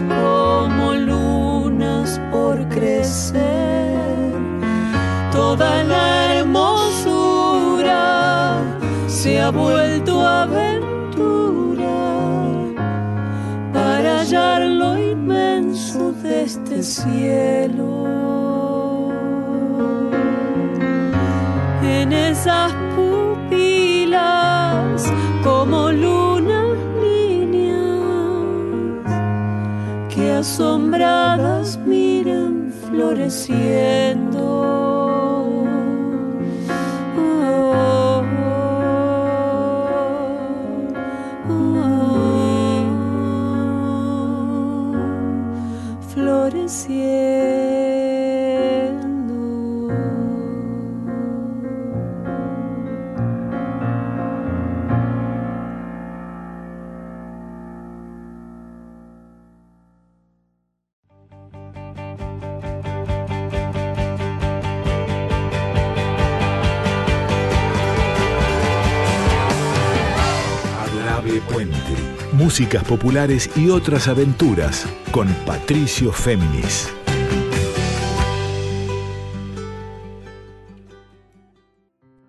como 0.08 0.94
lunas 0.94 2.20
por 2.32 2.68
crecer. 2.70 3.42
Toda 5.32 5.84
la 5.84 6.36
hermosura 6.36 8.04
se 9.08 9.42
ha 9.42 9.50
vuelto 9.50 10.22
aventura 10.22 11.88
para 13.74 14.20
hallar 14.20 14.62
lo 14.62 14.98
inmenso 14.98 16.12
de 16.24 16.44
este 16.44 16.84
cielo. 16.84 18.08
En 21.84 22.14
esas 22.14 22.74
pupilas 22.96 24.12
como 25.44 25.92
lunas 25.92 26.31
asombradas 30.42 31.78
miran 31.86 32.74
floreciendo. 32.88 34.42
Oh, 37.16 38.24
músicas 72.52 72.84
populares 72.84 73.50
y 73.56 73.70
otras 73.70 74.10
aventuras 74.10 74.86
con 75.14 75.30
Patricio 75.46 76.12
Féminis. 76.12 76.94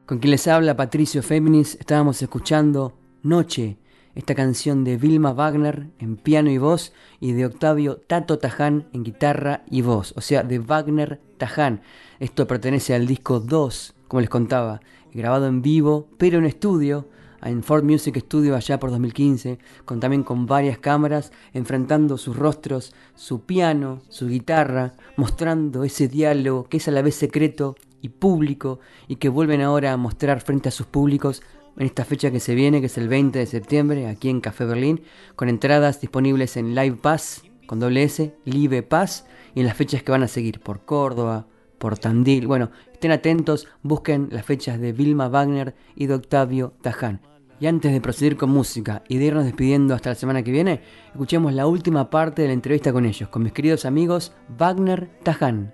Con 0.06 0.20
quien 0.20 0.30
les 0.30 0.46
habla 0.46 0.76
Patricio 0.76 1.24
Féminis, 1.24 1.74
estábamos 1.74 2.22
escuchando 2.22 2.96
Noche, 3.24 3.78
esta 4.14 4.36
canción 4.36 4.84
de 4.84 4.96
Vilma 4.96 5.32
Wagner 5.32 5.88
en 5.98 6.16
piano 6.16 6.50
y 6.52 6.58
voz 6.58 6.92
y 7.18 7.32
de 7.32 7.46
Octavio 7.46 7.96
Tato 7.96 8.38
Taján 8.38 8.86
en 8.92 9.02
guitarra 9.02 9.64
y 9.68 9.82
voz, 9.82 10.14
o 10.16 10.20
sea, 10.20 10.44
de 10.44 10.60
Wagner 10.60 11.20
Taján. 11.36 11.82
Esto 12.20 12.46
pertenece 12.46 12.94
al 12.94 13.08
disco 13.08 13.40
2, 13.40 13.94
como 14.06 14.20
les 14.20 14.30
contaba, 14.30 14.82
grabado 15.12 15.48
en 15.48 15.62
vivo, 15.62 16.06
pero 16.16 16.38
en 16.38 16.44
estudio, 16.44 17.08
en 17.42 17.62
Ford 17.62 17.84
Music 17.84 18.16
Studio 18.18 18.56
allá 18.56 18.78
por 18.78 18.90
2015, 18.90 19.58
con, 19.84 20.00
también 20.00 20.22
con 20.22 20.46
varias 20.46 20.78
cámaras, 20.78 21.32
enfrentando 21.52 22.18
sus 22.18 22.36
rostros, 22.36 22.94
su 23.14 23.42
piano, 23.42 24.02
su 24.08 24.28
guitarra, 24.28 24.94
mostrando 25.16 25.84
ese 25.84 26.08
diálogo 26.08 26.64
que 26.64 26.76
es 26.78 26.88
a 26.88 26.92
la 26.92 27.02
vez 27.02 27.14
secreto 27.14 27.76
y 28.00 28.08
público 28.10 28.80
y 29.08 29.16
que 29.16 29.28
vuelven 29.28 29.60
ahora 29.60 29.92
a 29.92 29.96
mostrar 29.96 30.40
frente 30.40 30.68
a 30.68 30.72
sus 30.72 30.86
públicos 30.86 31.42
en 31.76 31.86
esta 31.86 32.04
fecha 32.04 32.30
que 32.30 32.40
se 32.40 32.54
viene, 32.54 32.80
que 32.80 32.86
es 32.86 32.98
el 32.98 33.08
20 33.08 33.38
de 33.38 33.46
septiembre, 33.46 34.08
aquí 34.08 34.28
en 34.28 34.40
Café 34.40 34.64
Berlín, 34.64 35.02
con 35.36 35.48
entradas 35.48 36.00
disponibles 36.00 36.56
en 36.56 36.74
Live 36.74 36.98
Pass, 37.00 37.42
con 37.66 37.80
doble 37.80 38.02
S, 38.02 38.34
Live 38.44 38.82
Pass, 38.82 39.26
y 39.54 39.60
en 39.60 39.66
las 39.66 39.76
fechas 39.76 40.02
que 40.02 40.12
van 40.12 40.22
a 40.22 40.28
seguir 40.28 40.60
por 40.60 40.84
Córdoba, 40.84 41.46
por 41.78 41.98
Tandil. 41.98 42.46
Bueno, 42.46 42.70
estén 42.92 43.10
atentos, 43.10 43.66
busquen 43.82 44.28
las 44.30 44.44
fechas 44.44 44.80
de 44.80 44.92
Vilma 44.92 45.28
Wagner 45.28 45.74
y 45.96 46.06
de 46.06 46.14
Octavio 46.14 46.74
Taján. 46.82 47.31
Y 47.62 47.68
antes 47.68 47.92
de 47.92 48.00
proceder 48.00 48.36
con 48.36 48.50
música 48.50 49.04
y 49.06 49.18
de 49.18 49.26
irnos 49.26 49.44
despidiendo 49.44 49.94
hasta 49.94 50.08
la 50.08 50.14
semana 50.16 50.42
que 50.42 50.50
viene, 50.50 50.82
escuchemos 51.12 51.54
la 51.54 51.68
última 51.68 52.10
parte 52.10 52.42
de 52.42 52.48
la 52.48 52.54
entrevista 52.54 52.92
con 52.92 53.06
ellos, 53.06 53.28
con 53.28 53.44
mis 53.44 53.52
queridos 53.52 53.84
amigos 53.84 54.32
Wagner 54.58 55.08
Taján. 55.22 55.72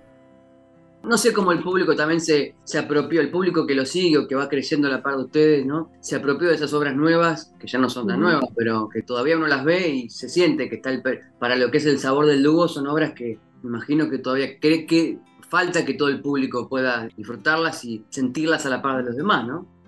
No 1.01 1.17
sé 1.17 1.33
cómo 1.33 1.51
el 1.51 1.63
público 1.63 1.95
también 1.95 2.21
se, 2.21 2.53
se 2.63 2.77
apropió, 2.77 3.21
el 3.21 3.31
público 3.31 3.65
que 3.65 3.73
lo 3.73 3.87
sigue 3.87 4.19
o 4.19 4.27
que 4.27 4.35
va 4.35 4.47
creciendo 4.47 4.87
a 4.87 4.91
la 4.91 5.01
par 5.01 5.15
de 5.15 5.23
ustedes, 5.23 5.65
¿no? 5.65 5.91
Se 5.99 6.15
apropió 6.15 6.49
de 6.49 6.53
esas 6.53 6.71
obras 6.73 6.95
nuevas, 6.95 7.55
que 7.59 7.65
ya 7.65 7.79
no 7.79 7.89
son 7.89 8.05
tan 8.05 8.19
nuevas, 8.19 8.45
pero 8.55 8.87
que 8.87 9.01
todavía 9.01 9.35
uno 9.35 9.47
las 9.47 9.65
ve 9.65 9.89
y 9.89 10.09
se 10.11 10.29
siente 10.29 10.69
que 10.69 10.75
está 10.75 10.91
el, 10.91 11.01
para 11.39 11.55
lo 11.55 11.71
que 11.71 11.79
es 11.79 11.87
el 11.87 11.97
sabor 11.97 12.27
del 12.27 12.43
Lugo, 12.43 12.67
son 12.67 12.85
obras 12.85 13.13
que 13.13 13.39
me 13.63 13.69
imagino 13.69 14.11
que 14.11 14.19
todavía 14.19 14.59
cree 14.59 14.85
que 14.85 15.17
falta 15.49 15.83
que 15.83 15.95
todo 15.95 16.09
el 16.09 16.21
público 16.21 16.69
pueda 16.69 17.07
disfrutarlas 17.17 17.83
y 17.83 18.05
sentirlas 18.09 18.67
a 18.67 18.69
la 18.69 18.83
par 18.83 18.97
de 18.97 19.05
los 19.05 19.15
demás, 19.15 19.47
¿no? 19.47 19.78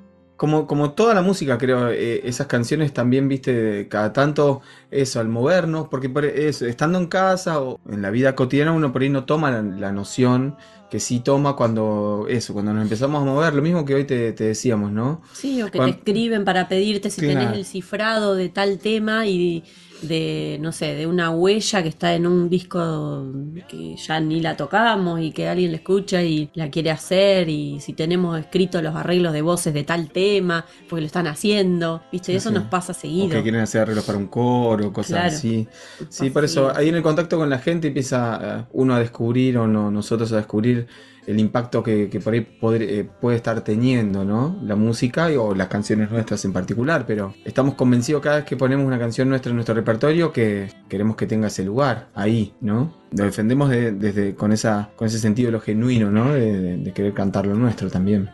Como, 0.42 0.66
como 0.66 0.94
toda 0.94 1.14
la 1.14 1.22
música, 1.22 1.60
creo, 1.60 1.92
eh, 1.92 2.28
esas 2.28 2.48
canciones 2.48 2.94
también, 2.94 3.28
viste, 3.28 3.88
cada 3.88 4.12
tanto 4.12 4.62
eso, 4.90 5.20
al 5.20 5.28
movernos, 5.28 5.88
porque 5.88 6.10
eso, 6.48 6.66
estando 6.66 6.98
en 6.98 7.06
casa 7.06 7.62
o 7.62 7.80
en 7.88 8.02
la 8.02 8.10
vida 8.10 8.34
cotidiana 8.34 8.72
uno 8.72 8.92
por 8.92 9.04
ahí 9.04 9.10
no 9.10 9.26
toma 9.26 9.52
la, 9.52 9.92
noción 9.92 10.56
que 10.90 11.00
sí 11.00 11.20
toma 11.20 11.56
cuando 11.56 12.26
eso, 12.28 12.54
cuando 12.54 12.74
nos 12.74 12.82
empezamos 12.82 13.22
a 13.22 13.26
mover, 13.26 13.54
lo 13.54 13.62
mismo 13.62 13.86
que 13.86 13.94
hoy 13.94 14.06
te, 14.06 14.32
decíamos, 14.32 14.92
¿no? 14.92 15.22
Sí, 15.32 15.62
o 15.62 15.70
que 15.70 15.78
te 15.78 15.90
escriben 15.92 16.44
para 16.44 16.68
pedirte 16.68 17.12
si 17.12 17.22
tenés 17.22 17.54
el 17.54 17.64
cifrado 17.64 18.34
de 18.34 18.50
tal 18.50 18.80
tema 18.80 19.28
y 19.28 19.64
de, 20.02 20.58
no 20.62 20.72
sé, 20.72 20.96
de 20.96 21.08
una 21.08 21.30
huella 21.30 21.84
que 21.84 21.90
está 21.90 22.14
en 22.16 22.28
un 22.28 22.50
disco 22.50 23.32
que 23.68 23.96
ya 23.96 24.20
ni 24.20 24.42
la 24.42 24.58
tocamos 24.58 25.22
y 25.22 25.32
que 25.32 25.48
alguien 25.48 25.72
la 25.72 25.78
escucha 25.78 26.24
y 26.24 26.50
la 26.54 26.70
quiere 26.70 26.92
hacer 26.92 27.50
y 27.50 27.80
si 27.80 27.94
tenemos 27.94 28.40
escritos 28.40 28.82
los 28.82 28.96
arreglos 28.96 29.34
de 29.34 29.42
voces 29.42 29.74
de 29.74 29.84
tal 29.84 30.10
tema, 30.10 30.66
porque 30.90 31.02
lo 31.02 31.08
están 31.08 31.28
haciendo, 31.28 32.02
¿viste? 32.12 32.36
eso 32.36 32.52
nos 32.52 32.64
pasa 32.66 32.94
seguido. 32.94 33.30
que 33.30 33.42
quieren 33.44 33.62
hacer 33.62 33.82
arreglos 33.82 34.06
para 34.06 34.18
un 34.18 34.28
coro, 34.28 34.92
cosas 34.92 35.36
así. 35.36 35.68
Sí, 36.10 36.30
por 36.30 36.44
eso 36.44 36.76
ahí 36.76 36.90
en 36.90 36.96
el 36.96 37.04
contacto 37.04 37.38
con 37.38 37.50
la 37.50 37.60
gente 37.60 37.88
empieza 37.88 38.40
eh, 38.42 38.66
uno 38.74 38.96
a 38.96 39.00
descubrir 39.00 39.58
o 39.58 39.68
no, 39.68 39.92
nosotros 39.92 40.32
a 40.34 40.38
descubrir 40.38 40.88
el 41.28 41.40
impacto 41.40 41.84
que, 41.84 42.08
por 42.24 42.34
ahí 42.34 42.48
eh, 42.80 43.08
puede 43.20 43.38
estar 43.38 43.64
teniendo, 43.64 44.26
¿no? 44.26 44.60
La 44.64 44.76
música 44.76 45.28
o 45.40 45.54
las 45.54 45.68
canciones 45.68 46.10
nuestras 46.12 46.44
en 46.46 46.54
particular, 46.54 47.06
pero 47.06 47.34
estamos 47.46 47.76
convencidos 47.76 48.22
cada 48.22 48.38
vez 48.38 48.46
que 48.46 48.58
ponemos 48.58 48.86
una 48.86 48.98
canción 48.98 49.30
nuestra 49.30 49.52
en 49.52 49.56
nuestro 49.56 49.76
repertorio 49.76 50.32
que 50.32 50.70
queremos 50.90 51.16
que 51.16 51.28
tenga 51.28 51.48
ese 51.48 51.64
lugar 51.64 52.10
ahí, 52.16 52.54
¿no? 52.62 52.94
Lo 53.12 53.26
defendemos 53.26 53.70
desde 53.70 54.36
con, 54.36 54.52
esa, 54.52 54.90
con 54.96 55.08
ese 55.08 55.20
sentido 55.20 55.48
de 55.48 55.52
lo 55.54 55.62
genuino, 55.62 56.12
¿no? 56.12 56.34
De, 56.34 56.92
querer 56.96 57.14
cantar 57.14 57.46
lo 57.46 57.56
nuestro 57.56 57.90
también. 57.90 58.30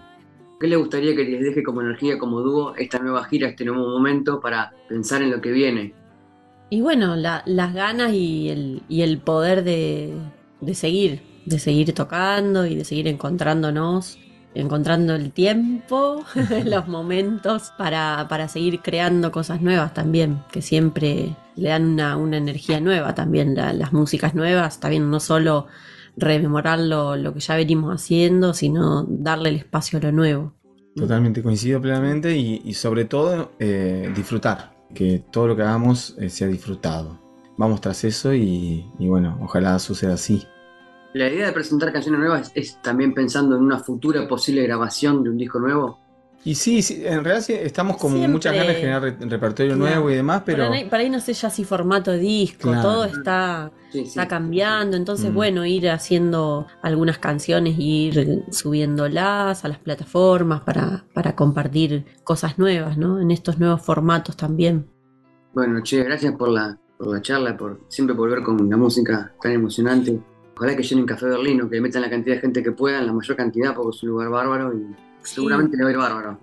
¿Qué 0.60 0.68
le 0.68 0.76
gustaría 0.78 1.16
que 1.16 1.24
les 1.24 1.42
deje 1.42 1.62
como 1.62 1.82
energía, 1.82 2.18
como 2.18 2.42
dúo, 2.42 2.76
esta 2.76 2.98
nueva 2.98 3.24
gira, 3.26 3.50
este 3.50 3.66
nuevo 3.66 3.88
momento 3.88 4.40
para 4.40 4.74
pensar 4.90 5.22
en 5.22 5.30
lo 5.30 5.40
que 5.42 5.52
viene? 5.52 5.94
Y 6.70 6.82
bueno, 6.82 7.16
las 7.16 7.74
ganas 7.74 8.14
y 8.14 8.50
el, 8.50 8.82
y 8.90 9.02
el 9.02 9.20
poder 9.20 9.64
de, 9.64 10.14
de 10.62 10.74
seguir, 10.74 11.22
de 11.48 11.60
seguir 11.60 11.94
tocando 11.94 12.66
y 12.66 12.76
de 12.76 12.84
seguir 12.84 13.08
encontrándonos, 13.08 14.20
encontrando 14.54 15.16
el 15.16 15.32
tiempo, 15.32 16.24
los 16.66 16.88
momentos 16.88 17.72
para, 17.78 18.28
para, 18.30 18.50
seguir 18.50 18.82
creando 18.82 19.32
cosas 19.32 19.62
nuevas 19.62 19.94
también, 19.94 20.44
que 20.52 20.62
siempre 20.62 21.36
le 21.56 21.70
dan 21.70 21.86
una, 21.86 22.18
una 22.18 22.38
energía 22.38 22.82
nueva 22.82 23.16
también, 23.16 23.56
las 23.56 23.94
músicas 23.94 24.36
nuevas, 24.36 24.80
también 24.80 25.10
no 25.10 25.20
solo 25.22 25.68
rememorar 26.18 26.80
lo, 26.80 27.34
que 27.34 27.40
ya 27.40 27.56
venimos 27.56 27.96
haciendo, 27.96 28.54
sino 28.54 29.04
darle 29.08 29.50
el 29.50 29.56
espacio 29.56 30.00
a 30.00 30.02
lo 30.02 30.12
nuevo. 30.12 30.54
Totalmente 30.96 31.44
coincido 31.44 31.80
plenamente 31.80 32.36
y, 32.36 32.74
sobre 32.74 33.06
todo 33.06 33.52
eh, 33.60 34.12
disfrutar, 34.16 34.76
que 34.94 35.24
todo 35.32 35.48
lo 35.48 35.56
que 35.56 35.62
hagamos 35.62 36.16
eh, 36.20 36.30
sea 36.30 36.48
disfrutado. 36.48 37.22
Vamos 37.58 37.82
tras 37.82 38.04
eso 38.04 38.34
y 38.34 38.84
bueno, 39.00 39.38
ojalá 39.42 39.80
suceda 39.80 40.16
así. 40.16 40.46
La 41.18 41.28
idea 41.30 41.48
de 41.48 41.54
presentar 41.54 41.92
canciones 41.92 42.20
nuevas 42.20 42.52
es 42.56 42.82
también 42.82 43.14
pensando 43.14 43.56
en 43.56 43.64
una 43.64 43.80
futura 43.80 44.28
posible 44.28 44.64
grabación 44.64 45.24
de 45.24 45.30
un 45.32 45.38
disco 45.38 45.60
nuevo. 45.60 46.00
Y 46.46 46.56
sí, 46.56 46.82
sí, 46.82 47.02
en 47.06 47.24
realidad 47.26 47.42
sí, 47.44 47.54
estamos 47.54 47.98
con 47.98 48.12
Siempre. 48.12 48.32
muchas 48.32 48.54
ganas 48.54 48.68
de 48.68 48.76
generar 48.76 49.02
re- 49.02 49.18
repertorio 49.20 49.76
Claro. 49.76 49.90
nuevo 49.96 50.12
y 50.12 50.16
demás, 50.16 50.44
pero 50.46 50.64
Para, 50.66 50.76
ahí, 50.78 50.86
para 50.86 51.04
ahí 51.04 51.10
no 51.10 51.20
sé 51.20 51.34
ya 51.34 51.50
si 51.50 51.66
formato 51.66 52.12
de 52.12 52.20
disco, 52.20 52.70
Claro. 52.70 52.82
todo 52.84 53.06
está, 53.06 53.72
Sí, 53.92 54.00
sí. 54.04 54.08
está 54.10 54.28
cambiando, 54.30 54.96
entonces 54.96 55.32
Mm. 55.32 55.34
bueno, 55.34 55.66
ir 55.66 55.90
haciendo 55.90 56.68
algunas 56.84 57.18
canciones 57.18 57.76
y 57.78 58.08
ir 58.08 58.44
subiéndolas 58.52 59.66
a 59.66 59.68
las 59.68 59.80
plataformas 59.80 60.62
para, 60.62 61.04
para 61.14 61.36
compartir 61.36 62.06
cosas 62.24 62.58
nuevas, 62.58 62.98
¿no? 62.98 63.20
En 63.20 63.32
estos 63.32 63.60
nuevos 63.60 63.82
formatos 63.82 64.38
también. 64.38 64.88
Bueno, 65.54 65.82
che, 65.84 66.04
gracias 66.04 66.34
por 66.36 66.50
la, 66.50 66.78
por 66.98 67.08
la 67.14 67.22
charla, 67.22 67.58
por 67.58 67.82
siempre 67.90 68.16
volver 68.16 68.42
con 68.44 68.70
la 68.70 68.78
música 68.78 69.34
tan 69.42 69.52
emocionante. 69.54 70.18
Ojalá 70.58 70.76
que 70.76 70.82
llenen 70.82 71.06
Café 71.06 71.28
Berlino, 71.28 71.70
que 71.70 71.80
metan 71.80 72.02
la 72.02 72.10
cantidad 72.10 72.36
de 72.36 72.42
gente 72.42 72.64
que 72.64 72.72
puedan, 72.72 73.06
la 73.06 73.14
mayor 73.14 73.38
cantidad, 73.38 73.76
porque 73.76 73.96
es 73.96 74.02
un 74.02 74.10
lugar 74.10 74.30
bárbaro 74.30 74.74
y 74.76 74.88
seguramente 75.22 75.78
le 75.78 75.84
va 75.84 75.90
a 75.90 75.92
ir 75.92 75.98
bárbaro. 76.00 76.40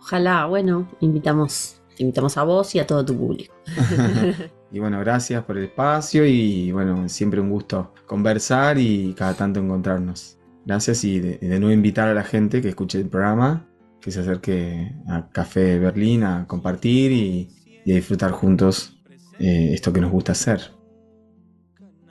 Ojalá, 0.00 0.44
bueno, 0.44 0.86
invitamos, 1.00 1.80
te 1.96 2.02
invitamos 2.02 2.36
a 2.36 2.42
vos 2.42 2.74
y 2.74 2.78
a 2.78 2.86
todo 2.86 3.02
tu 3.02 3.16
público. 3.16 3.54
y 4.70 4.78
bueno, 4.78 5.00
gracias 5.00 5.42
por 5.44 5.56
el 5.56 5.64
espacio 5.64 6.26
y 6.26 6.72
bueno, 6.72 7.08
siempre 7.08 7.40
un 7.40 7.48
gusto 7.48 7.94
conversar 8.04 8.76
y 8.76 9.14
cada 9.16 9.32
tanto 9.32 9.60
encontrarnos. 9.60 10.38
Gracias 10.66 11.02
y 11.04 11.20
de, 11.20 11.38
de 11.38 11.58
nuevo 11.58 11.72
invitar 11.72 12.08
a 12.08 12.14
la 12.14 12.22
gente 12.22 12.60
que 12.60 12.68
escuche 12.68 13.00
el 13.00 13.08
programa, 13.08 13.66
que 14.02 14.10
se 14.10 14.20
acerque 14.20 14.92
a 15.08 15.30
Café 15.30 15.78
Berlín 15.78 16.22
a 16.24 16.46
compartir 16.46 17.12
y, 17.12 17.48
y 17.86 17.92
a 17.92 17.94
disfrutar 17.94 18.32
juntos 18.32 18.98
eh, 19.38 19.70
esto 19.72 19.90
que 19.90 20.02
nos 20.02 20.10
gusta 20.10 20.32
hacer. 20.32 20.73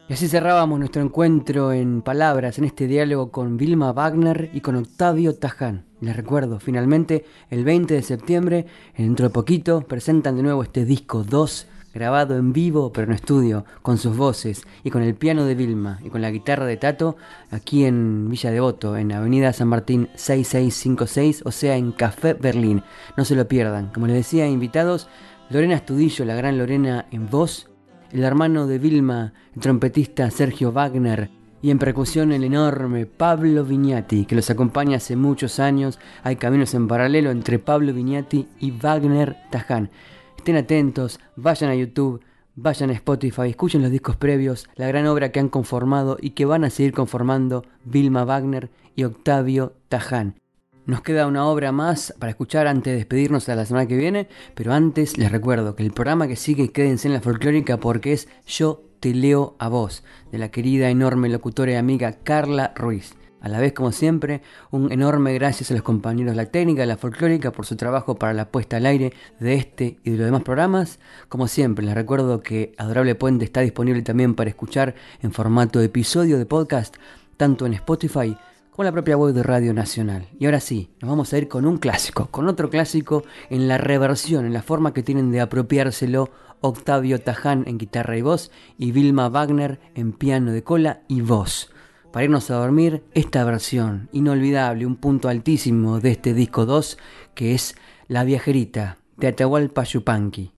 Y 0.09 0.13
así 0.13 0.27
cerrábamos 0.27 0.79
nuestro 0.79 1.01
encuentro 1.01 1.71
en 1.71 2.01
palabras, 2.01 2.57
en 2.57 2.65
este 2.65 2.87
diálogo 2.87 3.31
con 3.31 3.55
Vilma 3.55 3.93
Wagner 3.93 4.49
y 4.53 4.59
con 4.59 4.75
Octavio 4.75 5.33
Taján. 5.35 5.85
Les 6.01 6.13
recuerdo, 6.13 6.59
finalmente, 6.59 7.23
el 7.49 7.63
20 7.63 7.93
de 7.93 8.01
septiembre, 8.01 8.65
dentro 8.97 9.29
de 9.29 9.33
poquito, 9.33 9.79
presentan 9.87 10.35
de 10.35 10.43
nuevo 10.43 10.61
este 10.61 10.83
disco 10.83 11.23
2, 11.23 11.67
grabado 11.93 12.35
en 12.35 12.51
vivo, 12.51 12.91
pero 12.91 13.07
en 13.07 13.13
estudio, 13.13 13.63
con 13.81 13.97
sus 13.97 14.17
voces 14.17 14.63
y 14.83 14.89
con 14.89 15.03
el 15.03 15.15
piano 15.15 15.45
de 15.45 15.55
Vilma 15.55 15.99
y 16.03 16.09
con 16.09 16.21
la 16.21 16.31
guitarra 16.31 16.65
de 16.65 16.75
Tato, 16.75 17.15
aquí 17.49 17.85
en 17.85 18.27
Villa 18.29 18.51
Devoto, 18.51 18.97
en 18.97 19.13
Avenida 19.13 19.53
San 19.53 19.69
Martín 19.69 20.09
6656, 20.15 21.43
o 21.45 21.51
sea, 21.51 21.77
en 21.77 21.93
Café 21.93 22.33
Berlín. 22.33 22.83
No 23.15 23.23
se 23.23 23.35
lo 23.35 23.47
pierdan. 23.47 23.87
Como 23.93 24.07
les 24.07 24.17
decía, 24.17 24.49
invitados, 24.49 25.07
Lorena 25.49 25.75
Estudillo, 25.75 26.25
la 26.25 26.35
gran 26.35 26.57
Lorena 26.57 27.05
en 27.09 27.29
voz, 27.29 27.69
el 28.13 28.23
hermano 28.23 28.67
de 28.67 28.77
Vilma, 28.77 29.33
el 29.55 29.61
trompetista 29.61 30.29
Sergio 30.29 30.71
Wagner, 30.71 31.31
y 31.63 31.71
en 31.71 31.79
percusión 31.79 32.31
el 32.31 32.43
enorme 32.43 33.05
Pablo 33.05 33.65
Vignati, 33.65 34.25
que 34.25 34.35
los 34.35 34.49
acompaña 34.49 34.97
hace 34.97 35.15
muchos 35.15 35.59
años. 35.59 35.97
Hay 36.21 36.35
caminos 36.35 36.73
en 36.73 36.87
paralelo 36.87 37.31
entre 37.31 37.57
Pablo 37.57 37.93
Vignati 37.93 38.47
y 38.59 38.71
Wagner 38.71 39.37
Taján. 39.49 39.89
Estén 40.37 40.57
atentos, 40.57 41.19
vayan 41.37 41.71
a 41.71 41.75
YouTube, 41.75 42.21
vayan 42.55 42.91
a 42.91 42.93
Spotify, 42.93 43.49
escuchen 43.49 43.81
los 43.81 43.91
discos 43.91 44.17
previos, 44.17 44.67
la 44.75 44.87
gran 44.87 45.07
obra 45.07 45.31
que 45.31 45.39
han 45.39 45.49
conformado 45.49 46.17
y 46.19 46.31
que 46.31 46.45
van 46.45 46.65
a 46.65 46.69
seguir 46.69 46.93
conformando 46.93 47.65
Vilma 47.85 48.25
Wagner 48.25 48.69
y 48.95 49.05
Octavio 49.05 49.73
Taján. 49.87 50.42
Nos 50.85 51.01
queda 51.01 51.27
una 51.27 51.45
obra 51.45 51.71
más 51.71 52.13
para 52.19 52.31
escuchar 52.31 52.67
antes 52.67 52.91
de 52.91 52.97
despedirnos 52.97 53.47
a 53.47 53.55
la 53.55 53.65
semana 53.65 53.87
que 53.87 53.95
viene, 53.95 54.27
pero 54.53 54.73
antes 54.73 55.17
les 55.17 55.31
recuerdo 55.31 55.77
que 55.77 55.83
el 55.83 55.93
programa 55.93 56.27
que 56.27 56.35
sigue 56.35 56.73
quédense 56.73 57.07
en 57.07 57.13
la 57.13 57.21
folclórica 57.21 57.77
porque 57.77 58.11
es 58.11 58.27
Yo 58.45 58.83
te 58.99 59.13
leo 59.13 59.55
a 59.59 59.69
vos, 59.69 60.03
de 60.33 60.39
la 60.39 60.51
querida 60.51 60.89
enorme 60.89 61.29
locutora 61.29 61.71
y 61.71 61.75
amiga 61.75 62.11
Carla 62.23 62.73
Ruiz. 62.75 63.15
A 63.39 63.47
la 63.47 63.61
vez, 63.61 63.71
como 63.71 63.93
siempre, 63.93 64.41
un 64.71 64.91
enorme 64.91 65.33
gracias 65.33 65.71
a 65.71 65.73
los 65.73 65.83
compañeros 65.83 66.33
de 66.33 66.43
la 66.43 66.51
técnica 66.51 66.81
de 66.81 66.87
la 66.87 66.97
folclórica 66.97 67.53
por 67.53 67.65
su 67.65 67.77
trabajo 67.77 68.15
para 68.15 68.33
la 68.33 68.49
puesta 68.49 68.75
al 68.75 68.85
aire 68.85 69.13
de 69.39 69.53
este 69.53 69.99
y 70.03 70.11
de 70.11 70.17
los 70.17 70.25
demás 70.25 70.43
programas. 70.43 70.99
Como 71.29 71.47
siempre, 71.47 71.85
les 71.85 71.95
recuerdo 71.95 72.41
que 72.41 72.73
Adorable 72.77 73.15
Puente 73.15 73.45
está 73.45 73.61
disponible 73.61 74.01
también 74.01 74.35
para 74.35 74.49
escuchar 74.49 74.95
en 75.21 75.31
formato 75.31 75.79
de 75.79 75.85
episodio 75.85 76.37
de 76.37 76.45
podcast, 76.45 76.97
tanto 77.37 77.65
en 77.65 77.73
Spotify 77.73 78.35
como 78.73 78.83
en 78.83 78.87
la 78.87 78.91
propia 78.91 79.17
web 79.17 79.35
de 79.35 79.43
Radio 79.43 79.71
Nacional. 79.71 80.27
Y 80.39 80.45
ahora 80.45 80.59
sí, 80.59 80.89
nos 80.99 81.09
vamos 81.09 81.31
a 81.31 81.37
ir 81.37 81.47
con 81.47 81.67
un 81.67 81.77
clásico, 81.77 82.27
con 82.31 82.47
otro 82.47 82.71
clásico 82.71 83.23
en 83.51 83.67
la 83.67 83.77
reversión, 83.77 84.47
en 84.47 84.53
la 84.53 84.63
forma 84.63 84.93
que 84.93 85.03
tienen 85.03 85.31
de 85.31 85.41
apropiárselo 85.41 86.31
Octavio 86.59 87.21
Taján 87.21 87.65
en 87.67 87.77
guitarra 87.77 88.17
y 88.17 88.23
voz 88.23 88.49
y 88.79 88.91
Vilma 88.91 89.29
Wagner 89.29 89.79
en 89.93 90.11
piano 90.11 90.51
de 90.51 90.63
cola 90.63 91.03
y 91.07 91.21
voz. 91.21 91.69
Para 92.11 92.23
irnos 92.23 92.49
a 92.49 92.55
dormir, 92.55 93.03
esta 93.13 93.43
versión 93.43 94.09
inolvidable, 94.11 94.87
un 94.87 94.95
punto 94.95 95.29
altísimo 95.29 95.99
de 95.99 96.11
este 96.11 96.33
disco 96.33 96.65
2, 96.65 96.97
que 97.35 97.53
es 97.53 97.75
La 98.07 98.23
Viajerita 98.23 98.97
de 99.17 99.27
Atahualpa 99.27 99.83
Yupanqui. 99.83 100.51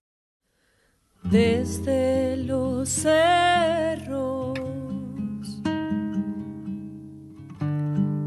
Desde 1.22 2.38
los 2.38 2.88
cerros 2.88 4.35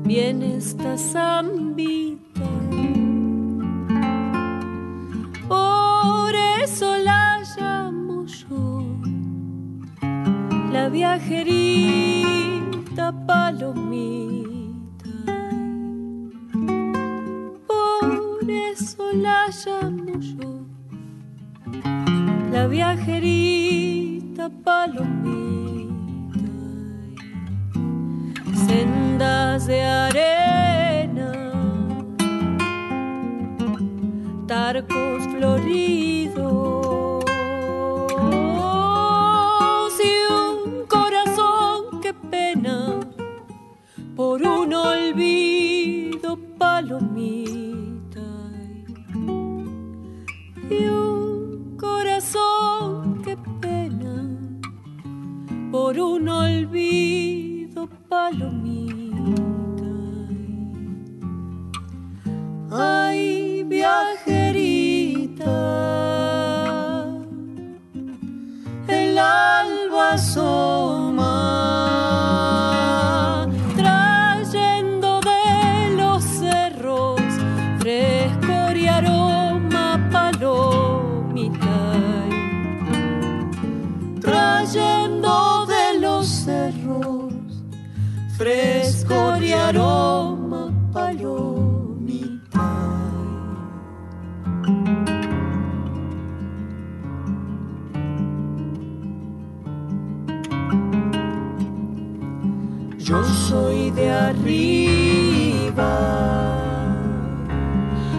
viene 0.10 0.57
esta 0.57 0.97
zambita. 0.97 2.49
Por 5.47 6.34
eso 6.64 6.97
la 6.97 7.43
llamo 7.55 8.26
yo, 8.26 8.84
la 10.74 10.89
viajerita 10.89 12.26
palomita. 13.28 15.12
Por 17.68 18.49
eso 18.49 19.03
la 19.14 19.47
llamo 19.64 20.20
yo 20.20 20.66
la 22.51 22.66
viajerita 22.66 24.49
palomita. 24.66 25.49
Sendas 28.70 29.66
de 29.66 29.82
arena, 29.82 31.34
tarcos 34.46 35.26
floridos 35.34 36.19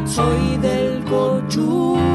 soy 0.04 0.56
del 0.58 1.04
cochú 1.04 2.09